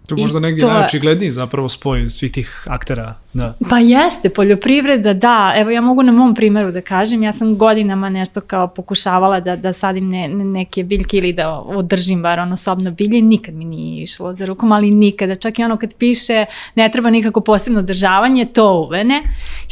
To 0.08 0.16
je 0.16 0.22
možda 0.22 0.40
negdje 0.40 0.62
to... 0.62 0.74
najočigledniji 0.74 1.32
zapravo 1.32 1.70
spoj 1.70 2.10
svih 2.10 2.32
tih 2.32 2.66
aktera. 2.68 3.16
Da. 3.34 3.54
Pa 3.70 3.80
jeste, 3.80 4.30
poljoprivreda, 4.30 5.14
da. 5.14 5.54
Evo 5.58 5.70
ja 5.70 5.82
mogu 5.82 6.04
na 6.04 6.12
mom 6.12 6.36
primeru 6.36 6.72
da 6.72 6.82
kažem, 6.82 7.24
ja 7.24 7.34
sam 7.34 7.58
godinama 7.58 8.10
nešto 8.10 8.42
kao 8.42 8.68
pokušavala 8.68 9.40
da, 9.40 9.56
da 9.56 9.74
sadim 9.74 10.08
ne, 10.08 10.28
neke 10.28 10.84
biljke 10.84 11.18
ili 11.18 11.34
da 11.34 11.60
održim 11.60 12.22
bar 12.22 12.40
ono 12.40 12.58
sobno 12.58 12.92
bilje, 12.92 13.22
nikad 13.22 13.54
mi 13.54 13.66
nije 13.66 14.04
išlo 14.04 14.36
za 14.36 14.46
rukom, 14.46 14.72
ali 14.72 14.92
nikada. 14.92 15.36
Čak 15.36 15.60
i 15.60 15.64
ono 15.64 15.78
kad 15.78 15.98
piše 15.98 16.46
ne 16.76 16.90
treba 16.92 17.10
nikako 17.10 17.42
posebno 17.42 17.80
održavanje, 17.80 18.46
to 18.46 18.74
uvene. 18.74 19.24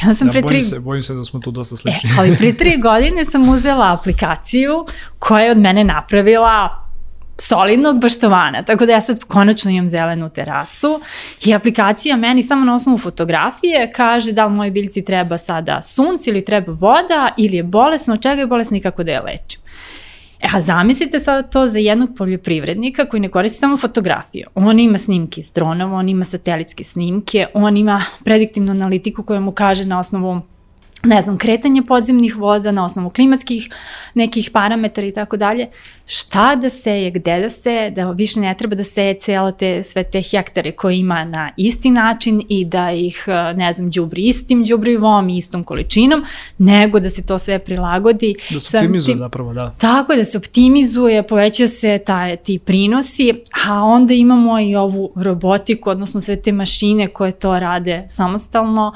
Ja 0.06 0.14
sam 0.14 0.28
da, 0.28 0.32
pre 0.32 0.42
bojim, 0.42 0.54
tri... 0.54 0.64
se, 0.64 0.80
bojim 0.80 1.04
se 1.04 1.14
da 1.14 1.24
smo 1.24 1.40
tu 1.40 1.52
dosta 1.52 1.78
slični. 1.78 2.10
E, 2.10 2.14
ali 2.20 2.38
pre 2.38 2.54
tri 2.60 2.78
godine 2.78 3.26
sam 3.26 3.50
uzela 3.50 3.94
aplikaciju 3.94 4.86
koja 5.20 5.46
je 5.46 5.52
od 5.52 5.58
mene 5.58 5.84
napravila 5.84 6.85
solidnog 7.38 8.02
baštovana, 8.02 8.64
tako 8.64 8.86
da 8.86 8.92
ja 8.92 9.02
sad 9.02 9.24
konačno 9.24 9.72
imam 9.72 9.90
zelenu 9.90 10.30
terasu 10.30 11.02
i 11.46 11.54
aplikacija 11.54 12.16
meni 12.16 12.44
samo 12.44 12.66
na 12.66 12.76
osnovu 12.76 12.98
fotografije 12.98 13.92
kaže 13.96 14.32
da 14.32 14.46
li 14.46 14.56
mojoj 14.56 14.72
biljci 14.72 15.06
treba 15.06 15.38
sada 15.38 15.82
sunce 15.82 16.30
ili 16.30 16.46
treba 16.46 16.74
voda 16.74 17.34
ili 17.38 17.58
je 17.58 17.64
bolesno, 17.64 18.18
čega 18.18 18.42
je 18.42 18.48
bolesno 18.48 18.78
i 18.78 18.82
kako 18.82 19.04
da 19.04 19.12
je 19.12 19.22
lečim. 19.22 19.62
E, 20.40 20.48
a 20.54 20.62
zamislite 20.62 21.20
sada 21.20 21.48
to 21.48 21.68
za 21.68 21.80
jednog 21.80 22.10
poljoprivrednika 22.18 23.06
koji 23.06 23.20
ne 23.20 23.30
koristi 23.30 23.60
samo 23.60 23.78
fotografiju. 23.78 24.48
On 24.56 24.80
ima 24.80 24.98
snimke 24.98 25.42
iz 25.42 25.52
dronova, 25.52 25.98
on 25.98 26.10
ima 26.10 26.26
satelitske 26.26 26.84
snimke, 26.84 27.48
on 27.54 27.78
ima 27.78 28.02
prediktivnu 28.24 28.72
analitiku 28.72 29.24
koja 29.24 29.40
mu 29.40 29.52
kaže 29.52 29.86
na 29.86 30.00
osnovu 30.00 30.42
ne 31.06 31.22
znam, 31.22 31.38
kretanje 31.38 31.82
podzemnih 31.82 32.38
voda 32.38 32.72
na 32.72 32.86
osnovu 32.86 33.10
klimatskih 33.10 33.70
nekih 34.14 34.50
parametara 34.54 35.08
i 35.08 35.14
tako 35.14 35.38
dalje, 35.38 35.68
šta 36.06 36.56
da 36.56 36.70
seje, 36.70 37.12
gde 37.12 37.40
da 37.40 37.50
se, 37.50 37.92
da 37.96 38.12
više 38.12 38.40
ne 38.40 38.56
treba 38.58 38.76
da 38.76 38.84
seje 38.84 39.14
cijela 39.14 39.52
te, 39.52 39.84
sve 39.84 40.04
te 40.04 40.22
hektare 40.22 40.72
koje 40.72 40.98
ima 40.98 41.24
na 41.24 41.52
isti 41.58 41.92
način 41.92 42.42
i 42.50 42.66
da 42.66 42.92
ih, 42.92 43.26
ne 43.56 43.74
znam, 43.74 43.92
džubri 43.92 44.22
istim 44.28 44.66
džubrivom 44.66 45.30
i 45.30 45.38
istom 45.38 45.64
količinom, 45.64 46.24
nego 46.58 47.00
da 47.00 47.10
se 47.10 47.26
to 47.26 47.40
sve 47.40 47.60
prilagodi. 47.60 48.36
Da 48.50 48.60
se 48.60 48.78
optimizuje 48.78 49.18
zapravo, 49.18 49.54
da. 49.54 49.76
Tako 49.78 50.12
je, 50.12 50.18
da 50.18 50.26
se 50.26 50.38
optimizuje, 50.38 51.28
poveća 51.28 51.68
se 51.68 52.00
taj, 52.06 52.38
ti 52.38 52.60
prinosi, 52.60 53.34
a 53.68 53.84
onda 53.84 54.14
imamo 54.14 54.60
i 54.60 54.76
ovu 54.76 55.12
robotiku, 55.16 55.90
odnosno 55.90 56.22
sve 56.22 56.42
te 56.42 56.52
mašine 56.52 57.08
koje 57.08 57.32
to 57.32 57.60
rade 57.60 58.08
samostalno 58.10 58.94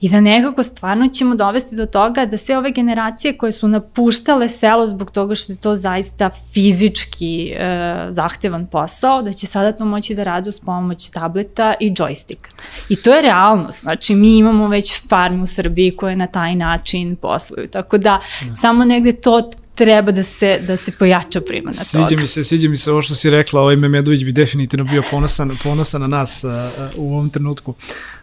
i 0.00 0.08
da 0.08 0.20
nekako 0.20 0.62
stvarno 0.62 1.08
ćemo 1.08 1.34
dovesti 1.34 1.76
do 1.76 1.86
toga 1.86 2.26
da 2.26 2.38
sve 2.38 2.58
ove 2.58 2.70
generacije 2.70 3.38
koje 3.38 3.52
su 3.52 3.68
napuštale 3.68 4.48
selo 4.48 4.86
zbog 4.86 5.10
toga 5.10 5.34
što 5.34 5.52
je 5.52 5.56
to 5.56 5.76
zaista 5.76 6.30
fizički 6.52 7.50
e, 7.50 8.06
zahtevan 8.10 8.66
posao, 8.66 9.22
da 9.22 9.32
će 9.32 9.46
sada 9.46 9.72
to 9.72 9.84
moći 9.84 10.14
da 10.14 10.22
rade 10.22 10.48
uz 10.48 10.60
pomoć 10.60 11.10
tableta 11.10 11.74
i 11.80 11.90
džojstika. 11.90 12.50
I 12.88 12.96
to 12.96 13.14
je 13.14 13.22
realnost, 13.22 13.80
znači 13.80 14.14
mi 14.14 14.36
imamo 14.36 14.68
već 14.68 15.08
farme 15.08 15.42
u 15.42 15.46
Srbiji 15.46 15.96
koje 15.96 16.16
na 16.16 16.26
taj 16.26 16.54
način 16.54 17.16
posluju, 17.16 17.68
tako 17.68 17.98
da 17.98 18.20
ne. 18.42 18.48
Da. 18.48 18.54
samo 18.54 18.84
negde 18.84 19.12
to 19.12 19.50
treba 19.74 20.12
da 20.12 20.24
se, 20.24 20.58
da 20.66 20.76
se 20.76 20.92
pojača 20.98 21.40
primana 21.40 21.74
sviđa 21.74 22.08
toga. 22.08 22.20
Mi 22.20 22.26
se, 22.26 22.44
sviđa 22.44 22.68
mi 22.68 22.76
se 22.76 22.92
ovo 22.92 23.02
što 23.02 23.14
si 23.14 23.30
rekla, 23.30 23.60
ovaj 23.60 23.76
Memedović 23.76 24.24
bi 24.24 24.32
definitivno 24.32 24.84
bio 24.84 25.02
ponosan, 25.10 25.50
ponosan 25.62 26.00
na 26.00 26.06
nas 26.06 26.44
uh, 26.44 26.50
u 26.96 27.14
ovom 27.14 27.30
trenutku. 27.30 27.74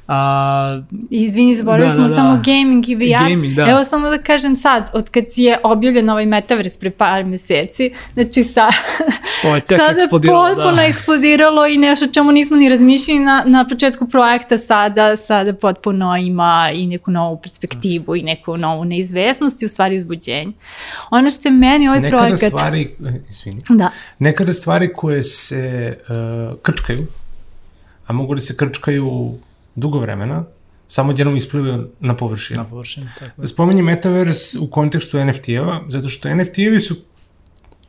A, 0.07 0.81
Izvini, 1.09 1.57
zaboravili 1.57 1.89
da, 1.89 1.95
smo 1.95 2.03
da, 2.03 2.09
da. 2.09 2.15
samo 2.15 2.41
gaming 2.45 2.89
i 2.89 2.95
VR. 2.95 3.29
Gaming, 3.29 3.55
da. 3.55 3.69
Evo 3.69 3.85
samo 3.85 4.09
da 4.09 4.17
kažem 4.17 4.55
sad, 4.55 4.89
od 4.93 5.09
kad 5.09 5.23
je 5.35 5.57
objavljen 5.63 6.09
ovaj 6.09 6.25
Metaverse 6.25 6.79
pre 6.79 6.91
par 6.91 7.25
meseci, 7.25 7.91
znači 8.13 8.43
sa, 8.43 8.67
Ovo 9.45 9.55
je 9.55 9.61
tek 9.61 9.79
sada 9.79 9.93
eksplodiralo, 10.01 10.47
potpuno 10.47 10.75
da. 10.75 10.83
eksplodiralo 10.83 11.67
i 11.67 11.77
nešto 11.77 12.07
čemu 12.07 12.31
nismo 12.31 12.57
ni 12.57 12.69
razmišljali 12.69 13.19
na, 13.19 13.43
na 13.47 13.67
početku 13.67 14.07
projekta 14.07 14.57
sada, 14.57 15.17
sada 15.17 15.53
potpuno 15.53 16.17
ima 16.17 16.69
i 16.73 16.87
neku 16.87 17.11
novu 17.11 17.39
perspektivu 17.41 18.15
i 18.15 18.21
neku 18.21 18.57
novu 18.57 18.85
neizvesnost 18.85 19.61
i 19.61 19.65
u 19.65 19.69
stvari 19.69 19.97
uzbuđenje. 19.97 20.51
Ono 21.09 21.29
što 21.29 21.47
je 21.47 21.51
meni 21.51 21.87
ovaj 21.87 22.01
nekada 22.01 22.17
projekat... 22.17 22.41
Nekada 22.41 22.57
stvari, 22.57 22.95
izvini, 23.29 23.61
da. 23.69 23.91
nekada 24.19 24.53
stvari 24.53 24.93
koje 24.93 25.23
se 25.23 25.97
uh, 26.09 26.57
krčkaju, 26.61 27.07
a 28.07 28.13
mogu 28.13 28.35
da 28.35 28.41
se 28.41 28.57
krčkaju 28.57 29.37
dugo 29.75 29.99
vremena, 29.99 30.43
samo 30.87 31.09
odjednom 31.09 31.35
isplivaju 31.35 31.89
na 31.99 32.15
površinu. 32.15 32.63
Na 32.63 32.69
površinu, 32.69 33.07
tako. 33.19 33.47
Spomenji 33.47 33.81
Metaverse 33.81 34.59
u 34.59 34.67
kontekstu 34.67 35.17
NFT-eva, 35.17 35.81
zato 35.87 36.09
što 36.09 36.29
NFT-evi 36.29 36.79
su 36.79 36.95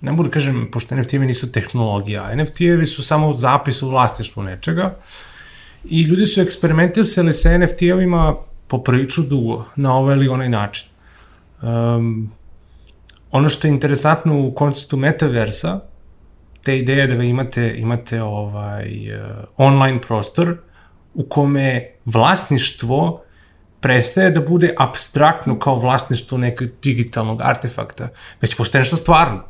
ne 0.01 0.13
mogu 0.13 0.25
da 0.25 0.31
kažem, 0.31 0.69
pošto 0.73 0.95
NFT-evi 0.95 1.27
nisu 1.27 1.53
tehnologija, 1.53 2.31
NFT-evi 2.35 2.87
su 2.87 3.03
samo 3.03 3.35
zapis 3.35 3.83
u 3.83 3.89
vlasništvu 3.89 4.43
nečega 4.43 4.97
i 5.85 6.03
ljudi 6.03 6.27
su 6.27 6.41
eksperimentisali 6.41 7.33
sa 7.33 7.51
NFT-evima 7.51 8.35
po 8.67 8.83
priču 8.83 9.23
dugo, 9.23 9.65
na 9.77 9.95
ovaj 9.97 10.17
ili 10.17 10.29
onaj 10.29 10.49
način. 10.49 10.89
Um, 11.63 12.33
ono 13.31 13.49
što 13.49 13.67
je 13.67 13.71
interesantno 13.71 14.47
u 14.47 14.55
konceptu 14.55 14.97
metaversa, 14.97 15.81
te 16.63 16.79
ideje 16.79 17.07
da 17.07 17.15
vi 17.15 17.29
imate, 17.29 17.75
imate 17.79 18.23
ovaj, 18.23 19.15
uh, 19.15 19.45
online 19.57 20.01
prostor 20.01 20.57
u 21.17 21.25
kome 21.29 21.91
vlasništvo 22.05 23.23
prestaje 23.81 24.31
da 24.31 24.41
bude 24.41 24.75
abstraktno 24.79 25.59
kao 25.59 25.79
vlasništvo 25.79 26.39
nekog 26.39 26.69
digitalnog 26.83 27.41
artefakta, 27.43 28.09
već 28.41 28.57
postaje 28.57 28.81
nešto 28.81 28.97
stvarno. 28.97 29.45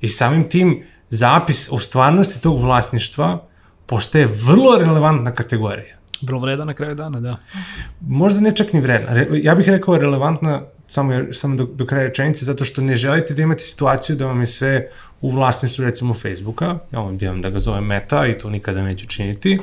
I 0.00 0.08
samim 0.08 0.48
tim 0.48 0.84
zapis 1.10 1.68
o 1.72 1.78
stvarnosti 1.78 2.40
tog 2.40 2.60
vlasništva 2.60 3.38
postaje 3.86 4.26
vrlo 4.26 4.78
relevantna 4.78 5.32
kategorija. 5.32 5.96
Vrlo 6.22 6.40
vreda 6.40 6.64
na 6.64 6.74
kraju 6.74 6.94
dana, 6.94 7.20
da. 7.20 7.36
Možda 8.00 8.40
ne 8.40 8.56
čak 8.56 8.72
ni 8.72 8.80
vredna. 8.80 9.24
Ja 9.42 9.54
bih 9.54 9.68
rekao 9.68 9.98
relevantna 9.98 10.62
samo, 10.86 11.32
samo 11.32 11.56
do, 11.56 11.64
do 11.64 11.86
kraja 11.86 12.08
rečenice, 12.08 12.44
zato 12.44 12.64
što 12.64 12.82
ne 12.82 12.94
želite 12.94 13.34
da 13.34 13.42
imate 13.42 13.64
situaciju 13.64 14.16
da 14.16 14.26
vam 14.26 14.40
je 14.40 14.46
sve 14.46 14.88
u 15.20 15.30
vlasništvu 15.30 15.84
recimo 15.84 16.14
Facebooka, 16.14 16.78
ja 16.92 17.00
vam 17.00 17.18
divam 17.18 17.42
da 17.42 17.50
ga 17.50 17.58
zovem 17.58 17.84
Meta 17.84 18.26
i 18.26 18.38
to 18.38 18.50
nikada 18.50 18.82
neću 18.82 19.06
činiti, 19.06 19.58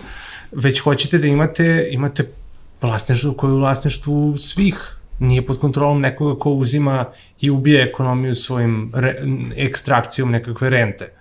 već 0.52 0.80
hoćete 0.80 1.18
da 1.18 1.28
imate, 1.28 1.88
imate 1.92 2.30
vlasništvo 2.82 3.34
koje 3.34 3.50
je 3.50 3.54
u 3.54 3.60
vlasništvu 3.60 4.38
svih 4.38 4.96
nije 5.20 5.46
pod 5.46 5.60
kontrolom 5.60 6.02
nekoga 6.02 6.40
ko 6.40 6.52
uzima 6.52 7.06
i 7.40 7.50
ubije 7.50 7.84
ekonomiju 7.84 8.36
svojim 8.36 8.92
re, 8.96 9.16
ekstrakcijom 9.56 10.32
nekakve 10.32 10.70
rente 10.70 11.12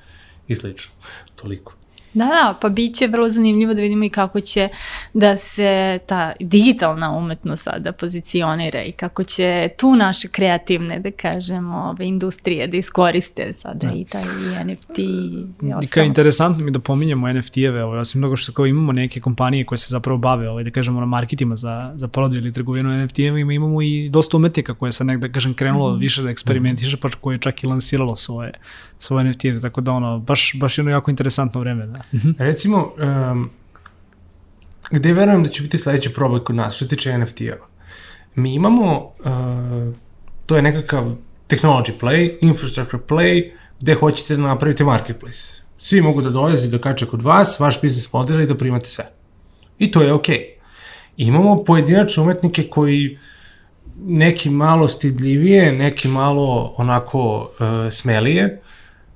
i 0.48 0.54
slično. 0.54 0.92
Toliko. 1.34 1.72
Da, 2.14 2.24
da, 2.24 2.54
pa 2.60 2.68
bit 2.68 2.96
će 2.96 3.06
vrlo 3.06 3.28
zanimljivo 3.28 3.74
da 3.74 3.82
vidimo 3.82 4.04
i 4.04 4.08
kako 4.08 4.40
će 4.40 4.68
da 5.14 5.36
se 5.36 5.98
ta 6.06 6.32
digitalna 6.40 7.16
umetnost 7.16 7.62
sada 7.62 7.92
pozicionira 7.92 8.82
i 8.82 8.92
kako 8.92 9.24
će 9.24 9.68
tu 9.78 9.96
naše 9.96 10.28
kreativne, 10.28 10.98
da 10.98 11.10
kažemo, 11.10 11.76
ove 11.76 12.06
industrije 12.06 12.66
da 12.66 12.76
iskoriste 12.76 13.52
sada 13.52 13.86
da. 13.86 13.92
i 13.92 14.04
taj 14.04 14.22
i 14.22 14.72
NFT 14.72 14.98
i 14.98 15.46
ostalo. 15.62 15.80
I 15.82 15.86
kao 15.86 16.04
interesantno 16.04 16.64
mi 16.64 16.70
da 16.70 16.78
pominjamo 16.78 17.28
NFT-eve, 17.28 17.84
ovaj, 17.84 17.98
osim 17.98 18.18
mnogo 18.18 18.36
što 18.36 18.52
kao 18.52 18.66
imamo 18.66 18.92
neke 18.92 19.20
kompanije 19.20 19.64
koje 19.64 19.78
se 19.78 19.88
zapravo 19.90 20.18
bave, 20.18 20.48
ovaj, 20.48 20.64
da 20.64 20.70
kažemo, 20.70 21.00
na 21.00 21.06
marketima 21.06 21.56
za, 21.56 21.92
za 21.94 22.08
prodaju 22.08 22.40
ili 22.40 22.52
trgovinu 22.52 22.90
NFT-evima, 22.90 23.52
imamo 23.54 23.82
i 23.82 24.08
dosta 24.08 24.36
umetnika 24.36 24.74
koje 24.74 24.92
se 24.92 25.04
nekda, 25.04 25.26
da 25.28 25.32
kažem, 25.32 25.54
krenulo 25.54 25.96
mm 25.96 26.02
više 26.02 26.22
da 26.22 26.30
eksperimentiše, 26.30 26.96
pa 26.96 27.08
koje 27.20 27.34
je 27.34 27.38
čak 27.38 27.64
i 27.64 27.66
lansiralo 27.66 28.16
svoje 28.16 28.52
svoje 29.02 29.24
NFT-eve, 29.24 29.60
tako 29.60 29.80
da 29.80 29.92
ono, 29.92 30.18
baš, 30.18 30.52
baš 30.54 30.78
je 30.78 30.82
ono 30.82 30.90
jako 30.90 31.10
interesantno 31.10 31.60
vreme, 31.60 31.86
da. 31.86 32.01
Recimo, 32.38 32.92
um, 33.32 33.50
gde 34.90 35.12
verujem 35.12 35.42
da 35.42 35.48
će 35.48 35.62
biti 35.62 35.78
sledeći 35.78 36.12
probaj 36.12 36.40
kod 36.40 36.56
nas, 36.56 36.76
što 36.76 36.84
se 36.84 36.88
tiče 36.88 37.12
NFT-eva? 37.12 37.66
Mi 38.34 38.54
imamo, 38.54 39.02
uh, 39.04 39.94
to 40.46 40.56
je 40.56 40.62
nekakav 40.62 41.14
technology 41.48 41.92
play, 42.00 42.38
infrastructure 42.40 43.02
play, 43.08 43.50
gde 43.80 43.94
hoćete 43.94 44.36
da 44.36 44.42
napravite 44.42 44.84
marketplace. 44.84 45.62
Svi 45.78 46.00
mogu 46.00 46.22
da 46.22 46.30
dolaze 46.30 46.66
i 46.66 46.70
da 46.70 46.78
kače 46.78 47.06
kod 47.06 47.22
vas, 47.22 47.60
vaš 47.60 47.80
biznis 47.80 48.12
model 48.12 48.40
i 48.40 48.46
da 48.46 48.56
primate 48.56 48.88
sve. 48.88 49.04
I 49.78 49.90
to 49.90 50.02
je 50.02 50.12
okej. 50.12 50.36
Okay. 50.36 50.62
Imamo 51.16 51.64
pojedinačne 51.64 52.22
umetnike 52.22 52.68
koji 52.68 53.18
neki 53.96 54.50
malo 54.50 54.88
stidljivije, 54.88 55.72
neki 55.72 56.08
malo 56.08 56.74
onako 56.76 57.40
uh, 57.40 57.92
smelije, 57.92 58.61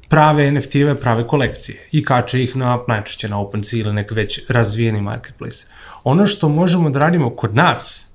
prave 0.09 0.50
NFT-eve, 0.50 0.94
prave 0.94 1.26
kolekcije 1.26 1.88
i 1.92 2.04
kače 2.04 2.42
ih 2.42 2.57
na, 2.57 2.78
najčešće 2.88 3.28
na 3.28 3.40
OpenSea 3.40 3.80
ili 3.80 3.92
nek 3.92 4.11
već 4.11 4.40
razvijeni 4.48 5.00
marketplace. 5.00 5.66
Ono 6.04 6.26
što 6.26 6.48
možemo 6.48 6.90
da 6.90 6.98
radimo 6.98 7.30
kod 7.30 7.54
nas 7.54 8.11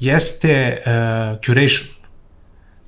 jeste 0.00 0.78
uh, 0.78 1.40
curation. 1.44 1.88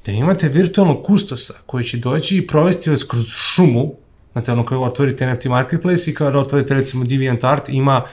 Da 0.07 0.13
imate 0.13 0.49
virtualnog 0.49 1.05
kustosa 1.05 1.55
koji 1.67 1.85
će 1.85 1.99
doći 1.99 2.37
i 2.37 2.47
provesti 2.47 2.91
vas 2.91 3.05
kroz 3.05 3.27
šumu, 3.29 3.95
znate 4.33 4.53
ono 4.53 4.65
kada 4.65 4.81
otvorite 4.81 5.33
NFT 5.33 5.45
marketplace 5.45 6.11
i 6.11 6.15
kada 6.15 6.39
otvorite 6.39 6.75
recimo 6.75 7.05
DeviantArt 7.05 7.69
ima 7.69 8.05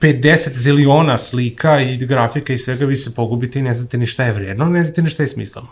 50 0.00 0.50
ziliona 0.54 1.18
slika 1.18 1.80
i 1.80 1.96
grafika 1.96 2.52
i 2.52 2.58
svega, 2.58 2.84
vi 2.84 2.96
se 2.96 3.14
pogubite 3.14 3.58
i 3.58 3.62
ne 3.62 3.74
znate 3.74 3.98
ni 3.98 4.06
šta 4.06 4.24
je 4.24 4.32
vredno, 4.32 4.64
ne 4.64 4.84
znate 4.84 5.02
ni 5.02 5.08
šta 5.08 5.22
je 5.22 5.26
smisleno. 5.26 5.68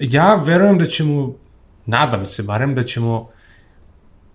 Ja 0.00 0.34
verujem 0.34 0.78
da 0.78 0.84
ćemo 0.84 1.34
nadam 1.86 2.26
se 2.26 2.42
barem 2.42 2.74
da 2.74 2.82
ćemo 2.82 3.30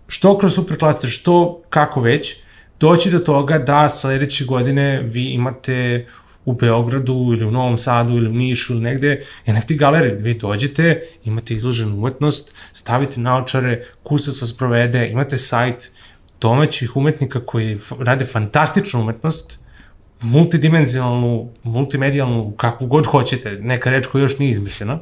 što 0.06 0.38
kroz 0.38 0.54
superklaster, 0.54 1.10
što 1.10 1.62
kako 1.70 2.00
već, 2.00 2.36
doći 2.80 3.10
do 3.10 3.18
toga 3.18 3.58
da 3.58 3.88
sledeće 3.88 4.44
godine 4.44 5.02
vi 5.02 5.24
imate 5.24 6.06
u 6.44 6.52
Beogradu 6.52 7.12
ili 7.12 7.44
u 7.44 7.50
Novom 7.50 7.78
Sadu 7.78 8.16
ili 8.16 8.28
u 8.28 8.32
Nišu 8.32 8.72
ili 8.72 8.82
negde 8.82 9.20
NFT 9.46 9.72
galeriju. 9.72 10.18
Vi 10.20 10.34
dođete, 10.34 11.02
imate 11.24 11.54
izloženu 11.54 11.96
umetnost, 11.96 12.54
stavite 12.72 13.20
naočare, 13.20 13.84
kustos 14.02 14.40
vas 14.40 14.52
provede, 14.56 15.08
imate 15.08 15.38
sajt 15.38 15.90
domaćih 16.40 16.96
umetnika 16.96 17.40
koji 17.40 17.78
rade 17.98 18.24
fantastičnu 18.24 19.00
umetnost, 19.00 19.58
multidimenzionalnu, 20.20 21.50
multimedijalnu, 21.62 22.54
kakvu 22.56 22.86
god 22.86 23.06
hoćete, 23.06 23.50
neka 23.50 23.90
reč 23.90 24.06
koja 24.06 24.22
još 24.22 24.38
nije 24.38 24.50
izmišljena, 24.50 24.98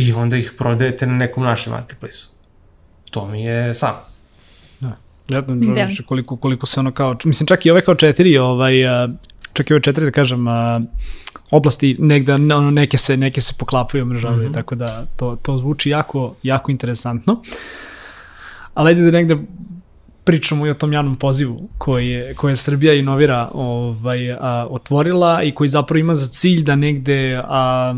i 0.00 0.12
onda 0.12 0.36
ih 0.36 0.52
prodajete 0.58 1.06
na 1.06 1.14
nekom 1.14 1.44
našem 1.44 1.72
marketplaceu. 1.72 2.28
To 3.10 3.28
mi 3.28 3.44
je 3.44 3.74
sam. 3.74 3.94
Da. 4.80 4.96
Ja 5.28 5.42
znam 5.46 5.74
da. 5.74 5.86
koliko, 6.06 6.36
koliko 6.36 6.66
se 6.66 6.80
ono 6.80 6.92
kao, 6.92 7.16
mislim 7.24 7.46
čak 7.46 7.66
i 7.66 7.70
ove 7.70 7.84
kao 7.84 7.94
četiri, 7.94 8.38
ovaj, 8.38 8.72
čak 9.52 9.70
i 9.70 9.72
ove 9.72 9.82
četiri 9.82 10.04
da 10.04 10.10
kažem, 10.10 10.44
oblasti 11.50 11.96
negde 11.98 12.34
ono, 12.34 12.70
neke 12.70 12.96
se 12.96 13.16
neke 13.16 13.40
se 13.40 13.54
poklapaju 13.58 14.06
mrežavaju, 14.06 14.42
mm 14.42 14.50
-hmm. 14.50 14.54
tako 14.54 14.74
da 14.74 15.06
to 15.16 15.36
to 15.42 15.58
zvuči 15.58 15.90
jako 15.90 16.34
jako 16.42 16.70
interesantno. 16.70 17.42
Ali 18.74 18.88
ajde 18.88 19.02
da 19.02 19.10
negde 19.10 19.36
pričamo 20.24 20.66
i 20.66 20.70
o 20.70 20.74
tom 20.74 20.92
javnom 20.92 21.16
pozivu 21.16 21.68
koji 21.78 22.08
je, 22.08 22.34
koje 22.34 22.52
je 22.52 22.56
Srbija 22.56 22.94
inovira 22.94 23.50
ovaj, 23.54 24.32
a, 24.32 24.66
otvorila 24.70 25.42
i 25.42 25.54
koji 25.54 25.68
zapravo 25.68 25.98
ima 25.98 26.14
za 26.14 26.28
cilj 26.28 26.62
da 26.62 26.76
negde 26.76 27.42
a, 27.44 27.94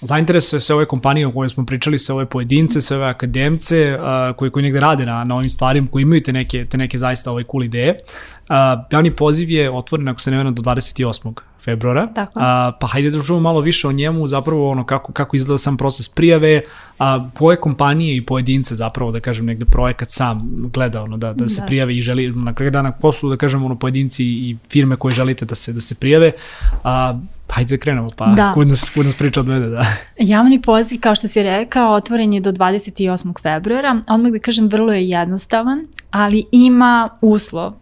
zainteresuje 0.00 0.60
se 0.60 0.74
ove 0.74 0.86
kompanije 0.86 1.26
o 1.26 1.32
kojoj 1.32 1.48
smo 1.48 1.66
pričali, 1.66 1.98
se 1.98 2.12
ove 2.12 2.26
pojedince, 2.26 2.80
se 2.80 2.96
ove 2.96 3.06
akademce 3.06 3.98
uh, 3.98 4.36
koji, 4.36 4.50
koji 4.50 4.62
negde 4.62 4.80
rade 4.80 5.06
na, 5.06 5.24
na 5.24 5.34
ovim 5.36 5.50
stvarima, 5.50 5.88
koji 5.90 6.02
imaju 6.02 6.22
te 6.22 6.32
neke, 6.32 6.64
te 6.64 6.78
neke 6.78 6.98
zaista 6.98 7.32
ove 7.32 7.44
cool 7.44 7.64
ideje. 7.64 7.90
Uh, 7.90 8.56
javni 8.92 9.10
poziv 9.10 9.50
je 9.50 9.70
otvoren, 9.70 10.08
ako 10.08 10.20
se 10.20 10.30
ne 10.30 10.36
vena, 10.36 10.50
do 10.50 10.62
28 10.62 11.32
februara. 11.64 12.06
Tako. 12.14 12.40
A, 12.40 12.72
pa 12.80 12.86
hajde 12.86 13.10
da 13.10 13.22
čujemo 13.22 13.40
malo 13.40 13.60
više 13.60 13.88
o 13.88 13.92
njemu, 13.92 14.26
zapravo 14.26 14.70
ono 14.70 14.84
kako, 14.84 15.12
kako 15.12 15.36
izgleda 15.36 15.58
sam 15.58 15.76
proces 15.76 16.08
prijave, 16.08 16.62
a 16.98 17.30
koje 17.34 17.56
kompanije 17.56 18.16
i 18.16 18.26
pojedince 18.26 18.74
zapravo 18.74 19.12
da 19.12 19.20
kažem 19.20 19.46
negde 19.46 19.64
projekat 19.64 20.10
sam 20.10 20.48
gleda 20.72 21.02
ono 21.02 21.16
da, 21.16 21.32
da 21.32 21.48
se 21.48 21.60
da. 21.60 21.66
prijave 21.66 21.96
i 21.96 22.02
želi 22.02 22.32
na 22.32 22.54
kraju 22.54 22.70
dana 22.70 22.92
poslu 22.92 23.30
da 23.30 23.36
kažem 23.36 23.64
ono 23.64 23.78
pojedinci 23.78 24.24
i 24.24 24.56
firme 24.70 24.96
koje 24.96 25.12
želite 25.12 25.44
da 25.44 25.54
se 25.54 25.72
da 25.72 25.80
se 25.80 25.94
prijave. 25.94 26.32
A, 26.84 27.18
Pa 27.48 27.54
hajde 27.54 27.76
da 27.76 27.80
krenemo, 27.80 28.08
pa 28.16 28.26
da. 28.36 28.52
kud, 28.54 28.68
nas, 28.68 28.90
kud 28.94 29.06
nas 29.06 29.14
priča 29.14 29.40
od 29.40 29.48
mene, 29.48 29.68
da. 29.68 29.86
Javni 30.34 30.62
poziv, 30.62 31.00
kao 31.00 31.14
što 31.14 31.28
si 31.28 31.42
rekao, 31.42 31.92
otvoren 31.92 32.32
je 32.32 32.40
do 32.40 32.52
28. 32.52 33.42
februara. 33.42 34.00
Odmah 34.08 34.32
da 34.32 34.38
kažem, 34.38 34.68
vrlo 34.68 34.92
je 34.92 35.08
jednostavan, 35.08 35.86
ali 36.10 36.44
ima 36.52 37.08
uslov. 37.20 37.72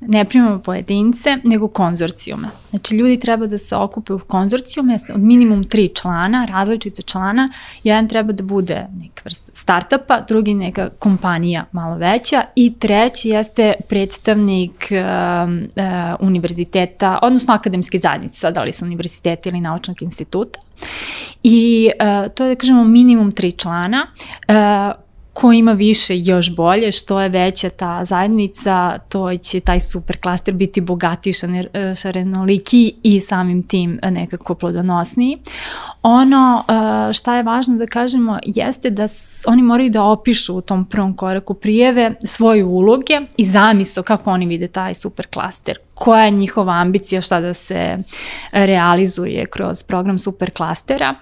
Ne 0.00 0.24
primamo 0.24 0.58
pojedince, 0.58 1.36
nego 1.44 1.68
konzorcijume. 1.68 2.48
Znači, 2.70 2.96
ljudi 2.96 3.20
treba 3.20 3.46
da 3.46 3.58
se 3.58 3.76
okupe 3.76 4.12
u 4.12 4.18
konzorcijume 4.18 4.98
od 5.14 5.20
minimum 5.20 5.64
tri 5.64 5.88
člana, 5.88 6.46
različite 6.50 7.02
člana. 7.02 7.50
Jedan 7.84 8.08
treba 8.08 8.32
da 8.32 8.42
bude 8.42 8.86
neka 9.00 9.22
vrsta 9.24 9.52
startupa, 9.54 10.20
drugi 10.28 10.54
neka 10.54 10.88
kompanija 10.98 11.64
malo 11.72 11.96
veća 11.96 12.44
i 12.56 12.74
treći 12.78 13.28
jeste 13.28 13.74
predstavnik 13.88 14.88
uh, 14.90 15.48
uh, 15.48 16.26
univerziteta, 16.28 17.18
odnosno 17.22 17.54
akademske 17.54 17.98
zajednice, 17.98 18.50
da 18.50 18.62
li 18.62 18.72
su 18.72 18.86
univerziteti 19.16 19.48
ili 19.48 19.60
naučnog 19.60 20.02
instituta. 20.02 20.60
I 21.42 21.90
uh, 22.00 22.32
to 22.34 22.44
je, 22.44 22.54
da 22.54 22.60
kažemo, 22.60 22.84
minimum 22.84 23.32
tri 23.32 23.52
člana. 23.52 24.06
Uh, 24.48 25.06
ko 25.36 25.52
ima 25.52 25.72
više 25.72 26.18
još 26.18 26.54
bolje, 26.56 26.92
što 26.92 27.20
je 27.20 27.28
veća 27.28 27.70
ta 27.70 28.04
zajednica, 28.04 28.98
to 28.98 29.36
će 29.36 29.60
taj 29.60 29.80
super 29.80 30.16
klaster 30.20 30.54
biti 30.54 30.80
bogatiji, 30.80 31.32
šarenoliki 31.96 32.94
i 33.02 33.20
samim 33.20 33.62
tim 33.62 33.98
nekako 34.02 34.54
plodonosniji. 34.54 35.38
Ono 36.02 36.64
e, 36.68 37.12
šta 37.12 37.36
je 37.36 37.42
važno 37.42 37.76
da 37.76 37.86
kažemo 37.86 38.38
jeste 38.44 38.90
da 38.90 39.06
oni 39.46 39.62
moraju 39.62 39.90
da 39.90 40.04
opišu 40.04 40.56
u 40.56 40.60
tom 40.60 40.84
prvom 40.84 41.16
koraku 41.16 41.54
prijeve 41.54 42.14
svoje 42.24 42.64
uloge 42.64 43.20
i 43.36 43.44
zamisao 43.44 44.02
kako 44.02 44.30
oni 44.30 44.46
vide 44.46 44.68
taj 44.68 44.94
super 44.94 45.26
klaster, 45.26 45.78
koja 45.96 46.24
je 46.24 46.30
njihova 46.30 46.72
ambicija 46.72 47.20
šta 47.20 47.40
da 47.40 47.54
se 47.54 47.98
realizuje 48.52 49.46
kroz 49.46 49.82
program 49.82 50.18
super 50.18 50.50
klastera 50.50 51.14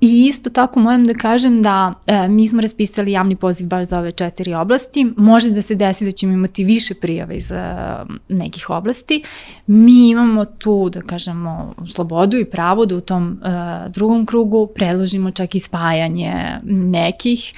i 0.00 0.26
isto 0.26 0.50
tako 0.50 0.80
moram 0.80 1.04
da 1.04 1.14
kažem 1.14 1.62
da 1.62 1.94
e, 2.06 2.28
mi 2.28 2.48
smo 2.48 2.60
raspisali 2.60 3.12
javni 3.12 3.36
poziv 3.36 3.66
baš 3.66 3.88
za 3.88 3.98
ove 3.98 4.12
četiri 4.12 4.54
oblasti, 4.54 5.12
može 5.16 5.50
da 5.50 5.62
se 5.62 5.74
desi 5.74 6.04
da 6.04 6.10
ćemo 6.10 6.32
imati 6.32 6.64
više 6.64 6.94
prijava 6.94 7.32
iz 7.32 7.50
e, 7.50 7.74
nekih 8.28 8.70
oblasti, 8.70 9.22
mi 9.66 10.08
imamo 10.08 10.44
tu 10.44 10.90
da 10.90 11.00
kažemo 11.00 11.74
slobodu 11.94 12.36
i 12.36 12.44
pravo 12.44 12.86
da 12.86 12.96
u 12.96 13.00
tom 13.00 13.32
e, 13.32 13.88
drugom 13.88 14.26
krugu 14.26 14.66
predložimo 14.66 15.30
čak 15.30 15.54
i 15.54 15.60
spajanje 15.60 16.60
nekih, 16.64 17.52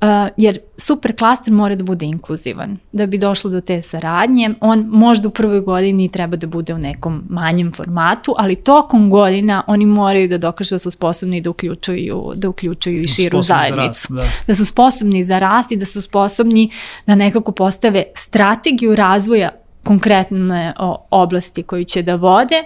uh, 0.00 0.08
jer 0.36 0.58
super 0.76 1.16
klaster 1.16 1.52
mora 1.52 1.74
da 1.74 1.84
bude 1.84 2.06
inkluzivan. 2.06 2.76
Da 2.92 3.06
bi 3.06 3.18
došlo 3.18 3.50
do 3.50 3.60
te 3.60 3.82
saradnje, 3.82 4.54
on 4.60 4.86
možda 4.88 5.28
u 5.28 5.30
prvoj 5.30 5.60
godini 5.60 6.08
treba 6.14 6.36
da 6.36 6.46
bude 6.46 6.74
u 6.74 6.78
nekom 6.78 7.22
manjem 7.28 7.72
formatu, 7.72 8.34
ali 8.38 8.54
tokom 8.54 9.10
godina 9.10 9.62
oni 9.66 9.86
moraju 9.86 10.28
da 10.28 10.38
dokažu 10.38 10.74
da 10.74 10.78
su 10.78 10.90
sposobni 10.90 11.40
da 11.40 11.50
uključuju, 11.50 12.32
da 12.34 12.48
uključuju 12.48 13.02
i 13.02 13.08
širu 13.08 13.42
zajednicu. 13.42 13.78
Rast, 13.86 14.10
da. 14.10 14.24
da 14.46 14.54
su 14.54 14.66
sposobni 14.66 15.24
za 15.24 15.38
rast 15.38 15.72
i 15.72 15.76
da 15.76 15.86
su 15.86 16.02
sposobni 16.02 16.70
da 17.06 17.14
nekako 17.14 17.52
postave 17.52 18.04
strategiju 18.16 18.94
razvoja 18.94 19.50
konkretne 19.84 20.74
oblasti 21.10 21.62
koju 21.62 21.84
će 21.84 22.02
da 22.02 22.14
vode 22.14 22.62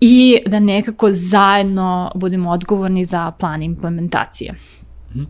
i 0.00 0.38
da 0.46 0.60
nekako 0.60 1.12
zajedno 1.12 2.12
budemo 2.14 2.50
odgovorni 2.50 3.04
za 3.04 3.30
plan 3.30 3.62
implementacije. 3.62 4.54
Mm. 5.14 5.22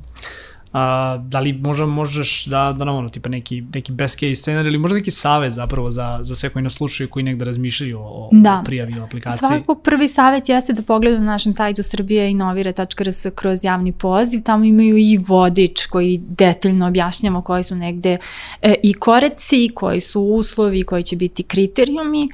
A, 0.78 1.18
da 1.18 1.40
li 1.40 1.52
možda 1.52 1.86
možeš 1.86 2.44
da, 2.44 2.74
da 2.78 2.84
nam 2.84 2.96
ono, 2.96 3.08
tipa 3.08 3.28
neki, 3.28 3.62
neki 3.74 3.92
best 3.92 4.18
case 4.18 4.34
scenar 4.34 4.66
ili 4.66 4.78
možda 4.78 4.96
neki 4.96 5.10
savjet 5.10 5.52
zapravo 5.52 5.90
za, 5.90 6.18
za 6.22 6.34
sve 6.34 6.48
koji 6.48 6.62
nas 6.62 6.72
slušaju 6.72 7.08
koji 7.08 7.22
negde 7.22 7.44
razmišljaju 7.44 7.98
o, 8.00 8.28
Da. 8.32 8.58
o 8.60 8.64
prijavi 8.64 9.00
o 9.00 9.04
aplikaciji? 9.04 9.38
Svakako 9.38 9.74
prvi 9.74 10.08
savjet 10.08 10.48
jeste 10.48 10.72
da 10.72 10.82
pogledaju 10.82 11.20
na 11.20 11.26
našem 11.26 11.52
sajtu 11.52 11.82
srbije.inovire.rs 11.82 13.26
kroz 13.34 13.64
javni 13.64 13.92
poziv. 13.92 14.40
Tamo 14.44 14.64
imaju 14.64 14.96
i 14.96 15.16
vodič 15.16 15.86
koji 15.86 16.20
detaljno 16.28 16.86
objašnjava 16.86 17.42
koji 17.42 17.64
su 17.64 17.74
negde 17.74 18.18
e, 18.62 18.74
i 18.82 18.94
koreci, 18.94 19.70
koji 19.74 20.00
su 20.00 20.20
uslovi, 20.20 20.82
koji 20.82 21.02
će 21.02 21.16
biti 21.16 21.42
kriterijumi 21.42 22.22
e, 22.24 22.28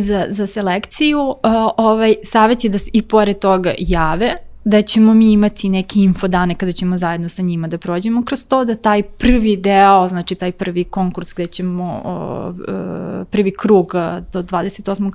za, 0.00 0.26
za 0.28 0.46
selekciju. 0.46 1.18
E, 1.18 1.48
ovaj 1.76 2.14
savjet 2.24 2.64
je 2.64 2.70
da 2.70 2.78
se 2.78 2.90
i 2.92 3.02
pored 3.02 3.38
toga 3.38 3.74
jave 3.78 4.47
da 4.68 4.82
ćemo 4.82 5.14
mi 5.14 5.32
imati 5.32 5.68
neke 5.68 6.00
infodane 6.00 6.54
kada 6.54 6.72
ćemo 6.72 6.96
zajedno 6.98 7.28
sa 7.28 7.42
njima 7.42 7.68
da 7.68 7.78
prođemo 7.78 8.24
kroz 8.24 8.46
to, 8.48 8.64
da 8.64 8.74
taj 8.74 9.02
prvi 9.02 9.56
deo, 9.56 10.08
znači 10.08 10.34
taj 10.34 10.52
prvi 10.52 10.84
konkurs 10.84 11.34
gde 11.34 11.46
ćemo 11.46 12.02
o, 12.04 12.50
e, 12.68 13.24
prvi 13.24 13.50
krug 13.50 13.92
e, 13.94 14.20
do 14.32 14.42
28. 14.42 15.12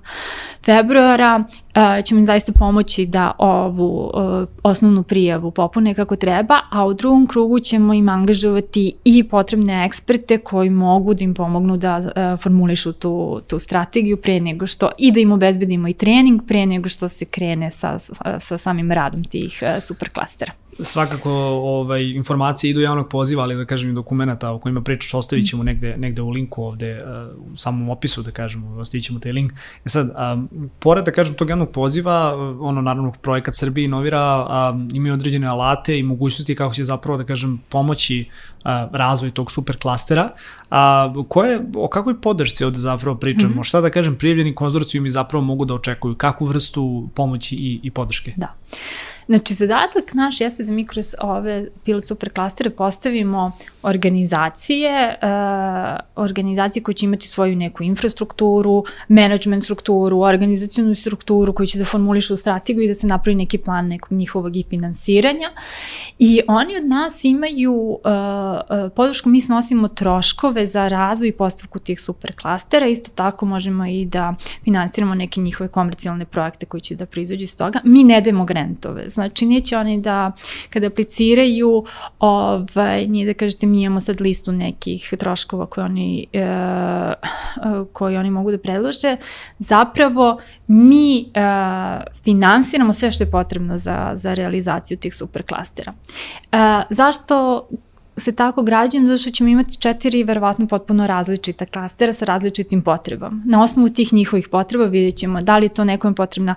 februara 0.66 1.44
e, 1.76 2.02
ćemo 2.02 2.20
im 2.20 2.26
zaista 2.26 2.52
pomoći 2.52 3.06
da 3.06 3.32
ovu 3.38 4.12
e, 4.14 4.46
osnovnu 4.64 5.04
prijavu 5.04 5.52
popune 5.52 5.94
kako 5.94 6.16
treba, 6.16 6.60
a 6.72 6.86
u 6.86 6.94
drugom 6.94 7.28
krugu 7.28 7.60
ćemo 7.60 7.94
im 7.94 8.10
angažovati 8.10 8.94
i 9.06 9.24
potrebne 9.24 9.86
eksperte 9.86 10.38
koji 10.38 10.70
mogu 10.70 11.14
da 11.14 11.24
im 11.24 11.34
pomognu 11.34 11.78
da 11.78 12.12
e, 12.16 12.38
formulišu 12.38 12.94
tu, 12.94 13.42
tu 13.48 13.60
strategiju 13.60 14.18
pre 14.18 14.40
nego 14.40 14.68
što 14.68 14.90
i 14.98 15.12
da 15.12 15.20
im 15.20 15.32
obezbedimo 15.32 15.88
i 15.88 15.94
trening 15.94 16.42
pre 16.48 16.66
nego 16.66 16.90
što 16.90 17.10
se 17.10 17.26
krene 17.26 17.72
sa, 17.72 18.00
sa, 18.00 18.40
sa 18.40 18.58
samim 18.58 18.92
radom 18.92 19.24
tih 19.24 19.60
e, 19.62 19.82
superklastera. 19.82 20.52
Svakako 20.80 21.32
ovaj, 21.32 22.04
informacije 22.04 22.72
idu 22.72 22.82
javnog 22.82 23.10
poziva, 23.10 23.44
ali 23.44 23.56
da 23.56 23.66
kažem 23.66 23.90
i 23.90 23.94
dokumenta 23.94 24.52
o 24.52 24.60
kojima 24.60 24.82
pričaš 24.82 25.14
ostavit 25.14 25.48
ćemo 25.50 25.64
negde, 25.64 25.96
negde 25.98 26.22
u 26.22 26.30
linku 26.30 26.64
ovde 26.64 27.04
uh, 27.04 27.54
u 27.54 27.56
samom 27.56 27.90
opisu 27.90 28.24
da 28.24 28.32
kažemo, 28.32 28.76
ostavit 28.78 29.06
ćemo 29.06 29.20
taj 29.20 29.32
link. 29.32 29.54
E 29.86 29.90
sad, 29.90 30.10
um, 30.34 30.70
pored 30.80 31.06
da 31.06 31.12
kažem 31.12 31.36
tog 31.36 31.50
javnog 31.50 31.72
poziva, 31.72 32.36
uh, 32.36 32.58
ono 32.62 32.82
naravno 32.82 33.12
projekat 33.22 33.56
Srbije 33.56 33.86
inovira, 33.86 34.48
um, 34.72 34.88
imaju 34.94 35.14
određene 35.14 35.48
alate 35.48 36.00
i 36.00 36.04
mogućnosti 36.04 36.56
kako 36.56 36.74
će 36.74 36.86
zapravo 36.86 37.18
da 37.18 37.24
kažem 37.24 37.62
pomoći 37.70 38.26
uh, 38.30 38.54
razvoj 38.92 39.32
tog 39.32 39.52
super 39.52 39.78
klastera. 39.78 40.30
A, 40.70 41.14
koje, 41.30 41.62
o 41.76 41.88
kakvoj 41.88 42.22
podršci 42.22 42.66
ovde 42.66 42.80
zapravo 42.80 43.18
pričamo? 43.18 43.54
Mm 43.54 43.58
-hmm. 43.58 43.68
Šta 43.68 43.82
da 43.82 43.90
kažem, 43.90 44.16
prijavljeni 44.16 44.56
konzorcijumi 44.56 45.10
zapravo 45.10 45.46
mogu 45.46 45.66
da 45.66 45.74
očekuju? 45.74 46.16
Kakvu 46.16 46.48
vrstu 46.48 47.10
pomoći 47.16 47.56
i, 47.56 47.80
i 47.84 47.92
podrške? 47.92 48.34
Da. 48.36 48.54
Znači, 49.28 49.54
zadatak 49.54 50.14
naš 50.14 50.42
jeste 50.42 50.64
da 50.64 50.72
mi 50.72 50.86
kroz 50.86 51.16
ove 51.22 51.68
pilot 51.84 52.08
super 52.08 52.30
klastere 52.30 52.70
postavimo 52.70 53.52
organizacije, 53.84 55.20
uh, 55.22 56.00
organizacije 56.16 56.84
koje 56.84 56.96
će 56.96 57.06
imati 57.06 57.28
svoju 57.28 57.56
neku 57.56 57.84
infrastrukturu, 57.84 58.84
management 59.08 59.64
strukturu, 59.64 60.20
organizacijonu 60.20 60.96
strukturu 60.96 61.54
koji 61.54 61.68
će 61.68 61.78
da 61.78 61.86
formulišu 61.86 62.38
strategiju 62.38 62.84
i 62.84 62.88
da 62.88 62.96
se 62.96 63.08
napravi 63.08 63.36
neki 63.36 63.58
plan 63.58 63.88
nekog 63.88 64.12
njihovog 64.12 64.56
i 64.56 64.64
finansiranja. 64.70 65.50
I 66.20 66.42
oni 66.48 66.78
od 66.78 66.86
nas 66.86 67.24
imaju 67.24 67.74
uh, 67.74 68.00
podršku, 68.96 69.30
mi 69.30 69.42
snosimo 69.42 69.88
troškove 69.88 70.68
za 70.68 70.88
razvoj 70.88 71.28
i 71.28 71.32
postavku 71.32 71.80
tih 71.80 72.02
super 72.02 72.36
klastera, 72.36 72.88
isto 72.88 73.12
tako 73.16 73.46
možemo 73.46 73.86
i 73.86 74.06
da 74.06 74.36
finansiramo 74.64 75.16
neke 75.16 75.42
njihove 75.42 75.68
komercijalne 75.68 76.26
projekte 76.26 76.66
koji 76.66 76.82
će 76.82 76.96
da 76.96 77.06
proizađu 77.06 77.44
iz 77.44 77.58
toga. 77.58 77.80
Mi 77.84 78.04
ne 78.04 78.22
dajemo 78.22 78.46
grantove, 78.46 79.10
znači 79.14 79.46
neće 79.46 79.78
oni 79.78 80.02
da 80.02 80.32
kada 80.70 80.88
apliciraju, 80.88 81.86
ovaj, 82.20 83.08
nije 83.08 83.26
da 83.26 83.34
kažete 83.34 83.66
mi 83.66 83.82
imamo 83.82 84.00
sad 84.00 84.22
listu 84.22 84.52
nekih 84.52 85.14
troškova 85.20 85.66
koje 85.66 85.86
oni, 85.86 86.28
e, 86.34 86.48
koje 87.94 88.20
oni 88.20 88.32
mogu 88.32 88.52
da 88.52 88.58
predlože, 88.58 89.18
zapravo 89.60 90.40
mi 90.68 91.20
e, 91.20 91.24
finansiramo 92.24 92.94
sve 92.94 93.12
što 93.12 93.24
je 93.24 93.32
potrebno 93.32 93.78
za, 93.78 94.12
za 94.14 94.34
realizaciju 94.34 94.98
tih 94.98 95.16
super 95.16 95.44
klastera. 95.44 95.94
E, 96.52 96.58
zašto 96.90 97.68
se 98.18 98.32
tako 98.32 98.64
građujem 98.64 99.08
zato 99.08 99.18
što 99.18 99.32
ćemo 99.32 99.50
imati 99.50 99.82
četiri 99.82 100.24
verovatno 100.24 100.68
potpuno 100.68 101.08
različita 101.08 101.66
klastera 101.66 102.14
sa 102.14 102.26
različitim 102.26 102.82
potrebama. 102.82 103.42
Na 103.46 103.64
osnovu 103.64 103.90
tih 103.90 104.14
njihovih 104.14 104.48
potreba 104.50 104.86
vidjet 104.86 105.16
ćemo 105.16 105.42
da 105.42 105.58
li 105.58 105.66
je 105.66 105.70
to 105.70 105.84
nekome 105.84 106.16
potrebna 106.16 106.56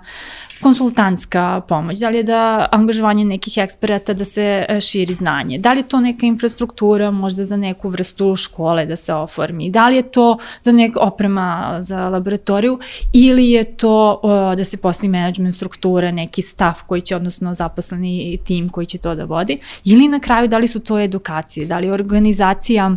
konsultantska 0.61 1.61
pomoć, 1.67 1.99
da 1.99 2.09
li 2.09 2.17
je 2.17 2.23
da 2.23 2.67
angažovanje 2.71 3.25
nekih 3.25 3.57
eksperata 3.57 4.13
da 4.13 4.25
se 4.25 4.65
e, 4.69 4.79
širi 4.81 5.13
znanje, 5.13 5.57
da 5.57 5.73
li 5.73 5.79
je 5.79 5.87
to 5.87 5.99
neka 5.99 6.25
infrastruktura 6.25 7.11
možda 7.11 7.45
za 7.45 7.57
neku 7.57 7.89
vrstu 7.89 8.35
škole 8.35 8.85
da 8.85 8.95
se 8.95 9.13
oformi, 9.13 9.69
da 9.69 9.87
li 9.87 9.95
je 9.95 10.01
to 10.01 10.37
za 10.63 10.71
neka 10.71 10.99
oprema 10.99 11.77
za 11.79 12.09
laboratoriju 12.09 12.79
ili 13.13 13.49
je 13.49 13.63
to 13.63 14.19
o, 14.23 14.55
da 14.55 14.63
se 14.63 14.77
postavi 14.77 15.07
management 15.07 15.55
struktura, 15.55 16.11
neki 16.11 16.41
staff 16.41 16.81
koji 16.81 17.01
će, 17.01 17.15
odnosno 17.15 17.53
zaposleni 17.53 18.39
tim 18.45 18.69
koji 18.69 18.85
će 18.85 18.97
to 18.97 19.15
da 19.15 19.23
vodi, 19.23 19.59
ili 19.83 20.07
na 20.07 20.19
kraju 20.19 20.47
da 20.47 20.57
li 20.57 20.67
su 20.67 20.79
to 20.79 20.99
edukacije? 20.99 21.65
Da 21.65 21.79
li 21.79 21.91
organizacija 21.91 22.95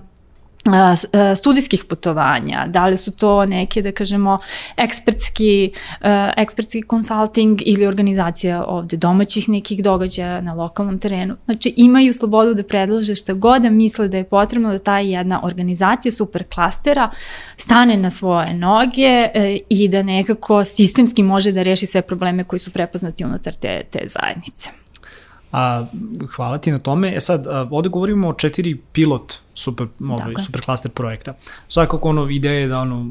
studijskih 1.37 1.85
putovanja, 1.85 2.67
da 2.69 2.87
li 2.87 2.97
su 2.97 3.13
to 3.13 3.47
neke, 3.47 3.83
da 3.83 3.93
kažemo, 3.93 4.39
ekspertski, 4.77 5.73
ekspertski 6.37 6.83
consulting 6.91 7.63
ili 7.67 7.87
organizacija 7.87 8.65
ovde 8.65 8.97
domaćih 8.97 9.49
nekih 9.49 9.83
događaja 9.83 10.41
na 10.41 10.55
lokalnom 10.55 10.99
terenu. 10.99 11.37
Znači 11.45 11.75
imaju 11.77 12.13
slobodu 12.13 12.55
da 12.55 12.63
predlože 12.63 13.15
šta 13.15 13.33
god 13.33 13.63
da 13.63 13.71
misle 13.71 14.09
da 14.09 14.17
je 14.17 14.25
potrebno 14.25 14.73
da 14.73 14.79
ta 14.79 14.99
jedna 14.99 15.45
organizacija 15.45 16.13
super 16.13 16.45
klastera 16.55 17.11
stane 17.57 17.97
na 17.97 18.11
svoje 18.11 18.55
noge 18.55 19.31
e, 19.35 19.59
i 19.69 19.89
da 19.89 20.03
nekako 20.03 20.65
sistemski 20.65 21.23
može 21.23 21.53
da 21.53 21.63
reši 21.63 21.87
sve 21.87 22.03
probleme 22.03 22.45
koji 22.45 22.61
su 22.61 22.71
prepoznati 22.71 23.25
unutar 23.25 23.55
te, 23.55 23.83
te 23.91 23.99
zajednice. 24.07 24.71
A, 25.53 25.85
hvala 26.37 26.59
ti 26.59 26.71
na 26.71 26.79
tome. 26.79 27.17
E 27.17 27.21
sad, 27.21 27.47
ovde 27.71 27.89
govorimo 27.89 28.29
o 28.29 28.33
četiri 28.33 28.77
pilot 28.93 29.35
super, 29.61 29.87
ovaj, 30.09 30.35
super 30.47 30.61
klaster 30.61 30.91
projekta. 30.91 31.35
Svakako 31.69 32.09
ono 32.09 32.29
ideja 32.31 32.61
je 32.61 32.69
da 32.69 32.79
ono, 32.79 33.11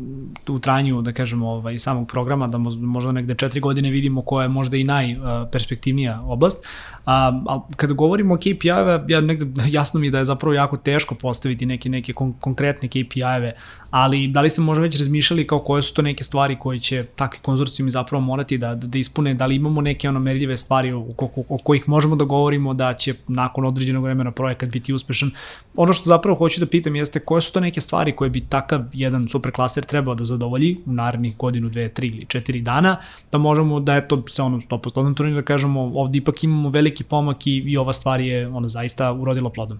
u 0.49 0.59
trajanju, 0.59 1.01
da 1.01 1.13
kažemo, 1.13 1.49
ovaj, 1.49 1.79
samog 1.79 2.07
programa, 2.07 2.47
da 2.47 2.57
možda 2.57 3.11
negde 3.11 3.35
četiri 3.35 3.59
godine 3.59 3.89
vidimo 3.89 4.21
koja 4.21 4.43
je 4.43 4.49
možda 4.49 4.77
i 4.77 4.83
najperspektivnija 4.83 6.21
oblast. 6.21 6.65
A, 7.05 7.41
a 7.47 7.61
kada 7.75 7.93
govorimo 7.93 8.33
o 8.33 8.37
KPI-eve, 8.37 9.05
ja 9.07 9.21
negde 9.21 9.61
jasno 9.77 9.99
mi 9.99 10.07
je 10.07 10.11
da 10.11 10.17
je 10.17 10.25
zapravo 10.25 10.53
jako 10.53 10.77
teško 10.77 11.15
postaviti 11.15 11.65
neke, 11.65 11.89
neke 11.89 12.13
kon 12.13 12.33
konkretne 12.39 12.89
KPI-eve, 12.89 13.53
ali 13.89 14.27
da 14.27 14.41
li 14.41 14.49
ste 14.49 14.61
možda 14.61 14.81
već 14.81 14.99
razmišljali 14.99 15.47
kao 15.47 15.59
koje 15.59 15.81
su 15.81 15.93
to 15.93 16.01
neke 16.01 16.23
stvari 16.23 16.57
koje 16.59 16.79
će 16.79 17.05
takvi 17.15 17.39
konzorcijumi 17.41 17.91
zapravo 17.91 18.21
morati 18.21 18.57
da, 18.57 18.75
da, 18.75 18.87
da 18.87 18.97
ispune, 18.97 19.33
da 19.33 19.45
li 19.45 19.55
imamo 19.55 19.81
neke 19.81 20.09
ono 20.09 20.19
merljive 20.19 20.57
stvari 20.57 20.91
o, 20.91 20.99
o, 21.17 21.29
o 21.49 21.57
kojih 21.57 21.89
možemo 21.89 22.15
da 22.15 22.25
govorimo 22.25 22.73
da 22.73 22.93
će 22.93 23.13
nakon 23.27 23.65
određenog 23.65 24.03
vremena 24.03 24.31
projekat 24.31 24.69
biti 24.69 24.93
uspešan. 24.93 25.31
Ono 25.75 25.93
što 25.93 26.07
zapravo 26.07 26.35
hoću 26.39 26.59
da 26.59 26.65
pitam 26.65 26.95
jeste 26.95 27.19
koje 27.19 27.41
su 27.41 27.53
to 27.53 27.59
neke 27.59 27.81
stvari 27.81 28.15
koje 28.15 28.29
bi 28.29 28.39
takav 28.39 28.81
jedan 28.93 29.27
superklaster 29.27 29.85
trebao 29.85 30.15
da 30.15 30.23
zadovolji 30.23 30.77
u 30.85 30.91
narednih 30.91 31.37
godinu, 31.37 31.69
dve, 31.69 31.89
tri 31.89 32.07
ili 32.07 32.25
četiri 32.25 32.61
dana, 32.61 32.97
da 33.31 33.37
možemo 33.37 33.79
da 33.79 33.95
eto 33.95 34.23
se 34.27 34.41
ono 34.41 34.57
100% 34.57 35.15
turniru 35.15 35.35
da 35.35 35.45
kažemo 35.45 35.81
ovde 35.81 36.17
ipak 36.17 36.43
imamo 36.43 36.69
veliki 36.69 37.03
pomak 37.03 37.47
i, 37.47 37.51
i 37.51 37.77
ova 37.77 37.93
stvar 37.93 38.21
je 38.21 38.47
ono 38.47 38.69
zaista 38.69 39.13
urodila 39.13 39.49
plodom. 39.49 39.79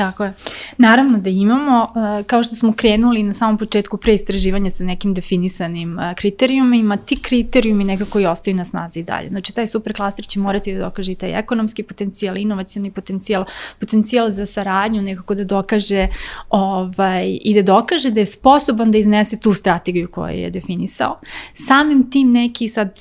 Tako 0.00 0.24
je. 0.24 0.32
Naravno 0.78 1.18
da 1.18 1.30
imamo, 1.30 1.92
e, 2.20 2.22
kao 2.22 2.42
što 2.42 2.54
smo 2.54 2.72
krenuli 2.72 3.22
na 3.22 3.32
samom 3.32 3.58
početku 3.58 3.96
pre 3.96 4.14
istraživanja 4.14 4.70
sa 4.70 4.84
nekim 4.84 5.14
definisanim 5.14 5.98
e, 5.98 6.14
kriterijumima, 6.14 6.96
ti 6.96 7.16
kriterijumi 7.22 7.84
nekako 7.84 8.20
i 8.20 8.26
ostaju 8.26 8.56
na 8.56 8.64
snazi 8.64 9.00
i 9.00 9.02
dalje. 9.02 9.28
Znači, 9.28 9.54
taj 9.54 9.66
superklaster 9.66 10.26
će 10.26 10.40
morati 10.40 10.74
da 10.74 10.80
dokaže 10.80 11.12
i 11.12 11.14
taj 11.14 11.38
ekonomski 11.38 11.82
potencijal, 11.82 12.36
inovacioni 12.36 12.90
potencijal, 12.90 13.44
potencijal 13.80 14.30
za 14.30 14.46
saradnju, 14.46 15.02
nekako 15.02 15.34
da 15.34 15.44
dokaže 15.44 16.08
ovaj, 16.50 17.38
i 17.42 17.54
da 17.54 17.62
dokaže 17.62 18.10
da 18.10 18.20
je 18.20 18.26
sposoban 18.26 18.90
da 18.90 18.98
iznese 18.98 19.40
tu 19.40 19.54
strategiju 19.54 20.08
koju 20.08 20.38
je 20.38 20.50
definisao. 20.50 21.20
Samim 21.54 22.10
tim 22.10 22.30
neki 22.30 22.68
sad 22.68 23.00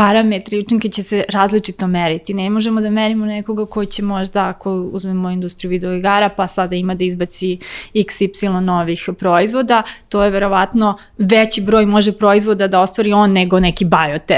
parametri 0.00 0.58
učinke 0.58 0.88
će 0.88 1.02
se 1.02 1.24
različito 1.28 1.86
meriti. 1.86 2.34
Ne 2.34 2.50
možemo 2.50 2.80
da 2.80 2.90
merimo 2.90 3.26
nekoga 3.26 3.66
ko 3.66 3.84
će 3.84 4.02
možda, 4.02 4.48
ako 4.48 4.72
uzmemo 4.72 5.30
industriju 5.30 5.70
videoigara, 5.70 6.28
pa 6.28 6.48
sada 6.48 6.76
ima 6.76 6.94
da 6.94 7.04
izbaci 7.04 7.58
XY 7.94 8.60
novih 8.60 9.08
proizvoda, 9.18 9.82
to 10.08 10.24
je 10.24 10.30
verovatno 10.30 10.98
veći 11.18 11.60
broj 11.60 11.86
može 11.86 12.12
proizvoda 12.12 12.66
da 12.66 12.80
ostvari 12.80 13.12
on 13.12 13.32
nego 13.32 13.60
neki 13.60 13.86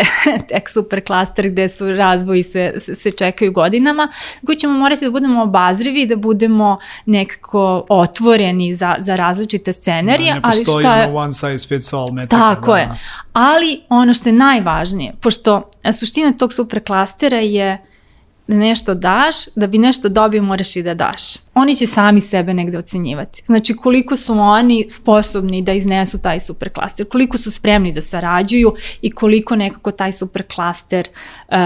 tek 0.48 0.70
super 0.70 1.04
klaster 1.04 1.50
gde 1.50 1.68
su 1.68 1.92
razvoji 1.92 2.42
se, 2.42 2.72
se, 2.78 2.94
se 2.94 3.10
čekaju 3.10 3.52
godinama, 3.52 4.08
koji 4.46 4.56
ćemo 4.56 4.78
morati 4.78 5.04
da 5.04 5.10
budemo 5.10 5.42
obazrivi, 5.42 6.06
da 6.06 6.16
budemo 6.16 6.78
nekako 7.06 7.86
otvoreni 7.88 8.74
za, 8.74 8.96
za 8.98 9.16
različite 9.16 9.72
scenarije. 9.72 10.28
Da, 10.28 10.34
ne 10.34 10.42
postoji 10.42 10.86
ali 10.86 11.02
šta 11.02 11.12
one 11.14 11.32
size 11.32 11.68
fits 11.68 11.92
all 11.92 12.12
metrika. 12.12 12.36
Tako 12.36 12.72
da. 12.72 12.78
je. 12.78 12.90
Ali 13.32 13.80
ono 13.88 14.14
što 14.14 14.28
je 14.28 14.32
najvažnije, 14.32 15.12
pošto 15.20 15.51
što 15.52 15.92
suština 15.92 16.32
tog 16.32 16.52
superklastera 16.52 17.36
je 17.36 17.84
da 18.46 18.54
nešto 18.54 18.94
daš, 18.94 19.36
da 19.56 19.66
bi 19.66 19.78
nešto 19.78 20.08
dobio 20.08 20.42
moraš 20.42 20.76
i 20.76 20.82
da 20.82 20.94
daš. 20.94 21.22
Oni 21.54 21.74
će 21.74 21.86
sami 21.86 22.20
sebe 22.20 22.54
negde 22.54 22.78
ocenjivati. 22.78 23.42
Znači 23.46 23.76
koliko 23.76 24.16
su 24.16 24.32
oni 24.32 24.86
sposobni 24.90 25.62
da 25.62 25.72
iznesu 25.72 26.18
taj 26.18 26.40
superklaster, 26.40 27.08
koliko 27.08 27.38
su 27.38 27.50
spremni 27.50 27.92
da 27.92 28.02
sarađuju 28.02 28.74
i 29.02 29.10
koliko 29.10 29.56
nekako 29.56 29.90
taj 29.90 30.12
superklaster 30.12 31.08
uh, 31.08 31.56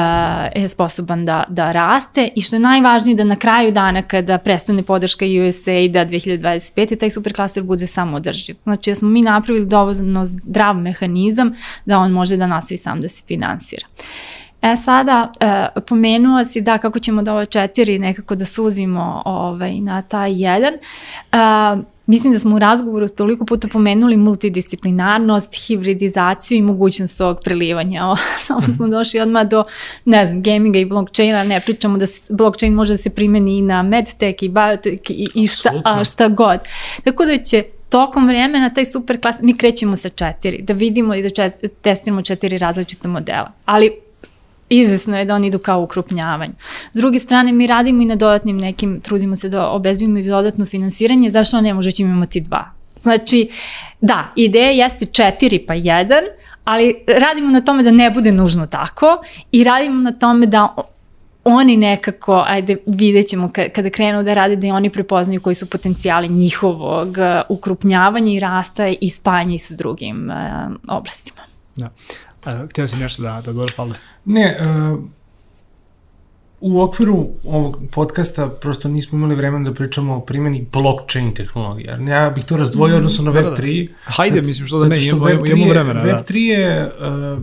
je 0.54 0.68
sposoban 0.68 1.24
da, 1.24 1.44
da 1.48 1.72
raste 1.72 2.30
i 2.34 2.42
što 2.42 2.56
je 2.56 2.60
najvažnije 2.60 3.16
da 3.16 3.24
na 3.24 3.36
kraju 3.36 3.72
dana 3.72 4.02
kada 4.02 4.38
prestane 4.38 4.82
podrška 4.82 5.24
USA 5.24 5.88
da 5.90 6.06
2025. 6.06 6.98
taj 6.98 7.10
superklaster 7.10 7.62
bude 7.62 7.86
samo 7.86 8.16
održiv. 8.16 8.56
Znači 8.62 8.90
da 8.90 8.94
smo 8.94 9.08
mi 9.08 9.22
napravili 9.22 9.66
dovoljno 9.66 10.24
zdrav 10.24 10.76
mehanizam 10.76 11.52
da 11.84 11.98
on 11.98 12.12
može 12.12 12.36
da 12.36 12.46
nastavi 12.46 12.78
sam 12.78 13.00
da 13.00 13.08
se 13.08 13.22
finansira. 13.26 13.86
E 14.72 14.76
sada, 14.76 15.32
e, 15.40 15.80
pomenuo 15.80 16.44
si 16.44 16.60
da 16.60 16.78
kako 16.78 16.98
ćemo 16.98 17.22
da 17.22 17.32
ovo 17.32 17.44
četiri 17.44 17.98
nekako 17.98 18.34
da 18.34 18.44
suzimo 18.44 19.22
ovaj, 19.24 19.80
na 19.80 20.02
taj 20.02 20.42
jedan. 20.42 20.74
E, 20.74 21.38
mislim 22.06 22.32
da 22.32 22.38
smo 22.38 22.56
u 22.56 22.58
razgovoru 22.58 23.08
toliko 23.08 23.44
puta 23.44 23.68
pomenuli 23.68 24.16
multidisciplinarnost, 24.16 25.66
hibridizaciju 25.66 26.58
i 26.58 26.62
mogućnost 26.62 27.20
ovog 27.20 27.38
prelivanja. 27.44 28.14
Samo 28.46 28.62
smo 28.62 28.88
došli 28.88 29.20
odmah 29.20 29.48
do, 29.48 29.64
ne 30.04 30.26
znam, 30.26 30.42
gaminga 30.42 30.78
i 30.78 30.84
blockchaina, 30.84 31.44
ne 31.44 31.60
pričamo 31.60 31.98
da 31.98 32.06
se, 32.06 32.32
blockchain 32.32 32.74
može 32.74 32.94
da 32.94 32.98
se 32.98 33.10
primeni 33.10 33.58
i 33.58 33.62
na 33.62 33.82
medtech 33.82 34.42
i 34.42 34.48
biotech 34.48 35.10
i, 35.10 35.28
i 35.34 35.46
šta, 35.46 35.82
a, 35.84 36.04
šta 36.04 36.28
god. 36.28 36.60
Tako 37.04 37.24
da 37.24 37.38
će 37.38 37.62
tokom 37.88 38.26
vremena 38.26 38.74
taj 38.74 38.84
super 38.84 39.20
klas, 39.20 39.40
mi 39.42 39.56
krećemo 39.56 39.96
sa 39.96 40.08
četiri, 40.08 40.62
da 40.62 40.72
vidimo 40.72 41.14
i 41.14 41.22
da 41.22 41.30
čet, 41.30 41.64
testiramo 41.80 42.22
četiri 42.22 42.58
različita 42.58 43.08
modela. 43.08 43.52
Ali 43.64 44.05
izvesno 44.68 45.18
je 45.18 45.24
da 45.24 45.34
oni 45.34 45.46
idu 45.46 45.58
kao 45.58 45.80
ukrupnjavanje. 45.80 46.52
S 46.92 46.96
druge 46.96 47.18
strane, 47.18 47.52
mi 47.52 47.66
radimo 47.66 48.02
i 48.02 48.06
na 48.06 48.16
dodatnim 48.16 48.56
nekim, 48.56 49.00
trudimo 49.00 49.36
se 49.36 49.48
da 49.48 49.68
obezbimo 49.68 50.18
i 50.18 50.22
dodatno 50.22 50.66
finansiranje, 50.66 51.30
zašto 51.30 51.60
ne 51.60 51.74
može 51.74 51.90
ćemo 51.90 52.12
imati 52.12 52.40
dva? 52.40 52.64
Znači, 53.00 53.50
da, 54.00 54.32
ideja 54.36 54.70
jeste 54.70 55.06
četiri 55.06 55.58
pa 55.66 55.74
jedan, 55.74 56.24
ali 56.64 56.94
radimo 57.06 57.50
na 57.50 57.60
tome 57.60 57.82
da 57.82 57.90
ne 57.90 58.10
bude 58.10 58.32
nužno 58.32 58.66
tako 58.66 59.22
i 59.52 59.64
radimo 59.64 60.02
na 60.02 60.12
tome 60.12 60.46
da 60.46 60.74
oni 61.44 61.76
nekako, 61.76 62.44
ajde 62.46 62.76
vidjet 62.86 63.26
ćemo 63.26 63.50
kada 63.74 63.90
krenu 63.90 64.22
da 64.22 64.34
rade, 64.34 64.56
da 64.56 64.66
i 64.66 64.70
oni 64.70 64.90
prepoznaju 64.90 65.40
koji 65.40 65.54
su 65.54 65.70
potencijali 65.70 66.28
njihovog 66.28 67.08
uh, 67.08 67.42
ukrupnjavanja 67.48 68.32
i 68.32 68.40
rasta 68.40 68.88
i 69.00 69.10
spajanja 69.10 69.54
i 69.54 69.58
sa 69.58 69.74
drugim 69.74 70.30
uh, 70.30 70.76
oblastima. 70.88 71.40
Da. 71.76 71.90
Uh, 72.46 72.70
htio 72.70 72.86
si 72.86 72.96
nešto 72.96 73.22
da, 73.22 73.42
da 73.44 73.52
govori, 73.52 73.72
Pavle? 73.76 73.94
Ne, 74.24 74.58
uh, 74.60 75.00
u 76.60 76.82
okviru 76.82 77.28
ovog 77.44 77.80
podcasta 77.92 78.48
prosto 78.48 78.88
nismo 78.88 79.18
imali 79.18 79.34
vremena 79.34 79.70
da 79.70 79.74
pričamo 79.74 80.16
o 80.16 80.20
primjeni 80.20 80.66
blockchain 80.72 81.34
tehnologije. 81.34 81.98
Ja 82.08 82.30
bih 82.30 82.44
to 82.44 82.56
razdvojio 82.56 82.96
mm, 82.96 82.98
odnosno 82.98 83.32
na 83.32 83.40
Web3. 83.40 83.86
Da, 83.86 83.92
da. 83.92 83.98
Hajde, 84.04 84.40
mislim 84.40 84.66
što 84.66 84.78
da 84.78 84.88
ne, 84.88 85.04
imamo, 85.04 85.28
imamo 85.28 85.68
vremena. 85.68 86.02
Web3 86.04 86.32
da. 86.32 86.62
je 86.62 86.86
uh, 86.86 87.42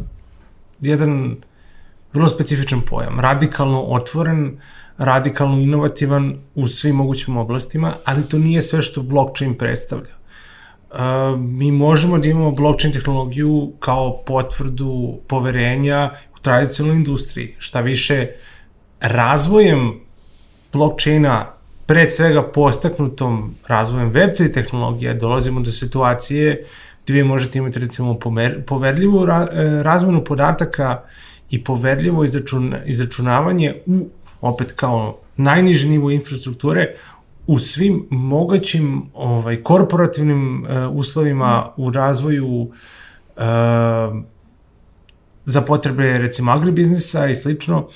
jedan 0.79 1.35
vrlo 2.13 2.27
specifičan 2.27 2.81
pojam, 2.81 3.19
radikalno 3.19 3.81
otvoren, 3.81 4.57
radikalno 4.97 5.59
inovativan 5.59 6.37
u 6.55 6.67
svim 6.67 6.95
mogućim 6.95 7.37
oblastima, 7.37 7.93
ali 8.05 8.23
to 8.23 8.37
nije 8.37 8.61
sve 8.61 8.81
što 8.81 9.01
blockchain 9.01 9.57
predstavlja 9.57 10.22
mi 11.39 11.71
možemo 11.71 12.17
da 12.17 12.27
imamo 12.27 12.51
blockchain 12.51 12.93
tehnologiju 12.93 13.71
kao 13.79 14.23
potvrdu 14.25 15.19
poverenja 15.27 16.11
u 16.35 16.39
tradicionalnoj 16.41 16.97
industriji. 16.97 17.55
Šta 17.57 17.81
više, 17.81 18.27
razvojem 18.99 19.99
blockchaina 20.73 21.45
pred 21.85 22.11
svega 22.11 22.43
postaknutom 22.43 23.55
razvojem 23.67 24.13
Web3 24.13 24.53
tehnologije 24.53 25.13
dolazimo 25.13 25.61
do 25.61 25.71
situacije 25.71 26.65
gde 27.03 27.13
vi 27.13 27.23
možete 27.23 27.59
imati 27.59 27.79
recimo 27.79 28.19
poverljivu 28.67 29.25
e, 29.25 29.83
razmenu 29.83 30.23
podataka 30.23 31.01
i 31.49 31.63
poverljivo 31.63 32.23
izračun, 32.23 32.75
izračunavanje 32.85 33.75
u 33.85 34.09
opet 34.41 34.71
kao 34.71 35.17
najniži 35.37 35.89
nivo 35.89 36.11
infrastrukture 36.11 36.93
u 37.47 37.59
svim 37.59 38.07
mogućim 38.09 39.01
ovaj, 39.13 39.63
korporativnim 39.63 40.63
uh, 40.63 40.69
uslovima 40.95 41.69
u 41.77 41.91
razvoju 41.91 42.47
uh, 42.47 43.43
za 45.45 45.61
potrebe 45.61 46.17
recimo 46.17 46.51
agribiznisa 46.51 47.27
i 47.27 47.35
slično, 47.35 47.77
uh, 47.79 47.87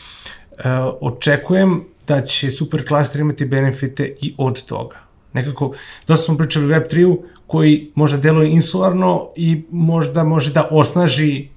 očekujem 1.01 1.83
da 2.07 2.21
će 2.21 2.51
superklaster 2.51 3.21
imati 3.21 3.45
benefite 3.45 4.13
i 4.21 4.35
od 4.37 4.65
toga. 4.65 4.97
Nekako, 5.33 5.71
dosta 6.07 6.25
smo 6.25 6.37
pričali 6.37 6.65
o 6.65 6.69
Web3-u 6.69 7.23
koji 7.47 7.91
možda 7.95 8.17
deluje 8.17 8.51
insularno 8.51 9.29
i 9.35 9.63
možda 9.71 10.23
može 10.23 10.53
da 10.53 10.67
osnaži 10.71 11.49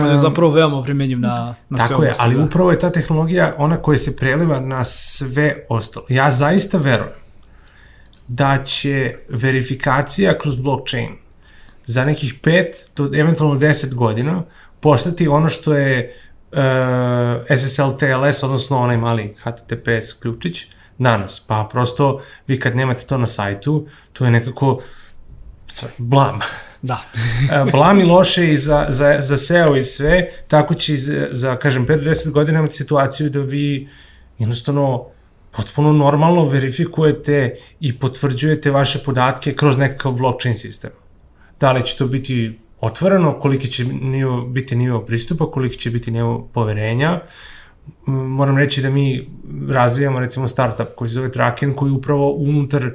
Um, 0.00 0.06
je 0.06 0.18
zapravo 0.18 0.50
veoma 0.52 0.82
primenjiv 0.82 1.20
na, 1.20 1.54
na 1.68 1.78
tako 1.78 1.94
sve 1.94 2.06
je, 2.06 2.12
ali 2.18 2.34
da. 2.34 2.42
upravo 2.42 2.70
je 2.70 2.78
ta 2.78 2.90
tehnologija 2.90 3.54
ona 3.58 3.76
koja 3.76 3.98
se 3.98 4.16
preliva 4.16 4.60
na 4.60 4.84
sve 4.84 5.66
ostalo. 5.68 6.06
Ja 6.08 6.30
zaista 6.30 6.78
verujem 6.78 7.23
da 8.28 8.64
će 8.64 9.16
verifikacija 9.28 10.38
kroz 10.38 10.56
blockchain 10.56 11.16
za 11.86 12.04
nekih 12.04 12.34
5 12.42 12.64
do 12.96 13.18
eventualno 13.18 13.60
10 13.60 13.94
godina 13.94 14.42
postati 14.80 15.28
ono 15.28 15.48
što 15.48 15.74
je 15.74 16.16
uh, 16.52 16.58
SSL 17.56 17.90
TLS, 17.98 18.42
odnosno 18.42 18.78
onaj 18.78 18.96
mali 18.96 19.34
HTTPS 19.42 20.12
ključić 20.22 20.66
danas. 20.98 21.44
Pa 21.48 21.68
prosto 21.70 22.20
vi 22.46 22.60
kad 22.60 22.76
nemate 22.76 23.06
to 23.06 23.18
na 23.18 23.26
sajtu, 23.26 23.86
to 24.12 24.24
je 24.24 24.30
nekako 24.30 24.80
blam. 25.98 26.40
Da. 26.82 27.02
E, 27.52 27.70
blam 27.72 28.00
i 28.00 28.04
loše 28.04 28.52
i 28.52 28.56
za, 28.56 28.86
za, 28.88 29.16
za 29.20 29.36
SEO 29.36 29.76
i 29.76 29.82
sve, 29.82 30.28
tako 30.48 30.74
će 30.74 30.96
za, 30.96 31.26
za 31.30 31.56
kažem, 31.56 31.86
5 31.86 32.04
do 32.04 32.10
10 32.10 32.30
godina 32.30 32.58
imati 32.58 32.74
situaciju 32.74 33.30
da 33.30 33.40
vi 33.40 33.88
jednostavno 34.38 35.06
potpuno 35.56 35.92
normalno 35.92 36.44
verifikujete 36.48 37.54
i 37.80 37.98
potvrđujete 37.98 38.70
vaše 38.70 38.98
podatke 39.04 39.54
kroz 39.54 39.78
nekakav 39.78 40.12
blockchain 40.12 40.56
sistem. 40.56 40.90
Da 41.60 41.72
li 41.72 41.84
će 41.84 41.96
to 41.96 42.06
biti 42.06 42.58
otvoreno, 42.80 43.38
koliki 43.40 43.68
će 43.68 43.84
nivo, 43.84 44.42
biti 44.42 44.76
nivo 44.76 45.00
pristupa, 45.00 45.50
koliki 45.50 45.78
će 45.78 45.90
biti 45.90 46.10
nivo 46.10 46.48
poverenja. 46.52 47.20
Moram 48.06 48.58
reći 48.58 48.82
da 48.82 48.90
mi 48.90 49.30
razvijamo 49.68 50.20
recimo 50.20 50.48
startup 50.48 50.86
koji 50.96 51.08
se 51.08 51.14
zove 51.14 51.32
Traken, 51.32 51.74
koji 51.74 51.92
upravo 51.92 52.32
unutar 52.32 52.90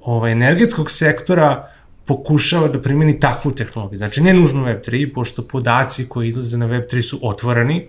ovaj, 0.00 0.32
energetskog 0.32 0.90
sektora 0.90 1.70
pokušava 2.04 2.68
da 2.68 2.82
primeni 2.82 3.20
takvu 3.20 3.50
tehnologiju. 3.52 3.98
Znači, 3.98 4.22
ne 4.22 4.34
nužno 4.34 4.66
Web3, 4.66 5.12
pošto 5.14 5.42
podaci 5.42 6.08
koji 6.08 6.28
izlaze 6.28 6.58
na 6.58 6.66
Web3 6.66 7.02
su 7.02 7.18
otvoreni, 7.22 7.86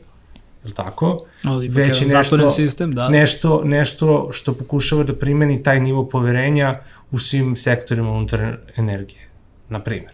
je 0.66 0.74
tako? 0.74 1.26
Ali 1.44 1.68
već 1.68 2.02
je 2.02 2.08
nešto, 2.08 2.50
sistem, 2.50 2.96
da. 2.96 3.10
nešto, 3.10 3.62
nešto 3.64 4.30
što 4.32 4.54
pokušava 4.54 5.04
da 5.04 5.16
primeni 5.16 5.64
taj 5.64 5.80
nivo 5.80 6.08
poverenja 6.08 6.80
u 7.12 7.20
svim 7.20 7.56
sektorima 7.56 8.12
unutar 8.12 8.58
energije, 8.76 9.28
na 9.70 9.80
primjer. 9.80 10.12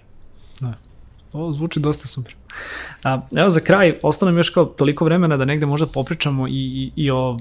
Da. 0.60 0.74
Ovo 1.34 1.54
zvuči 1.54 1.80
dosta 1.80 2.08
super. 2.08 2.36
A, 3.04 3.22
evo 3.38 3.50
za 3.50 3.60
kraj, 3.60 3.94
ostalo 4.02 4.32
nam 4.32 4.38
još 4.38 4.50
kao 4.50 4.66
toliko 4.66 5.06
vremena 5.06 5.38
da 5.38 5.46
negde 5.46 5.66
možda 5.66 5.88
popričamo 5.88 6.48
i, 6.48 6.52
i, 6.52 6.92
i 6.96 7.12
o, 7.12 7.38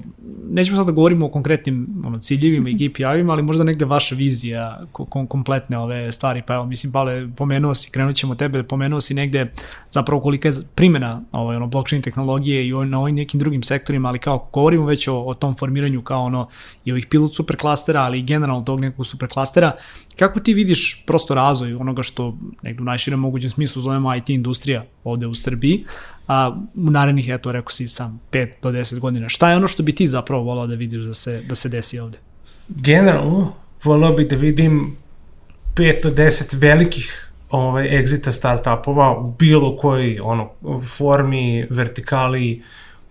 nećemo 0.49 0.77
sad 0.77 0.85
da 0.85 0.91
govorimo 0.91 1.25
o 1.25 1.29
konkretnim 1.29 2.03
ono, 2.05 2.19
ciljevima 2.19 2.69
i 2.69 2.75
KPI-ima, 2.75 3.33
ali 3.33 3.43
možda 3.43 3.63
negde 3.63 3.85
vaša 3.85 4.15
vizija 4.15 4.81
kom, 4.91 5.27
kompletne 5.27 5.77
ove 5.77 6.11
stvari, 6.11 6.41
pa 6.47 6.53
evo, 6.53 6.65
mislim, 6.65 6.93
Pale, 6.93 7.27
pomenuo 7.37 7.73
si, 7.73 7.91
krenut 7.91 8.15
ćemo 8.15 8.35
tebe, 8.35 8.63
pomenuo 8.63 9.01
si 9.01 9.13
negde 9.13 9.51
zapravo 9.89 10.21
kolika 10.21 10.47
je 10.47 10.53
primjena 10.75 11.21
ovaj, 11.31 11.55
ono, 11.55 11.67
blockchain 11.67 12.01
tehnologije 12.01 12.67
i 12.67 12.73
na 12.73 12.99
ovim 12.99 13.15
nekim 13.15 13.39
drugim 13.39 13.63
sektorima, 13.63 14.09
ali 14.09 14.19
kao 14.19 14.49
govorimo 14.53 14.85
već 14.85 15.07
o, 15.07 15.19
o 15.19 15.33
tom 15.33 15.55
formiranju 15.55 16.01
kao 16.01 16.23
ono 16.23 16.47
i 16.85 16.91
ovih 16.91 17.07
pilot 17.09 17.35
superklastera, 17.35 18.01
ali 18.01 18.19
i 18.19 18.23
generalno 18.23 18.63
tog 18.63 18.79
nekog 18.79 19.05
superklastera, 19.05 19.71
kako 20.19 20.39
ti 20.39 20.53
vidiš 20.53 21.03
prosto 21.07 21.35
razvoj 21.35 21.73
onoga 21.73 22.03
što 22.03 22.37
negde 22.61 22.81
u 22.81 22.85
najširem 22.85 23.19
mogućem 23.19 23.49
smislu 23.49 23.81
zovemo 23.81 24.15
IT 24.15 24.29
industrija 24.29 24.85
ovde 25.03 25.27
u 25.27 25.33
Srbiji, 25.33 25.50
a 26.27 26.57
u 26.75 26.91
narednih, 26.91 27.29
eto, 27.29 27.51
rekao 27.51 27.69
si 27.69 27.87
sam, 27.87 28.19
5 28.31 28.49
do 28.61 28.71
10 28.71 28.99
godina. 28.99 29.29
Šta 29.29 29.49
je 29.49 29.55
ono 29.55 29.67
što 29.67 29.83
bi 29.83 29.95
ti 29.95 30.07
zapravo 30.07 30.43
volao 30.43 30.67
da 30.67 30.75
vidiš 30.75 31.03
da 31.03 31.13
se, 31.13 31.41
da 31.41 31.55
se 31.55 31.69
desi 31.69 31.99
ovde? 31.99 32.17
Generalno, 32.67 33.53
volao 33.83 34.13
bih 34.13 34.27
da 34.27 34.35
vidim 34.35 34.97
5 35.75 36.03
do 36.03 36.09
10 36.09 36.55
velikih 36.59 37.31
ovaj, 37.49 37.89
exita 37.89 38.31
startupova 38.31 39.17
u 39.19 39.31
bilo 39.39 39.75
kojoj 39.75 40.19
ono, 40.23 40.49
formi, 40.97 41.67
vertikali 41.69 42.63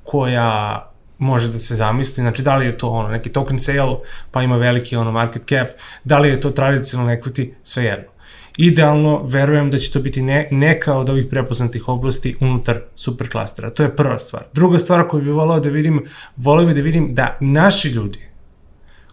koja 0.05 0.87
može 1.19 1.53
da 1.53 1.59
se 1.59 1.77
zamisli, 1.77 2.23
znači 2.23 2.43
da 2.43 2.57
li 2.57 2.67
je 2.67 2.79
to 2.79 2.89
ono 2.89 3.09
neki 3.09 3.29
token 3.29 3.59
sale, 3.59 3.97
pa 4.31 4.43
ima 4.43 4.57
veliki 4.57 4.97
ono 4.97 5.13
market 5.13 5.43
cap, 5.49 5.69
da 6.05 6.19
li 6.19 6.29
je 6.29 6.41
to 6.41 6.51
tradicionalno 6.51 7.13
equity, 7.13 7.51
sve 7.63 7.85
jedno. 7.85 8.11
Idealno, 8.57 9.23
verujem 9.27 9.71
da 9.71 9.79
će 9.79 9.93
to 9.93 10.01
biti 10.01 10.23
ne, 10.23 10.49
neka 10.51 10.97
od 10.97 11.11
ovih 11.11 11.27
prepoznatih 11.31 11.89
oblasti 11.89 12.37
unutar 12.41 12.81
superklastera. 12.95 13.71
To 13.71 13.83
je 13.83 13.97
prva 13.97 14.19
stvar. 14.19 14.45
Druga 14.53 14.79
stvar 14.79 15.09
koju 15.09 15.23
bih 15.23 15.33
volao 15.33 15.61
da 15.61 15.69
vidim, 15.69 16.05
volao 16.37 16.67
bih 16.67 16.75
da 16.75 16.81
vidim 16.81 17.15
da 17.15 17.37
naši 17.41 17.89
ljudi, 17.89 18.19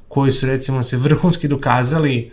koji 0.07 0.31
su 0.31 0.45
recimo 0.45 0.83
se 0.83 0.97
vrhunski 0.97 1.47
dokazali 1.47 2.31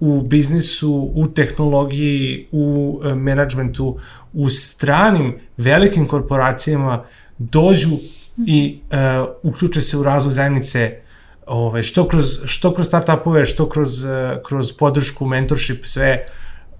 u 0.00 0.22
biznisu, 0.22 1.10
u 1.14 1.26
tehnologiji, 1.26 2.46
u 2.52 3.00
e, 3.04 3.14
menadžmentu, 3.14 3.98
u 4.32 4.48
stranim 4.48 5.36
velikim 5.56 6.06
korporacijama 6.06 7.04
dođu 7.38 7.96
i 8.46 8.78
uh, 8.90 9.28
uključe 9.42 9.80
se 9.80 9.96
u 9.96 10.02
razvoj 10.02 10.32
zajednice 10.32 11.00
ovaj, 11.46 11.82
što 11.82 12.08
kroz, 12.08 12.38
što 12.46 12.74
kroz 12.74 12.86
startupove, 12.86 13.44
što 13.44 13.68
kroz, 13.68 14.04
uh, 14.04 14.10
kroz 14.46 14.72
podršku, 14.72 15.26
mentorship, 15.26 15.86
sve 15.86 16.26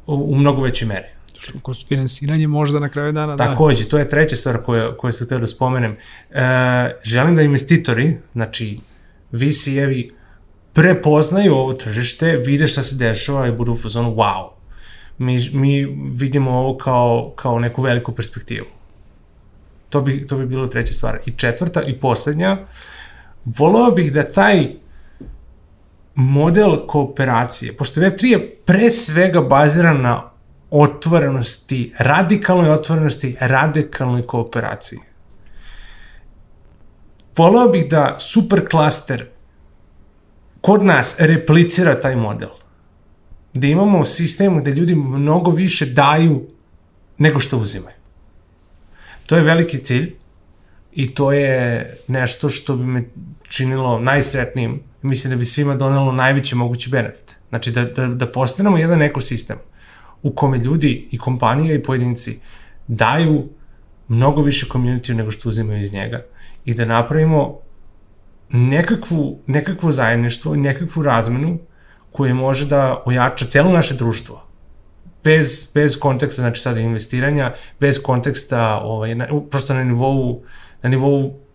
u, 0.07 0.14
u 0.14 0.35
mnogo 0.35 0.62
većoj 0.62 0.89
meri. 0.89 1.07
Što 1.39 1.59
kroz 1.61 1.87
finansiranje 1.87 2.47
možda 2.47 2.81
na 2.81 2.89
kraju 2.89 3.12
dana, 3.12 3.37
da. 3.37 3.45
Takođe, 3.45 3.85
to 3.85 3.99
je 3.99 4.09
treća 4.09 4.37
stvar 4.37 4.62
koju, 4.62 4.95
koju 4.99 5.12
sam 5.12 5.27
htio 5.27 5.39
da 5.39 5.47
spomenem. 5.47 5.97
E, 6.31 6.43
želim 7.03 7.37
da 7.37 7.43
investitori, 7.43 8.17
znači 8.33 8.81
VC-evi, 9.33 10.11
prepoznaju 10.73 11.55
ovo 11.55 11.73
tržište, 11.73 12.37
vide 12.37 12.67
šta 12.67 12.83
se 12.83 12.97
dešava 12.97 13.49
i 13.49 13.53
budu 13.53 13.73
u 13.73 13.77
fazonu 13.77 14.14
wow. 14.14 14.49
Mi, 15.19 15.51
mi 15.53 15.85
vidimo 16.12 16.51
ovo 16.51 16.77
kao, 16.77 17.33
kao 17.37 17.59
neku 17.59 17.83
veliku 17.83 18.12
perspektivu. 18.12 18.67
To 19.91 20.01
bi, 20.01 20.27
to 20.27 20.37
bi 20.37 20.47
bilo 20.47 20.67
treća 20.67 20.93
stvar. 20.93 21.19
I 21.27 21.31
četvrta 21.31 21.83
i 21.83 22.01
poslednja, 22.01 22.57
volao 23.47 23.91
bih 23.91 24.13
da 24.13 24.33
taj 24.33 24.67
model 26.15 26.87
kooperacije, 26.87 27.77
pošto 27.77 28.01
Web3 28.01 28.27
je 28.27 28.57
pre 28.65 28.91
svega 28.91 29.41
baziran 29.41 30.03
na 30.03 30.31
otvorenosti, 30.71 31.93
radikalnoj 31.99 32.71
otvorenosti, 32.71 33.37
radikalnoj 33.41 34.27
kooperaciji. 34.27 34.99
Volao 37.37 37.69
bih 37.69 37.89
da 37.89 38.17
superklaster 38.19 39.27
kod 40.61 40.85
nas 40.85 41.17
replicira 41.19 42.01
taj 42.01 42.17
model. 42.17 42.49
Da 43.55 43.67
imamo 43.67 44.05
sistem 44.05 44.59
gde 44.61 44.71
ljudi 44.71 44.95
mnogo 44.95 45.51
više 45.51 45.87
daju 45.87 46.49
nego 47.19 47.39
što 47.39 47.59
uzimaju. 47.59 47.97
To 49.27 49.37
je 49.37 49.43
veliki 49.43 49.79
cilj 49.79 50.15
i 50.93 51.15
to 51.15 51.33
je 51.33 51.97
nešto 52.09 52.49
što 52.49 52.77
bi 52.77 52.85
me 52.85 53.05
činilo 53.49 54.01
najsretnijim 54.01 54.83
i 55.03 55.07
mislim 55.07 55.31
da 55.31 55.37
bi 55.37 55.45
svima 55.45 55.75
donelo 55.75 56.13
najveći 56.13 56.57
mogući 56.57 56.91
benefit. 56.91 57.37
Znači 57.49 57.71
da, 57.73 57.85
da, 57.85 58.07
da 58.07 58.27
postanemo 58.27 58.79
jedan 58.79 59.03
ekosistem 59.03 59.57
u 60.23 60.31
kome 60.35 60.59
ljudi 60.59 61.09
i 61.11 61.19
kompanije 61.19 61.75
i 61.75 61.83
pojedinci 61.83 62.39
daju 62.87 63.49
mnogo 64.09 64.43
više 64.43 64.67
community 64.67 65.15
nego 65.15 65.31
što 65.31 65.49
uzimaju 65.49 65.81
iz 65.81 65.93
njega 65.93 66.25
i 66.65 66.75
da 66.75 66.85
napravimo 66.85 67.59
nekakvu, 68.51 69.39
nekakvo 69.47 69.91
zajedništvo, 69.91 70.57
nekakvu 70.57 71.03
razmenu 71.03 71.59
koje 72.13 72.35
može 72.35 72.67
da 72.67 73.03
ojača 73.07 73.47
celo 73.47 73.73
naše 73.73 73.95
društvo. 73.95 74.43
Bez, 75.25 75.71
bez 75.75 75.99
konteksta, 75.99 76.43
znači 76.43 76.61
sada 76.61 76.81
investiranja, 76.81 77.53
bez 77.81 78.03
konteksta, 78.03 78.81
ovaj, 78.83 79.15
na, 79.15 79.27
prosto 79.51 79.75
na 79.75 79.85
nivou, 79.85 80.43
na 80.83 80.89
nivou 80.89 81.46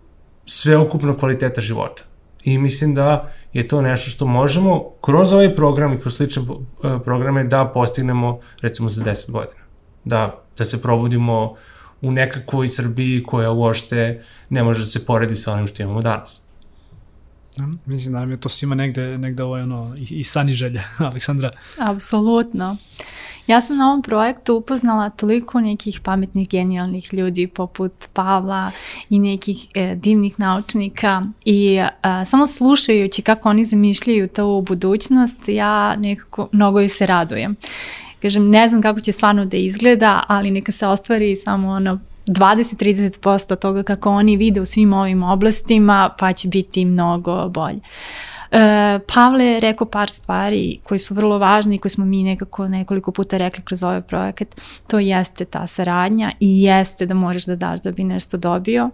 sveokupnog 0.46 1.20
kvaliteta 1.20 1.62
života. 1.62 2.04
I 2.44 2.58
mislim 2.58 2.96
da 2.96 3.32
je 3.54 3.68
to 3.68 3.82
nešto 3.82 4.10
što 4.10 4.26
možemo 4.26 4.84
kroz 5.02 5.34
ovaj 5.34 5.56
program 5.56 5.94
i 5.94 6.00
kroz 6.00 6.16
slične 6.16 6.44
eh, 6.44 7.00
programe 7.04 7.44
da 7.44 7.66
postignemo 7.66 8.40
recimo 8.62 8.90
za 8.90 9.04
10 9.04 9.32
godina. 9.32 9.62
Da, 10.04 10.44
da 10.58 10.66
se 10.66 10.82
probudimo 10.82 11.56
u 12.02 12.12
nekakvoj 12.12 12.68
Srbiji 12.68 13.24
koja 13.24 13.52
uošte 13.52 14.24
ne 14.50 14.64
može 14.64 14.80
da 14.80 14.86
se 14.86 15.06
poredi 15.06 15.36
sa 15.36 15.54
onim 15.54 15.68
što 15.68 15.84
imamo 15.84 16.02
danas. 16.02 16.46
Ja, 17.58 17.68
mislim 17.86 18.14
da 18.14 18.20
nam 18.20 18.32
je 18.32 18.40
to 18.40 18.50
svima 18.50 18.76
negde, 18.76 19.18
negde 19.18 19.44
ovo 19.44 19.58
je 19.58 19.64
ono 19.64 19.96
i, 19.98 20.20
i 20.20 20.24
san 20.24 20.50
i 20.50 20.54
želja, 20.54 20.84
Aleksandra. 20.98 21.52
Apsolutno. 21.78 22.78
Ja 23.48 23.62
sam 23.62 23.78
na 23.78 23.88
ovom 23.88 24.02
projektu 24.02 24.56
upoznala 24.56 25.10
toliko 25.10 25.62
nekih 25.62 26.00
pametnih, 26.00 26.50
genijalnih 26.50 27.14
ljudi 27.14 27.48
poput 27.48 27.94
Pavla 28.14 28.72
i 29.10 29.20
nekih 29.20 29.68
e, 29.74 29.96
divnih 29.96 30.40
naučnika 30.40 31.22
i 31.46 31.76
e, 31.76 31.90
samo 32.26 32.48
slušajući 32.48 33.22
kako 33.22 33.50
oni 33.50 33.66
zamišljaju 33.66 34.28
to 34.28 34.62
budućnost, 34.68 35.38
ja 35.48 35.96
nekako 35.96 36.50
mnogo 36.52 36.90
se 36.90 37.06
radujem. 37.06 37.56
Kažem, 38.22 38.50
ne 38.50 38.70
znam 38.70 38.82
kako 38.82 39.02
će 39.02 39.12
stvarno 39.12 39.46
da 39.46 39.58
izgleda, 39.58 40.24
ali 40.28 40.52
neka 40.52 40.72
se 40.72 40.88
ostvari 40.88 41.36
samo 41.36 41.70
ono 41.70 42.00
20-30% 42.28 43.56
toga 43.56 43.84
kako 43.84 44.10
oni 44.10 44.38
vide 44.38 44.62
u 44.62 44.66
svim 44.66 44.94
ovim 44.94 45.24
oblastima, 45.24 46.10
pa 46.20 46.34
će 46.34 46.48
biti 46.48 46.86
mnogo 46.86 47.50
bolje. 47.50 47.80
E, 48.52 49.00
Pavle 49.14 49.46
je 49.46 49.60
rekao 49.60 49.88
par 49.88 50.12
stvari 50.12 50.80
koji 50.84 51.00
su 51.00 51.14
vrlo 51.14 51.38
važni 51.38 51.76
i 51.76 51.78
koje 51.78 51.90
smo 51.90 52.06
mi 52.06 52.24
nekako 52.24 52.68
nekoliko 52.68 53.12
puta 53.12 53.38
rekli 53.38 53.64
kroz 53.64 53.84
ovaj 53.84 54.02
projekat. 54.02 54.62
To 54.88 55.00
jeste 55.00 55.46
ta 55.46 55.68
saradnja 55.68 56.32
i 56.40 56.64
jeste 56.64 57.06
da 57.06 57.14
moraš 57.14 57.46
da 57.46 57.56
daš 57.56 57.82
da 57.82 57.92
bi 57.92 58.04
nešto 58.04 58.38
dobio. 58.38 58.90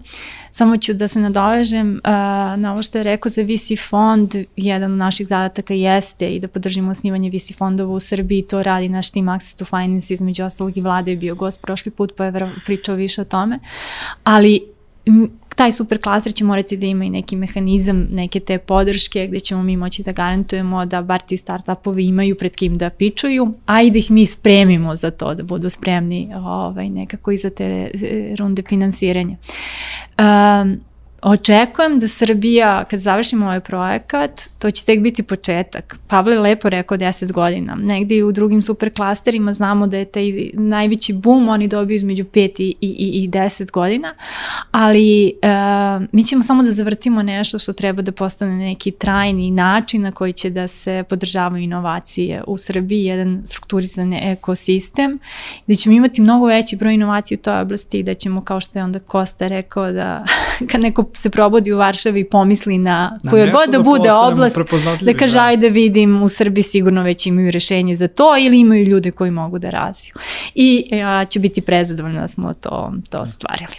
Samo 0.51 0.77
ću 0.77 0.93
da 0.93 1.07
se 1.07 1.19
nadovežem 1.19 1.91
uh, 1.91 2.11
na 2.59 2.71
ovo 2.73 2.83
što 2.83 2.97
je 2.97 3.03
rekao 3.03 3.29
za 3.29 3.41
VC 3.41 3.89
fond. 3.89 4.35
Jedan 4.55 4.91
od 4.91 4.97
naših 4.97 5.27
zadataka 5.27 5.73
jeste 5.73 6.29
i 6.35 6.39
da 6.39 6.47
podržimo 6.47 6.91
osnivanje 6.91 7.29
VC 7.29 7.57
fondova 7.57 7.93
u 7.93 7.99
Srbiji. 7.99 8.41
To 8.41 8.63
radi 8.63 8.89
naš 8.89 9.11
team 9.11 9.29
Access 9.29 9.55
to 9.55 9.65
Finance 9.65 10.13
između 10.13 10.43
ostalog 10.43 10.77
i 10.77 10.81
vlade 10.81 11.11
je 11.11 11.17
bio 11.17 11.35
gost 11.35 11.61
prošli 11.61 11.91
put 11.91 12.13
pa 12.17 12.25
je 12.25 12.51
pričao 12.65 12.95
više 12.95 13.21
o 13.21 13.25
tome. 13.25 13.59
Ali 14.23 14.61
taj 15.57 15.71
super 15.71 16.01
klaster 16.01 16.33
će 16.33 16.45
morati 16.45 16.77
da 16.77 16.87
ima 16.87 17.05
i 17.05 17.09
neki 17.09 17.35
mehanizam, 17.35 18.07
neke 18.11 18.39
te 18.39 18.57
podrške 18.57 19.27
gde 19.27 19.39
ćemo 19.39 19.63
mi 19.63 19.77
moći 19.77 20.03
da 20.03 20.11
garantujemo 20.11 20.85
da 20.85 21.01
bar 21.01 21.21
ti 21.21 21.37
startupovi 21.37 22.05
imaju 22.05 22.35
pred 22.35 22.55
kim 22.55 22.75
da 22.75 22.89
pičuju, 22.89 23.53
a 23.65 23.81
i 23.81 23.91
da 23.91 23.97
ih 23.97 24.11
mi 24.11 24.25
spremimo 24.25 24.95
za 24.95 25.11
to, 25.11 25.33
da 25.33 25.43
budu 25.43 25.69
spremni 25.69 26.29
ovaj, 26.35 26.89
nekako 26.89 27.31
i 27.31 27.37
za 27.37 27.49
te 27.49 27.63
e, 27.63 28.35
runde 28.39 28.63
finansiranja. 28.69 29.37
Um, 30.19 30.86
Očekujem 31.21 31.99
da 31.99 32.07
Srbija, 32.07 32.85
kad 32.89 32.99
završimo 32.99 33.45
ovaj 33.45 33.59
projekat, 33.59 34.41
to 34.59 34.71
će 34.71 34.85
tek 34.85 34.99
biti 34.99 35.23
početak. 35.23 35.97
Pavle 36.07 36.33
je 36.33 36.39
lepo 36.39 36.69
rekao 36.69 36.97
10 36.97 37.31
godina. 37.31 37.75
Negde 37.75 38.15
i 38.15 38.23
u 38.23 38.31
drugim 38.31 38.61
super 38.61 38.93
klasterima 38.93 39.53
znamo 39.53 39.87
da 39.87 39.97
je 39.97 40.05
taj 40.05 40.49
najveći 40.53 41.13
boom, 41.13 41.49
oni 41.49 41.67
dobiju 41.67 41.95
između 41.95 42.23
5 42.23 42.61
i, 42.61 42.75
i, 42.81 43.23
i 43.23 43.29
10 43.29 43.71
godina, 43.71 44.13
ali 44.71 45.33
uh, 45.43 46.07
mi 46.11 46.23
ćemo 46.23 46.43
samo 46.43 46.63
da 46.63 46.71
zavrtimo 46.71 47.23
nešto 47.23 47.59
što 47.59 47.73
treba 47.73 48.01
da 48.01 48.11
postane 48.11 48.55
neki 48.55 48.91
trajni 48.91 49.51
način 49.51 50.01
na 50.01 50.11
koji 50.11 50.33
će 50.33 50.49
da 50.49 50.67
se 50.67 51.03
podržavaju 51.09 51.63
inovacije 51.63 52.43
u 52.47 52.57
Srbiji, 52.57 53.03
jedan 53.03 53.41
strukturizan 53.45 54.13
ekosistem, 54.13 55.19
da 55.67 55.75
ćemo 55.75 55.95
imati 55.95 56.21
mnogo 56.21 56.45
veći 56.45 56.75
broj 56.75 56.93
inovacija 56.93 57.37
u 57.41 57.43
toj 57.43 57.59
oblasti 57.61 57.99
i 57.99 58.03
da 58.03 58.13
ćemo, 58.13 58.41
kao 58.41 58.61
što 58.61 58.79
je 58.79 58.83
onda 58.83 58.99
Kosta 58.99 59.47
rekao, 59.47 59.91
da 59.91 60.25
kad 60.71 60.81
neko 60.81 61.06
se 61.13 61.29
probudi 61.29 61.73
u 61.73 61.77
Varšavi 61.77 62.19
i 62.19 62.29
pomisli 62.29 62.77
na 62.77 63.17
koja 63.31 63.45
god 63.51 63.65
da, 63.65 63.77
da 63.77 63.83
bude 63.83 64.11
oblast, 64.11 64.57
da 65.01 65.13
kaže 65.13 65.33
da. 65.33 65.45
ajde 65.45 65.69
vidim 65.69 66.21
u 66.23 66.29
Srbiji 66.29 66.63
sigurno 66.63 67.03
već 67.03 67.25
imaju 67.25 67.51
rešenje 67.51 67.95
za 67.95 68.07
to 68.07 68.37
ili 68.39 68.59
imaju 68.59 68.85
ljude 68.85 69.11
koji 69.11 69.31
mogu 69.31 69.59
da 69.59 69.69
razviju. 69.69 70.13
I 70.55 70.87
ja 70.91 71.25
ću 71.25 71.39
biti 71.39 71.61
prezadovoljna 71.61 72.21
da 72.21 72.27
smo 72.27 72.53
to, 72.53 72.93
to 73.09 73.17
ostvarili 73.17 73.73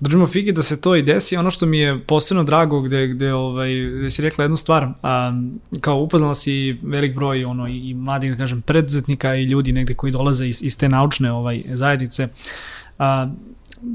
držimo 0.00 0.26
fige 0.26 0.52
da 0.52 0.62
se 0.62 0.80
to 0.80 0.96
i 0.96 1.02
desi. 1.02 1.36
Ono 1.36 1.50
što 1.50 1.66
mi 1.66 1.78
je 1.78 2.00
posebno 2.00 2.44
drago 2.44 2.80
gde, 2.80 3.06
gde, 3.06 3.32
ovaj, 3.34 3.70
gde 3.98 4.10
si 4.10 4.22
rekla 4.22 4.44
jednu 4.44 4.56
stvar, 4.56 4.88
a, 5.02 5.32
kao 5.80 5.98
upoznala 5.98 6.34
si 6.34 6.78
velik 6.82 7.14
broj 7.14 7.44
ono, 7.44 7.68
i 7.68 7.94
mladih, 7.94 8.30
da 8.30 8.36
kažem, 8.36 8.62
preduzetnika 8.62 9.34
i 9.34 9.44
ljudi 9.44 9.72
negde 9.72 9.94
koji 9.94 10.12
dolaze 10.12 10.48
iz, 10.48 10.62
iz 10.62 10.78
te 10.78 10.88
naučne 10.88 11.32
ovaj, 11.32 11.62
zajednice. 11.66 12.28
A, 12.98 13.28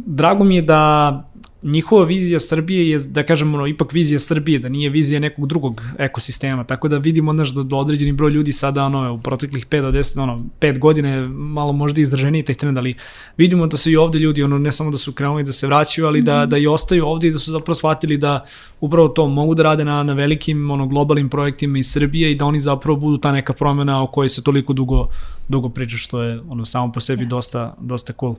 drago 0.05 0.43
mi 0.43 0.55
je 0.55 0.61
da 0.61 1.27
njihova 1.63 2.05
vizija 2.05 2.39
Srbije 2.39 2.89
je, 2.89 2.99
da 2.99 3.23
kažemo, 3.23 3.67
ipak 3.67 3.93
vizija 3.93 4.19
Srbije, 4.19 4.59
da 4.59 4.69
nije 4.69 4.89
vizija 4.89 5.19
nekog 5.19 5.47
drugog 5.47 5.81
ekosistema, 5.99 6.63
tako 6.63 6.87
da 6.87 6.97
vidimo, 6.97 7.33
znaš, 7.33 7.53
da 7.53 7.63
do 7.63 7.77
određeni 7.77 8.11
broj 8.11 8.31
ljudi 8.31 8.51
sada, 8.51 8.85
ono, 8.85 9.13
u 9.13 9.17
proteklih 9.17 9.67
5 9.67 9.81
do 9.81 9.91
10, 9.91 10.21
ono, 10.21 10.43
5 10.59 10.79
godine, 10.79 11.27
malo 11.27 11.73
možda 11.73 12.01
izraženiji 12.01 12.43
taj 12.43 12.55
trend, 12.55 12.77
ali 12.77 12.95
vidimo 13.37 13.67
da 13.67 13.77
su 13.77 13.89
i 13.89 13.95
ovde 13.95 14.19
ljudi, 14.19 14.43
ono, 14.43 14.57
ne 14.57 14.71
samo 14.71 14.91
da 14.91 14.97
su 14.97 15.13
krenuli 15.13 15.43
da 15.43 15.51
se 15.51 15.67
vraćaju, 15.67 16.07
ali 16.07 16.21
da, 16.21 16.45
da 16.45 16.57
i 16.57 16.67
ostaju 16.67 17.05
ovde 17.05 17.27
i 17.27 17.31
da 17.31 17.39
su 17.39 17.51
zapravo 17.51 17.75
shvatili 17.75 18.17
da 18.17 18.45
upravo 18.79 19.07
to 19.07 19.27
mogu 19.27 19.55
da 19.55 19.63
rade 19.63 19.85
na, 19.85 20.03
na 20.03 20.13
velikim, 20.13 20.71
ono, 20.71 20.87
globalnim 20.87 21.29
projektima 21.29 21.77
iz 21.77 21.91
Srbije 21.91 22.31
i 22.31 22.35
da 22.35 22.45
oni 22.45 22.59
zapravo 22.59 22.99
budu 22.99 23.17
ta 23.17 23.31
neka 23.31 23.53
promena 23.53 24.03
o 24.03 24.07
kojoj 24.07 24.29
se 24.29 24.43
toliko 24.43 24.73
dugo 24.73 25.07
dugo 25.51 25.69
priča 25.69 25.97
što 25.97 26.21
je 26.21 26.41
ono 26.49 26.65
samo 26.65 26.91
po 26.91 26.99
sebi 26.99 27.25
yes. 27.25 27.27
dosta 27.27 27.75
dosta 27.79 28.13
cool. 28.19 28.35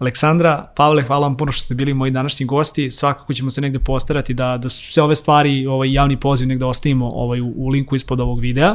Aleksandra, 0.00 0.72
Pavle, 0.76 1.02
hvala 1.02 1.26
vam 1.26 1.36
puno 1.36 1.52
što 1.52 1.62
ste 1.62 1.74
bili 1.74 1.94
moji 1.94 2.10
današnji 2.10 2.46
gosti, 2.46 2.90
svakako 2.90 3.34
ćemo 3.34 3.50
se 3.50 3.60
negde 3.60 3.78
postarati 3.78 4.34
da, 4.34 4.58
da 4.62 4.68
su 4.68 4.92
sve 4.92 5.02
ove 5.02 5.14
stvari, 5.14 5.66
ovaj 5.66 5.92
javni 5.92 6.16
poziv 6.16 6.48
negde 6.48 6.64
ostavimo 6.64 7.10
ovaj, 7.10 7.40
u, 7.40 7.52
u 7.56 7.68
linku 7.68 7.96
ispod 7.96 8.20
ovog 8.20 8.40
videa. 8.40 8.74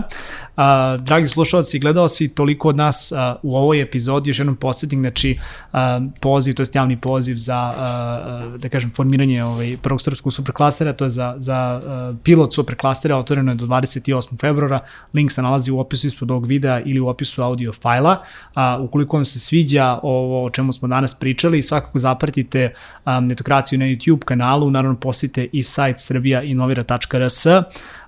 A, 0.57 0.97
dragi 0.97 1.27
slušalci 1.27 1.77
i 1.77 1.79
gledalci, 1.79 2.35
toliko 2.35 2.69
od 2.69 2.75
nas 2.75 3.11
a, 3.11 3.35
u 3.43 3.57
ovoj 3.57 3.81
epizodi, 3.81 4.29
još 4.29 4.39
jednom 4.39 4.55
posjetim, 4.55 4.99
znači 4.99 5.39
a, 5.73 6.01
poziv, 6.21 6.55
to 6.55 6.61
je 6.61 6.67
javni 6.73 6.97
poziv 7.01 7.35
za, 7.37 7.73
a, 7.77 8.51
da 8.57 8.69
kažem, 8.69 8.91
formiranje 8.95 9.43
ovaj, 9.43 9.77
prvog 9.81 10.01
srpskog 10.01 10.33
superklastera, 10.33 10.93
to 10.93 11.03
je 11.03 11.09
za, 11.09 11.33
za 11.37 11.55
a, 11.55 12.13
pilot 12.23 12.53
superklastera, 12.53 13.17
otvoreno 13.17 13.51
je 13.51 13.55
do 13.55 13.65
28. 13.65 14.39
februara, 14.41 14.79
link 15.13 15.31
se 15.31 15.41
nalazi 15.41 15.71
u 15.71 15.79
opisu 15.79 16.07
ispod 16.07 16.31
ovog 16.31 16.45
videa 16.45 16.81
ili 16.81 16.99
u 16.99 17.07
opisu 17.07 17.43
audio 17.43 17.73
fajla. 17.73 18.23
A, 18.53 18.79
ukoliko 18.81 19.17
vam 19.17 19.25
se 19.25 19.39
sviđa 19.39 19.99
ovo 20.03 20.45
o 20.45 20.49
čemu 20.49 20.73
smo 20.73 20.87
danas 20.87 21.14
pričali, 21.19 21.61
svakako 21.61 21.99
zapratite 21.99 22.73
um, 23.05 23.25
netokraciju 23.25 23.79
na 23.79 23.85
YouTube 23.85 24.23
kanalu, 24.25 24.71
naravno 24.71 24.99
posjetite 24.99 25.49
i 25.51 25.63
sajt 25.63 25.99
srbijainnovira.rs. 25.99 27.45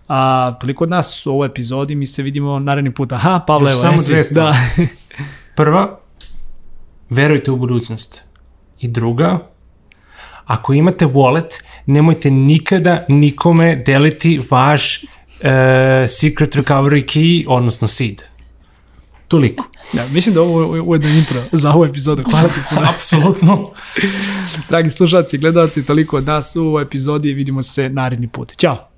A, 0.08 0.54
toliko 0.62 0.84
od 0.84 0.90
nas 0.90 1.26
u 1.26 1.32
ovoj 1.32 1.48
epizodi, 1.48 1.96
mi 1.96 2.08
se 2.08 2.24
vidimo 2.24 2.60
naredni 2.60 2.94
put. 2.94 3.12
Aha, 3.12 3.44
Pavle, 3.48 3.72
evo, 3.72 3.82
samo 3.82 4.02
dve 4.02 4.22
Da. 4.32 4.56
Prva, 5.56 6.00
verujte 7.10 7.52
u 7.52 7.58
budućnost. 7.58 8.24
I 8.80 8.88
druga, 8.88 9.40
ako 10.46 10.74
imate 10.74 11.06
wallet, 11.06 11.64
nemojte 11.86 12.32
nikada 12.32 13.04
nikome 13.10 13.76
deliti 13.76 14.42
vaš 14.52 15.04
uh, 15.04 15.10
secret 16.08 16.56
recovery 16.56 17.06
key, 17.06 17.46
odnosno 17.48 17.88
seed. 17.88 18.24
Toliko. 19.28 19.70
Ja, 19.94 20.08
mislim 20.08 20.36
da 20.36 20.42
ovo 20.42 20.76
je 20.76 20.82
ujedno 20.82 21.10
intro 21.10 21.44
za 21.52 21.72
ovu 21.72 21.86
epizodu. 21.86 22.24
Hvala 22.32 22.48
ti 22.48 22.60
puno. 22.70 22.88
Apsolutno. 22.96 23.72
Dragi 24.70 24.90
slušalci 24.90 25.36
i 25.36 25.40
gledalci, 25.40 25.86
toliko 25.86 26.18
od 26.18 26.26
nas 26.26 26.56
u 26.56 26.62
ovoj 26.62 26.84
epizodi. 26.84 27.34
Vidimo 27.34 27.62
se 27.62 27.90
naredni 27.90 28.28
put. 28.28 28.58
Ćao! 28.58 28.97